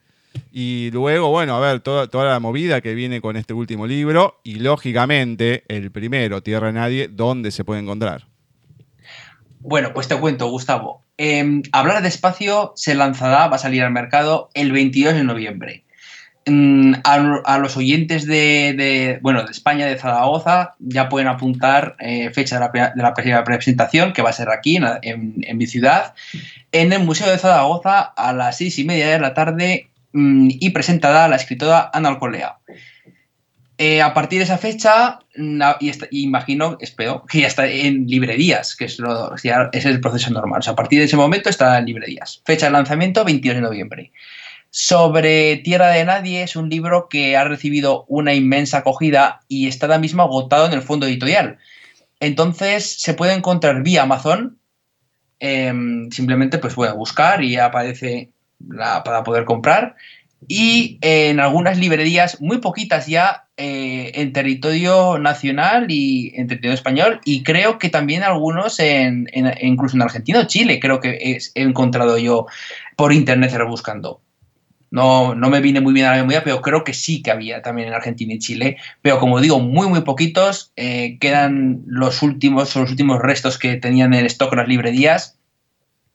Y 0.52 0.90
luego, 0.92 1.30
bueno, 1.30 1.56
a 1.56 1.60
ver, 1.60 1.80
toda, 1.80 2.08
toda 2.08 2.26
la 2.32 2.40
movida 2.40 2.82
que 2.82 2.94
viene 2.94 3.22
con 3.22 3.38
este 3.38 3.54
último 3.54 3.88
libro 3.88 4.40
y 4.44 4.56
lógicamente 4.56 5.64
el 5.68 5.92
primero, 5.92 6.44
Tierra 6.44 6.68
de 6.68 6.74
Nadie, 6.74 7.08
¿dónde 7.08 7.52
se 7.52 7.64
puede 7.64 7.82
encontrar? 7.82 8.28
Bueno, 9.60 9.94
pues 9.94 10.08
te 10.08 10.20
cuento, 10.20 10.48
Gustavo. 10.50 11.04
Em, 11.18 11.62
Hablar 11.72 12.04
despacio 12.04 12.74
se 12.76 12.96
lanzará, 12.96 13.48
va 13.48 13.56
a 13.56 13.60
salir 13.60 13.84
al 13.84 13.92
mercado 13.92 14.50
el 14.54 14.72
22 14.72 15.14
de 15.14 15.24
noviembre. 15.24 15.84
Mm, 16.46 16.96
a, 17.06 17.58
los 17.58 17.78
oyentes 17.78 18.28
de, 18.28 19.20
bueno, 19.22 19.44
de 19.44 19.52
España, 19.52 19.86
de 19.86 19.98
Zaragoza, 19.98 20.76
ya 20.80 21.08
pueden 21.08 21.30
apuntar 21.30 21.96
eh, 22.00 22.32
fecha 22.32 22.56
de 22.60 22.92
la, 22.96 23.14
primera 23.14 23.44
presentación, 23.46 24.12
que 24.12 24.22
va 24.22 24.32
a 24.32 24.34
ser 24.34 24.50
aquí, 24.50 24.78
en, 25.02 25.58
mi 25.58 25.66
ciudad, 25.68 26.14
en 26.74 26.92
el 26.92 27.04
Museo 27.06 27.32
de 27.32 27.38
Zaragoza 27.38 28.02
a 28.02 28.34
las 28.34 28.58
seis 28.58 28.78
y 28.80 28.84
media 28.84 29.08
de 29.08 29.20
la 29.20 29.34
tarde 29.34 29.88
y 30.14 30.70
presentará 30.70 31.26
a 31.26 31.28
la 31.28 31.36
escritora 31.36 31.90
Ana 31.94 32.10
Alcolea. 32.10 32.58
Eh, 33.78 34.02
a 34.02 34.14
partir 34.14 34.38
de 34.38 34.46
esa 34.46 34.60
fecha, 34.60 35.20
mm, 35.36 35.62
y, 35.80 35.92
imagino, 36.24 36.78
espero, 36.80 37.26
que 37.28 37.42
ya 37.42 37.48
está 37.48 37.68
en 37.68 38.06
librerías, 38.08 38.76
que 38.76 38.86
es, 38.86 39.00
lo, 39.00 39.34
es 39.36 39.86
el 39.86 40.00
proceso 40.00 40.32
normal. 40.32 40.62
A 40.68 40.76
partir 40.76 41.00
de 41.00 41.06
ese 41.06 41.18
momento 41.18 41.50
está 41.50 41.80
en 41.80 41.86
librerías. 41.86 42.42
Fecha 42.46 42.68
de 42.68 42.72
lanzamiento, 42.72 43.26
22 43.26 43.56
de 43.56 43.62
noviembre. 43.62 44.12
Sobre 44.70 45.58
Tierra 45.58 45.90
de 45.90 46.06
Nadie 46.06 46.44
es 46.44 46.56
un 46.56 46.70
libro 46.70 47.08
que 47.10 47.36
ha 47.36 47.44
recibido 47.44 48.06
una 48.08 48.34
inmensa 48.34 48.80
acogida 48.80 49.42
y 49.48 49.68
está 49.68 49.88
ahora 49.88 50.00
mismo 50.00 50.24
agotado 50.24 50.68
en 50.68 50.74
el 50.74 50.82
fondo 50.82 51.06
editorial. 51.06 51.58
Entonces 52.20 53.02
se 53.02 53.14
puede 53.14 53.34
encontrar 53.34 53.84
vía 53.84 54.04
Amazon. 54.04 54.58
Em, 55.40 56.10
simplemente 56.10 56.58
pues 56.58 56.78
a 56.78 56.94
buscar 56.94 57.44
y 57.44 57.58
aparece 57.58 58.32
para 59.04 59.24
poder 59.24 59.46
comprar. 59.46 59.96
Y 60.48 60.98
en 61.02 61.40
algunas 61.40 61.78
librerías, 61.78 62.42
muy 62.42 62.58
poquitas 62.58 63.08
ya, 63.08 63.46
eh, 63.56 64.12
en 64.16 64.34
territorio 64.34 65.20
nacional 65.20 65.86
y 65.90 66.34
en 66.36 66.48
territorio 66.48 66.74
español. 66.74 67.22
Y 67.24 67.44
creo 67.44 67.78
que 67.78 67.90
también 67.90 68.24
algunos 68.24 68.80
en, 68.80 69.30
incluso 69.62 69.96
en 69.96 70.02
Argentina 70.02 70.40
o 70.40 70.44
Chile, 70.46 70.80
creo 70.80 71.00
que 71.00 71.38
he 71.56 71.62
encontrado 71.62 72.18
yo 72.18 72.48
por 72.96 73.14
internet 73.14 73.54
buscando. 73.68 74.22
No, 74.94 75.34
no 75.34 75.50
me 75.50 75.60
vine 75.60 75.82
muy 75.82 75.92
bien 75.92 76.06
a 76.06 76.12
la 76.12 76.18
memoria, 76.18 76.44
pero 76.44 76.62
creo 76.62 76.84
que 76.84 76.94
sí 76.94 77.24
que 77.24 77.32
había 77.32 77.64
también 77.64 77.88
en 77.88 77.96
Argentina 77.96 78.34
y 78.34 78.38
Chile. 78.40 78.78
Pero 79.02 79.20
como 79.20 79.42
digo, 79.42 79.60
muy, 79.60 79.88
muy 79.88 80.02
poquitos. 80.02 80.72
Eh, 80.76 81.18
quedan 81.20 81.82
los 81.88 82.22
últimos, 82.22 82.76
los 82.76 82.92
últimos 82.92 83.20
restos 83.20 83.58
que 83.58 83.76
tenían 83.78 84.14
en 84.14 84.28
stock 84.28 84.54
las 84.54 84.68
librerías. 84.68 85.40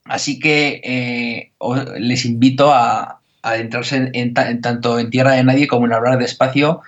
Así 0.09 0.39
que 0.39 0.81
eh, 0.83 1.53
les 1.99 2.25
invito 2.25 2.73
a, 2.73 3.21
adentrarse 3.43 4.11
en, 4.13 4.35
tanto 4.35 4.99
en 4.99 5.11
Tierra 5.11 5.33
de 5.33 5.45
Nadie 5.45 5.69
como 5.69 5.87
en 5.87 5.93
Hablar 5.93 6.19
de 6.19 6.25
Espacio 6.25 6.81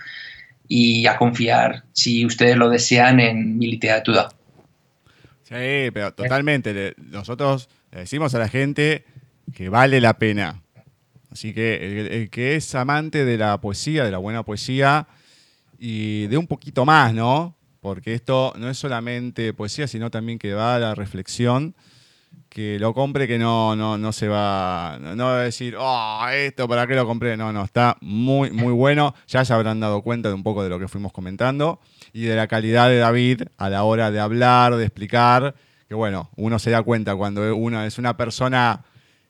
y 0.67 1.07
a 1.07 1.17
confiar, 1.17 1.85
si 1.93 2.27
ustedes 2.27 2.57
lo 2.57 2.69
desean, 2.69 3.21
en 3.21 3.57
mi 3.57 3.67
literatura. 3.69 4.29
Sí, 5.45 5.91
pero 5.93 6.13
totalmente. 6.13 6.95
Nosotros 6.99 7.69
le 7.93 8.01
decimos 8.01 8.35
a 8.35 8.39
la 8.41 8.49
gente 8.49 9.05
que 9.55 9.69
vale 9.69 10.01
la 10.01 10.19
pena 10.19 10.63
Así 11.31 11.55
que 11.55 12.19
el, 12.23 12.31
que 12.31 12.57
es 12.57 12.75
amante 12.75 13.25
de 13.25 13.39
la 13.39 13.61
poesía, 13.61 14.05
de 14.05 14.11
la 14.11 14.19
buena 14.19 14.45
poesía, 14.45 15.07
y 15.79 16.27
de 16.27 16.37
un 16.37 16.47
poquito 16.47 16.85
más, 16.85 17.15
¿no? 17.15 17.57
Porque 17.81 18.15
esto 18.15 18.53
no 18.59 18.69
es 18.69 18.77
solamente 18.77 19.55
poesía, 19.55 19.87
sino 19.87 20.11
también 20.11 20.39
que 20.39 20.53
va 20.53 20.75
a 20.75 20.79
la 20.79 20.95
reflexión, 20.95 21.75
que 22.51 22.79
lo 22.81 22.93
compre, 22.93 23.29
que 23.29 23.39
no, 23.39 23.77
no, 23.77 23.97
no 23.97 24.13
se 24.13 24.27
va, 24.27 24.99
no 25.01 25.25
va 25.25 25.41
a 25.41 25.45
decir, 25.45 25.77
oh, 25.79 26.27
esto, 26.33 26.69
¿para 26.69 26.87
qué 26.87 26.97
lo 26.97 27.07
compré? 27.07 27.37
No, 27.37 27.53
no, 27.53 27.65
está 27.65 27.97
muy, 28.01 28.51
muy 28.51 28.73
bueno. 28.73 29.15
Ya 29.29 29.45
se 29.45 29.53
habrán 29.53 29.79
dado 29.79 30.03
cuenta 30.03 30.29
de 30.29 30.35
un 30.35 30.43
poco 30.43 30.65
de 30.65 30.69
lo 30.69 30.79
que 30.79 30.89
fuimos 30.89 31.13
comentando 31.13 31.81
y 32.13 32.23
de 32.23 32.35
la 32.35 32.49
calidad 32.49 32.89
de 32.89 32.99
David 32.99 33.43
a 33.57 33.71
la 33.71 33.85
hora 33.85 34.11
de 34.11 34.19
hablar, 34.19 34.75
de 34.75 34.85
explicar, 34.85 35.55
que 35.89 35.95
bueno, 35.95 36.31
uno 36.37 36.59
se 36.59 36.71
da 36.71 36.83
cuenta 36.83 37.15
cuando 37.15 37.55
uno 37.57 37.85
es 37.85 37.99
una 37.99 38.17
persona 38.17 38.85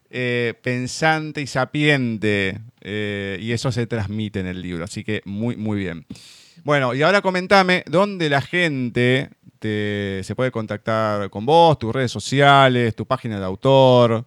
eh, 0.09 0.55
pensante 0.63 1.43
y 1.43 1.47
sapiente, 1.47 2.59
eh, 2.81 3.39
y 3.41 3.53
eso 3.53 3.71
se 3.71 3.87
transmite 3.87 4.41
en 4.41 4.47
el 4.47 4.61
libro, 4.61 4.85
así 4.85 5.05
que 5.05 5.23
muy, 5.25 5.57
muy 5.57 5.79
bien. 5.79 6.07
Bueno, 6.65 6.95
y 6.95 7.03
ahora 7.03 7.23
comentame 7.23 7.85
dónde 7.87 8.29
la 8.29 8.41
gente 8.41 9.31
se 9.61 10.35
puede 10.35 10.51
contactar 10.51 11.29
con 11.31 11.45
vos, 11.45 11.79
tus 11.79 11.95
redes 11.95 12.11
sociales, 12.11 12.95
tu 12.95 13.07
página 13.07 13.39
de 13.39 13.45
autor. 13.45 14.25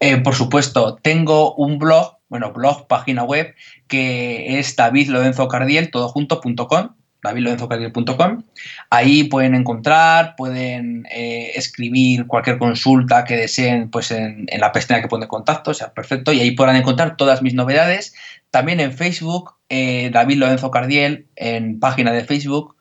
Eh, 0.00 0.18
por 0.18 0.34
supuesto, 0.34 0.98
tengo 1.00 1.54
un 1.54 1.78
blog, 1.78 2.16
bueno, 2.28 2.52
blog, 2.52 2.86
página 2.86 3.22
web, 3.22 3.54
que 3.86 4.58
es 4.58 4.74
davidlorenzocardiel, 4.76 5.90
todojunto.com 5.90 6.90
davidlorenzocardiel.com. 7.26 8.42
Ahí 8.90 9.24
pueden 9.24 9.54
encontrar, 9.54 10.34
pueden 10.36 11.06
eh, 11.10 11.52
escribir 11.54 12.26
cualquier 12.26 12.58
consulta 12.58 13.24
que 13.24 13.36
deseen 13.36 13.90
pues 13.90 14.10
en, 14.10 14.46
la 14.58 14.72
pestaña 14.72 15.02
que 15.02 15.08
pone 15.08 15.26
contacto, 15.26 15.72
o 15.72 15.74
sea, 15.74 15.92
perfecto. 15.92 16.32
Y 16.32 16.40
ahí 16.40 16.52
podrán 16.52 16.76
encontrar 16.76 17.16
todas 17.16 17.42
mis 17.42 17.54
novedades. 17.54 18.14
También 18.50 18.80
en 18.80 18.92
Facebook, 18.92 19.54
eh, 19.68 20.10
David 20.12 20.38
Lorenzo 20.38 20.70
Cardiel, 20.70 21.26
en 21.36 21.80
página 21.80 22.12
de 22.12 22.24
Facebook. 22.24 22.76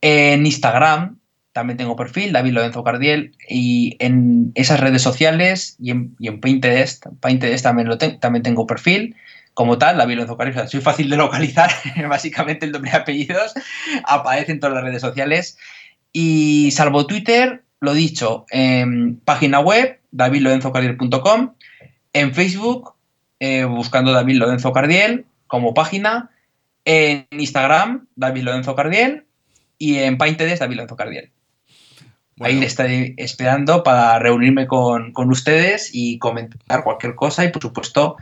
En 0.00 0.46
Instagram, 0.46 1.18
también 1.52 1.76
tengo 1.76 1.96
perfil, 1.96 2.32
David 2.32 2.52
Lorenzo 2.52 2.84
Cardiel, 2.84 3.36
y 3.48 3.96
en 3.98 4.52
esas 4.54 4.80
redes 4.80 5.02
sociales 5.02 5.76
y 5.80 5.90
en, 5.90 6.40
Pinterest, 6.40 7.04
Pinterest 7.20 7.62
también, 7.62 7.88
lo 7.88 7.98
también 7.98 8.42
tengo 8.42 8.66
perfil 8.66 9.16
como 9.54 9.78
tal, 9.78 9.98
la 9.98 10.06
Lorenzo 10.06 10.36
Cardiel, 10.36 10.68
soy 10.68 10.80
fácil 10.80 11.10
de 11.10 11.16
localizar, 11.16 11.70
básicamente 12.08 12.66
el 12.66 12.72
nombre 12.72 12.92
y 12.92 12.96
apellidos 12.96 13.52
aparece 14.04 14.52
en 14.52 14.60
todas 14.60 14.74
las 14.74 14.84
redes 14.84 15.02
sociales. 15.02 15.58
Y 16.12 16.70
salvo 16.72 17.06
Twitter, 17.06 17.62
lo 17.80 17.92
dicho, 17.92 18.46
en 18.50 19.20
página 19.20 19.60
web, 19.60 20.00
davidlorenzocardiel.com, 20.12 21.54
en 22.12 22.34
Facebook, 22.34 22.94
eh, 23.40 23.64
buscando 23.64 24.12
David 24.12 24.36
Lorenzo 24.36 24.72
Cardiel 24.72 25.26
como 25.48 25.74
página, 25.74 26.30
en 26.84 27.26
Instagram, 27.32 28.06
David 28.14 28.42
Lorenzo 28.42 28.76
Cardiel, 28.76 29.24
y 29.78 29.98
en 29.98 30.16
Pinterest, 30.16 30.60
David 30.60 30.76
Lorenzo 30.76 30.96
Cardiel. 30.96 31.30
Ahí 32.38 32.58
le 32.58 32.66
estaré 32.66 33.14
esperando 33.18 33.82
para 33.82 34.18
reunirme 34.18 34.66
con, 34.66 35.12
con 35.12 35.30
ustedes 35.30 35.90
y 35.92 36.18
comentar 36.18 36.84
cualquier 36.84 37.14
cosa 37.14 37.44
y, 37.44 37.48
por 37.48 37.60
supuesto, 37.60 38.16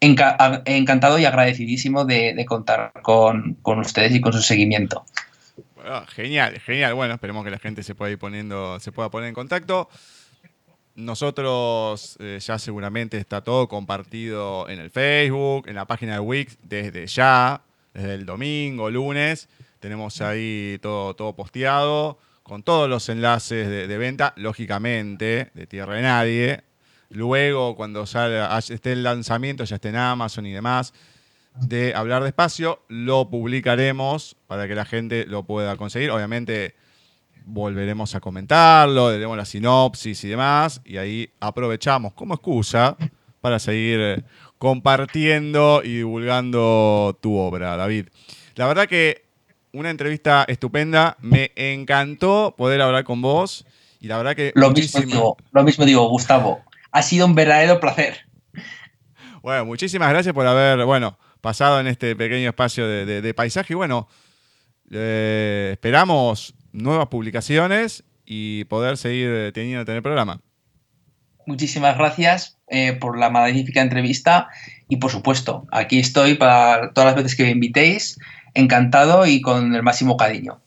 encantado 0.00 1.18
y 1.18 1.24
agradecidísimo 1.24 2.04
de, 2.04 2.44
contar 2.46 2.92
con, 3.02 3.56
ustedes 3.64 4.14
y 4.14 4.20
con 4.20 4.32
su 4.32 4.42
seguimiento. 4.42 5.04
genial, 6.08 6.60
genial. 6.60 6.94
Bueno, 6.94 7.14
esperemos 7.14 7.44
que 7.44 7.50
la 7.50 7.58
gente 7.58 7.82
se 7.82 7.94
pueda 7.94 8.12
ir 8.12 8.18
poniendo, 8.18 8.78
se 8.80 8.92
pueda 8.92 9.10
poner 9.10 9.28
en 9.28 9.34
contacto. 9.34 9.88
Nosotros 10.96 12.16
eh, 12.20 12.38
ya 12.40 12.58
seguramente 12.58 13.18
está 13.18 13.42
todo 13.42 13.68
compartido 13.68 14.68
en 14.68 14.80
el 14.80 14.90
Facebook, 14.90 15.68
en 15.68 15.76
la 15.76 15.86
página 15.86 16.14
de 16.14 16.20
Wix 16.20 16.58
desde 16.62 17.06
ya, 17.06 17.62
desde 17.94 18.14
el 18.14 18.26
domingo, 18.26 18.90
lunes. 18.90 19.48
Tenemos 19.78 20.20
ahí 20.20 20.78
todo, 20.80 21.14
todo 21.14 21.36
posteado 21.36 22.18
con 22.42 22.62
todos 22.62 22.88
los 22.88 23.08
enlaces 23.08 23.68
de 23.68 23.98
venta, 23.98 24.32
lógicamente, 24.36 25.50
de 25.52 25.66
Tierra 25.66 25.96
de 25.96 26.02
Nadie, 26.02 26.64
luego 27.10 27.74
cuando 27.74 28.06
salga, 28.06 28.56
esté 28.58 28.92
el 28.92 29.02
lanzamiento, 29.02 29.64
ya 29.64 29.76
esté 29.76 29.88
en 29.88 29.96
Amazon 29.96 30.46
y 30.46 30.52
demás, 30.52 30.94
de 31.60 31.94
hablar 31.94 32.22
despacio, 32.22 32.82
lo 32.88 33.30
publicaremos 33.30 34.36
para 34.46 34.68
que 34.68 34.74
la 34.74 34.84
gente 34.84 35.26
lo 35.26 35.44
pueda 35.44 35.76
conseguir. 35.76 36.10
Obviamente 36.10 36.76
volveremos 37.46 38.14
a 38.14 38.20
comentarlo, 38.20 39.10
daremos 39.10 39.36
la 39.36 39.44
sinopsis 39.44 40.22
y 40.24 40.28
demás, 40.28 40.82
y 40.84 40.98
ahí 40.98 41.30
aprovechamos 41.40 42.12
como 42.12 42.34
excusa 42.34 42.96
para 43.40 43.58
seguir 43.58 44.24
compartiendo 44.58 45.80
y 45.82 45.96
divulgando 45.96 47.18
tu 47.22 47.36
obra, 47.36 47.76
David. 47.76 48.08
La 48.56 48.66
verdad 48.66 48.86
que 48.86 49.26
una 49.72 49.90
entrevista 49.90 50.44
estupenda, 50.48 51.16
me 51.20 51.52
encantó 51.54 52.54
poder 52.56 52.80
hablar 52.80 53.04
con 53.04 53.20
vos 53.20 53.66
y 54.00 54.08
la 54.08 54.16
verdad 54.16 54.34
que... 54.34 54.52
Lo, 54.54 54.70
mismo, 54.70 55.36
lo 55.52 55.64
mismo 55.64 55.84
digo, 55.84 56.08
Gustavo 56.08 56.62
ha 56.90 57.02
sido 57.02 57.26
un 57.26 57.34
verdadero 57.34 57.78
placer. 57.78 58.26
Bueno, 59.42 59.66
muchísimas 59.66 60.08
gracias 60.08 60.34
por 60.34 60.46
haber, 60.46 60.84
bueno, 60.86 61.18
pasado 61.40 61.78
en 61.78 61.86
este 61.86 62.16
pequeño 62.16 62.48
espacio 62.48 62.88
de, 62.88 63.34
paisaje. 63.34 63.74
Y 63.74 63.76
bueno, 63.76 64.08
eh, 64.90 65.70
esperamos 65.72 66.55
nuevas 66.76 67.08
publicaciones 67.08 68.04
y 68.24 68.64
poder 68.64 68.96
seguir 68.96 69.52
teniendo 69.52 69.90
en 69.90 69.96
el 69.96 70.02
programa. 70.02 70.40
Muchísimas 71.46 71.96
gracias 71.96 72.58
eh, 72.68 72.94
por 72.94 73.18
la 73.18 73.30
magnífica 73.30 73.80
entrevista 73.80 74.48
y 74.88 74.96
por 74.96 75.10
supuesto, 75.12 75.66
aquí 75.70 76.00
estoy 76.00 76.34
para 76.34 76.92
todas 76.92 77.14
las 77.14 77.16
veces 77.16 77.36
que 77.36 77.44
me 77.44 77.50
invitéis, 77.50 78.18
encantado 78.54 79.26
y 79.26 79.40
con 79.40 79.74
el 79.74 79.82
máximo 79.84 80.16
cariño. 80.16 80.60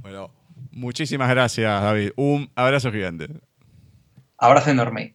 Bueno, 0.00 0.30
muchísimas 0.70 1.28
gracias 1.28 1.82
David, 1.82 2.10
un 2.16 2.48
abrazo 2.54 2.92
gigante. 2.92 3.28
Abrazo 4.38 4.70
enorme. 4.70 5.14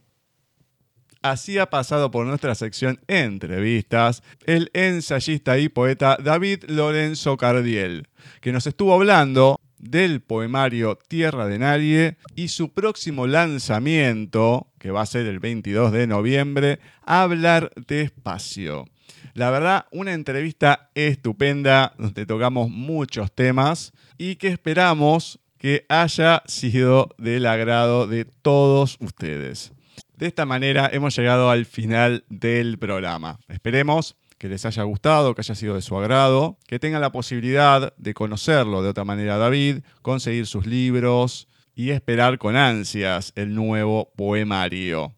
así 1.22 1.58
ha 1.58 1.70
pasado 1.70 2.12
por 2.12 2.26
nuestra 2.26 2.56
sección 2.56 3.00
Entrevistas 3.08 4.24
el 4.46 4.70
ensayista 4.74 5.58
y 5.60 5.70
poeta 5.70 6.18
David 6.22 6.66
Lorenzo 6.68 7.38
Cardiel, 7.38 8.08
que 8.42 8.52
nos 8.52 8.68
estuvo 8.68 8.94
hablando 8.94 9.60
del 9.80 10.22
poemario 10.22 10.98
Tierra 11.08 11.48
de 11.48 11.58
Nadie 11.60 12.18
y 12.36 12.50
su 12.50 12.74
próximo 12.74 13.28
lanzamiento, 13.28 14.68
que 14.78 14.92
va 14.92 15.02
a 15.02 15.06
ser 15.06 15.26
el 15.26 15.40
22 15.40 15.92
de 15.92 16.08
noviembre, 16.08 16.80
Hablar 17.04 17.72
despacio. 17.88 18.86
La 19.34 19.50
verdad, 19.50 19.86
una 19.92 20.14
entrevista 20.14 20.90
estupenda 20.96 21.94
donde 21.98 22.26
tocamos 22.26 22.70
muchos 22.70 23.32
temas 23.32 23.94
y 24.18 24.36
que 24.36 24.50
esperamos 24.50 25.40
que 25.58 25.86
haya 25.90 26.44
sido 26.46 27.10
del 27.18 27.46
agrado 27.46 28.08
de 28.08 28.26
todos 28.26 28.98
ustedes. 29.00 29.74
De 30.18 30.28
esta 30.28 30.46
manera 30.46 30.90
hemos 30.92 31.16
llegado 31.16 31.50
al 31.50 31.66
final 31.66 32.24
del 32.30 32.78
programa. 32.78 33.40
Esperemos 33.48 34.18
que 34.40 34.50
les 34.50 34.66
haya 34.66 34.84
gustado, 34.84 35.36
que 35.36 35.42
haya 35.42 35.54
sido 35.54 35.76
de 35.76 35.82
su 35.82 35.96
agrado, 35.98 36.58
que 36.66 36.80
tengan 36.80 37.02
la 37.02 37.12
posibilidad 37.12 37.94
de 37.98 38.14
conocerlo 38.16 38.82
de 38.82 38.90
otra 38.90 39.04
manera 39.04 39.38
David, 39.38 39.84
conseguir 40.02 40.48
sus 40.48 40.66
libros 40.66 41.48
y 41.76 41.92
esperar 41.92 42.40
con 42.40 42.56
ansias 42.56 43.34
el 43.36 43.54
nuevo 43.54 44.12
poemario. 44.16 45.14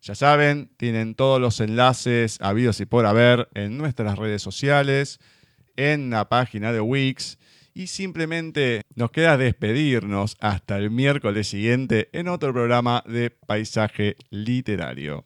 Ya 0.00 0.14
saben, 0.14 0.70
tienen 0.76 1.14
todos 1.14 1.40
los 1.40 1.60
enlaces 1.60 2.38
habidos 2.40 2.80
y 2.80 2.86
por 2.86 3.04
haber 3.04 3.48
en 3.54 3.76
nuestras 3.76 4.16
redes 4.16 4.42
sociales, 4.42 5.18
en 5.76 6.10
la 6.10 6.28
página 6.28 6.72
de 6.72 6.80
Wix 6.80 7.38
y 7.74 7.88
simplemente 7.88 8.82
nos 8.94 9.10
queda 9.10 9.36
despedirnos 9.36 10.36
hasta 10.40 10.76
el 10.78 10.90
miércoles 10.90 11.48
siguiente 11.48 12.08
en 12.12 12.28
otro 12.28 12.52
programa 12.52 13.02
de 13.06 13.30
Paisaje 13.30 14.16
Literario. 14.30 15.24